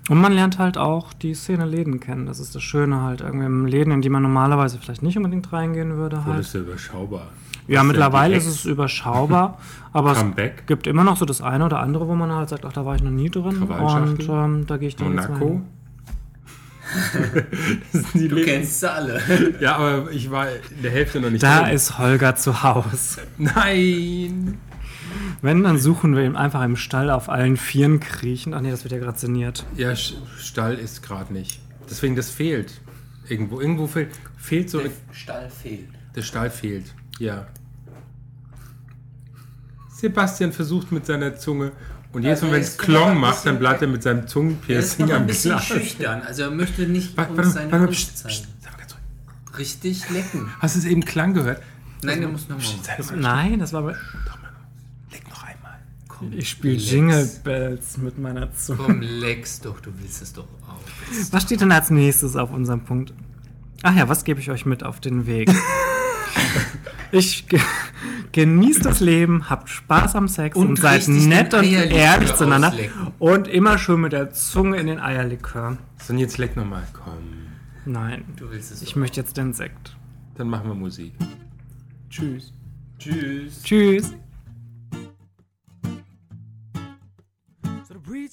Und 0.09 0.21
man 0.21 0.31
lernt 0.33 0.57
halt 0.57 0.77
auch 0.77 1.13
die 1.13 1.33
Szene 1.33 1.65
Läden 1.65 1.99
kennen. 1.99 2.25
Das 2.25 2.39
ist 2.39 2.55
das 2.55 2.63
Schöne 2.63 3.01
halt. 3.01 3.21
Irgendwie 3.21 3.45
im 3.45 3.65
Läden, 3.65 3.91
in 3.91 4.01
die 4.01 4.09
man 4.09 4.21
normalerweise 4.23 4.77
vielleicht 4.79 5.03
nicht 5.03 5.17
unbedingt 5.17 5.51
reingehen 5.51 5.97
würde. 5.97 6.23
Halt. 6.25 6.39
ist 6.39 6.53
ja 6.53 6.61
überschaubar. 6.61 7.27
Ja, 7.67 7.81
Was 7.81 7.87
mittlerweile 7.87 8.35
ist 8.35 8.47
es 8.47 8.65
überschaubar, 8.65 9.59
aber 9.93 10.13
es 10.13 10.17
Comeback? 10.19 10.65
gibt 10.65 10.87
immer 10.87 11.03
noch 11.03 11.17
so 11.17 11.25
das 11.25 11.41
eine 11.41 11.65
oder 11.65 11.79
andere, 11.79 12.07
wo 12.07 12.15
man 12.15 12.31
halt 12.31 12.49
sagt, 12.49 12.65
ach, 12.65 12.73
da 12.73 12.85
war 12.85 12.95
ich 12.95 13.03
noch 13.03 13.11
nie 13.11 13.29
drin 13.29 13.61
und 13.61 14.27
ähm, 14.29 14.65
da 14.65 14.77
gehe 14.77 14.87
ich 14.87 14.95
dann 14.95 15.13
jetzt 15.15 15.29
mal 15.29 15.37
Monaco? 15.37 15.45
hin. 15.49 15.65
das 17.93 18.01
sind 18.01 18.13
die 18.15 18.27
Du 18.27 18.35
Läden. 18.35 18.45
kennst 18.47 18.79
sie 18.79 18.91
alle. 18.91 19.21
Ja, 19.59 19.75
aber 19.75 20.11
ich 20.11 20.31
war 20.31 20.47
in 20.49 20.81
der 20.81 20.89
Hälfte 20.91 21.19
noch 21.21 21.29
nicht 21.29 21.43
Da 21.43 21.61
drin. 21.63 21.73
ist 21.75 21.99
Holger 21.99 22.35
zu 22.35 22.63
Hause. 22.63 23.21
Nein! 23.37 24.57
Wenn, 25.41 25.63
dann 25.63 25.77
suchen 25.77 26.15
wir 26.15 26.23
ihn 26.23 26.35
einfach 26.35 26.63
im 26.63 26.75
Stall 26.75 27.09
auf 27.09 27.29
allen 27.29 27.57
Vieren 27.57 27.99
kriechen. 27.99 28.53
Ach 28.53 28.61
nee, 28.61 28.71
das 28.71 28.83
wird 28.83 28.91
ja 28.93 28.99
gerade 28.99 29.17
saniert. 29.17 29.65
Ja, 29.75 29.95
Stall 29.95 30.75
ist 30.75 31.01
gerade 31.03 31.31
nicht. 31.33 31.61
Deswegen, 31.89 32.15
das 32.15 32.29
fehlt. 32.29 32.81
Irgendwo, 33.27 33.59
irgendwo 33.61 33.87
fehlt, 33.87 34.09
fehlt 34.37 34.69
so, 34.69 34.79
Der 34.79 34.89
Stall 35.11 35.49
fehlt. 35.49 35.87
der 36.15 36.21
Stall 36.23 36.49
fehlt. 36.49 36.85
Ja. 37.19 37.47
Sebastian 39.91 40.51
versucht 40.53 40.91
mit 40.91 41.05
seiner 41.05 41.35
Zunge 41.35 41.71
und 42.13 42.23
jedes 42.23 42.41
Also 42.41 42.45
Mal, 42.47 42.51
wenn 42.53 42.61
er 42.61 42.63
es 42.63 42.69
ist 42.69 42.79
Klong 42.79 43.09
ein 43.11 43.17
macht, 43.17 43.45
dann 43.45 43.59
bleibt 43.59 43.81
er 43.81 43.87
mit 43.87 44.01
seinem 44.01 44.19
Er 44.19 44.23
ist 44.23 44.31
Zungenpiercing 44.31 45.05
noch 45.07 45.13
ein 45.15 45.21
am 45.21 45.27
bisschen 45.27 45.51
Glas. 45.51 45.65
schüchtern. 45.65 46.21
Also 46.21 46.43
er 46.43 46.51
möchte 46.51 46.83
nicht 46.83 47.15
Warte, 47.17 47.33
uns 47.33 47.53
seine 47.53 47.71
warte, 47.71 47.85
Brust 47.87 48.17
zeigen. 48.17 48.33
pst, 48.33 48.47
sag 48.61 48.71
mal 48.73 48.77
ganz 48.79 48.93
ruhig. 48.93 49.57
Richtig 49.59 50.09
lecken. 50.09 50.49
Hast 50.59 50.75
du 50.75 50.79
es 50.79 50.85
eben 50.85 51.03
Klang 51.05 51.33
gehört? 51.33 51.61
Nein, 52.01 52.21
der 52.21 52.29
muss 52.29 52.47
nochmal. 52.47 52.65
Das, 52.97 53.11
nein, 53.11 53.59
das 53.59 53.73
war. 53.73 53.81
noch 53.81 53.87
einmal. 53.89 53.99
Komm, 56.19 56.33
Ich 56.33 56.49
spiele. 56.49 56.75
Jingle 56.75 57.29
Bells 57.43 57.97
mit 57.97 58.19
meiner 58.19 58.53
Zunge. 58.53 58.79
Komm, 58.85 59.01
leck's 59.01 59.59
doch. 59.61 59.79
Du 59.79 59.91
willst 59.99 60.21
es 60.21 60.33
doch 60.33 60.43
auch. 60.67 61.31
Was 61.31 61.43
steht 61.43 61.61
denn 61.61 61.71
als 61.71 61.89
nächstes 61.89 62.35
auf 62.35 62.51
unserem 62.51 62.81
Punkt? 62.81 63.13
Ach 63.83 63.95
ja, 63.95 64.09
was 64.09 64.23
gebe 64.25 64.39
ich 64.39 64.51
euch 64.51 64.65
mit 64.65 64.83
auf 64.83 64.99
den 64.99 65.25
Weg? 65.25 65.49
ich 67.11 67.47
ge 67.47 67.59
genießt 68.31 68.85
das 68.85 68.99
Leben, 68.99 69.49
habt 69.49 69.69
Spaß 69.69 70.15
am 70.15 70.27
Sex 70.27 70.55
und, 70.55 70.67
Und 70.67 70.79
seid 70.79 71.07
nett 71.07 71.53
und 71.55 71.63
ehrlich 71.63 72.33
zueinander 72.35 72.67
auslecken. 72.67 73.07
und 73.17 73.47
immer 73.47 73.77
schön 73.79 74.01
mit 74.01 74.13
der 74.13 74.31
Zunge 74.31 74.77
in 74.77 74.85
den 74.87 74.99
Eierlikör. 74.99 75.77
So, 76.03 76.13
und 76.13 76.19
jetzt 76.19 76.37
leck 76.37 76.55
noch 76.55 76.65
mal. 76.65 76.83
Komm. 76.93 77.13
Nein, 77.85 78.25
Du 78.35 78.51
willst 78.51 78.71
es 78.71 78.81
ich 78.83 78.95
möchte 78.95 79.19
jetzt 79.19 79.35
den 79.37 79.53
Sekt. 79.53 79.95
Dann 80.35 80.47
machen 80.47 80.67
wir 80.67 80.75
Musik. 80.75 81.13
Tschüss. 82.09 82.53
Tschüss. 82.99 83.63
Tschüss. 83.63 84.13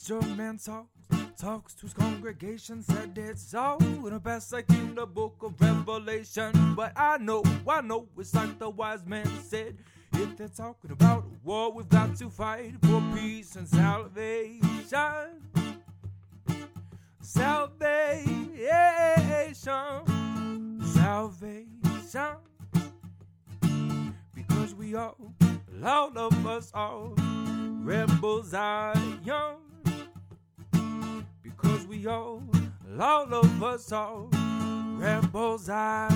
Man 0.09 0.57
talks, 0.57 0.89
talks 1.37 1.75
to 1.75 1.83
his 1.83 1.93
congregation, 1.93 2.81
said 2.81 3.19
it's 3.19 3.53
all 3.55 3.83
in 3.83 4.05
the 4.05 4.21
best 4.21 4.53
like 4.53 4.71
in 4.71 4.95
the 4.95 5.05
book 5.05 5.35
of 5.43 5.61
Revelation. 5.61 6.53
But 6.77 6.93
I 6.95 7.19
know, 7.19 7.43
I 7.69 7.81
know, 7.81 8.07
it's 8.17 8.33
like 8.33 8.57
the 8.61 8.71
wise 8.71 9.05
man 9.05 9.27
said. 9.43 9.77
If 10.13 10.37
they're 10.37 10.47
talking 10.47 10.93
about 10.93 11.25
war, 11.43 11.73
we've 11.73 11.89
got 11.89 12.15
to 12.19 12.31
fight 12.31 12.75
for 12.83 13.03
peace 13.17 13.57
and 13.57 13.67
salvation. 13.67 15.43
Salvation, 17.21 18.47
salvation. 20.85 22.37
Because 24.33 24.73
we 24.77 24.95
all, 24.95 25.17
all 25.85 26.17
of 26.17 26.47
us 26.47 26.71
all, 26.73 27.13
rebels 27.83 28.55
are 28.55 28.95
young. 29.25 29.66
We 31.89 32.07
all, 32.07 32.43
all 32.99 33.35
of 33.35 33.63
us 33.63 33.93
all, 33.93 34.29
rebels. 34.99 35.67
So 35.67 36.09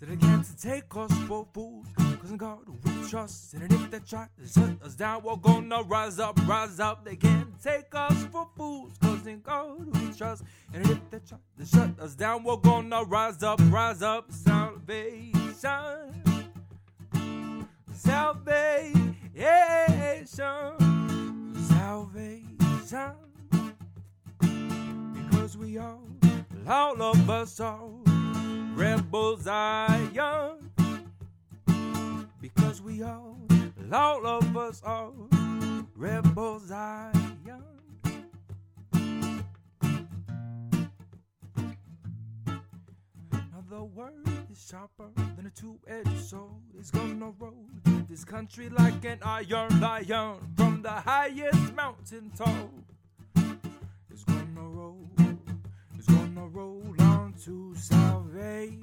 they 0.00 0.16
can't 0.16 0.60
take 0.60 0.84
us 0.96 1.12
for 1.26 1.46
fools, 1.54 1.86
cause 1.96 2.30
in 2.30 2.36
God 2.36 2.58
we 2.84 3.08
trust. 3.08 3.54
And 3.54 3.72
if 3.72 3.90
they 3.90 4.00
try 4.00 4.28
to 4.38 4.48
shut 4.48 4.70
us 4.84 4.94
down, 4.94 5.22
we're 5.22 5.36
gonna 5.36 5.82
rise 5.82 6.18
up, 6.18 6.38
rise 6.46 6.78
up. 6.78 7.04
They 7.04 7.16
can't 7.16 7.58
take 7.62 7.94
us 7.94 8.26
for 8.26 8.46
fools, 8.56 8.92
cause 9.00 9.26
in 9.26 9.40
God 9.40 9.86
we 9.94 10.12
trust. 10.12 10.42
And 10.74 10.84
if 10.90 11.10
they 11.10 11.20
try 11.20 11.38
to 11.58 11.64
shut 11.64 11.98
us 12.00 12.14
down, 12.14 12.44
we're 12.44 12.56
gonna 12.56 13.02
rise 13.04 13.42
up, 13.42 13.60
rise 13.70 14.02
up. 14.02 14.30
Salvation, 14.30 16.22
salvation, 17.94 19.16
salvation. 21.68 23.12
Because 25.14 25.56
we 25.56 25.78
all, 25.78 26.02
all 26.66 27.02
of 27.02 27.28
us 27.28 27.60
are 27.60 27.88
rebels 28.74 29.46
young. 30.12 30.70
Because 32.40 32.80
we 32.80 33.02
all, 33.02 33.36
all 33.92 34.26
of 34.26 34.56
us 34.56 34.82
are 34.84 35.12
rebels 35.96 36.70
are 36.70 37.12
the 43.68 43.82
word 43.82 44.12
is 44.50 44.64
sharper 44.70 45.08
than 45.36 45.46
a 45.46 45.50
two-edged 45.50 46.20
sword. 46.20 46.50
It's 46.78 46.90
gonna 46.90 47.32
roll 47.38 47.66
this 48.08 48.24
country 48.24 48.68
like 48.68 49.04
an 49.04 49.18
iron 49.22 49.80
lion 49.80 50.36
from 50.56 50.82
the 50.82 50.90
highest 50.90 51.74
mountain 51.74 52.30
top. 52.36 52.70
It's 54.10 54.24
gonna 54.24 54.60
roll, 54.60 55.08
it's 55.96 56.06
gonna 56.06 56.46
roll 56.46 56.94
on 57.00 57.34
to 57.44 57.74
salvation. 57.74 58.80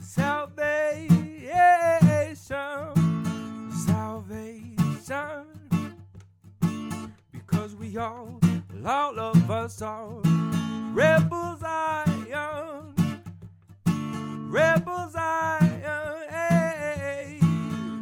Salvation, 0.00 1.06
salvation. 3.86 5.46
Because 7.32 7.74
we 7.76 7.96
all, 7.96 8.40
all 8.84 9.20
of 9.20 9.50
us 9.50 9.82
are 9.82 10.20
rebels 10.92 11.62
iron, 11.62 11.95
rebels 14.46 15.14
iron, 15.16 16.28
hey, 16.30 17.40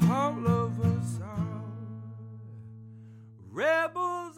all 0.10 0.48
of 0.48 0.80
us 0.82 1.20
are. 1.24 1.64
Rebels 3.52 4.38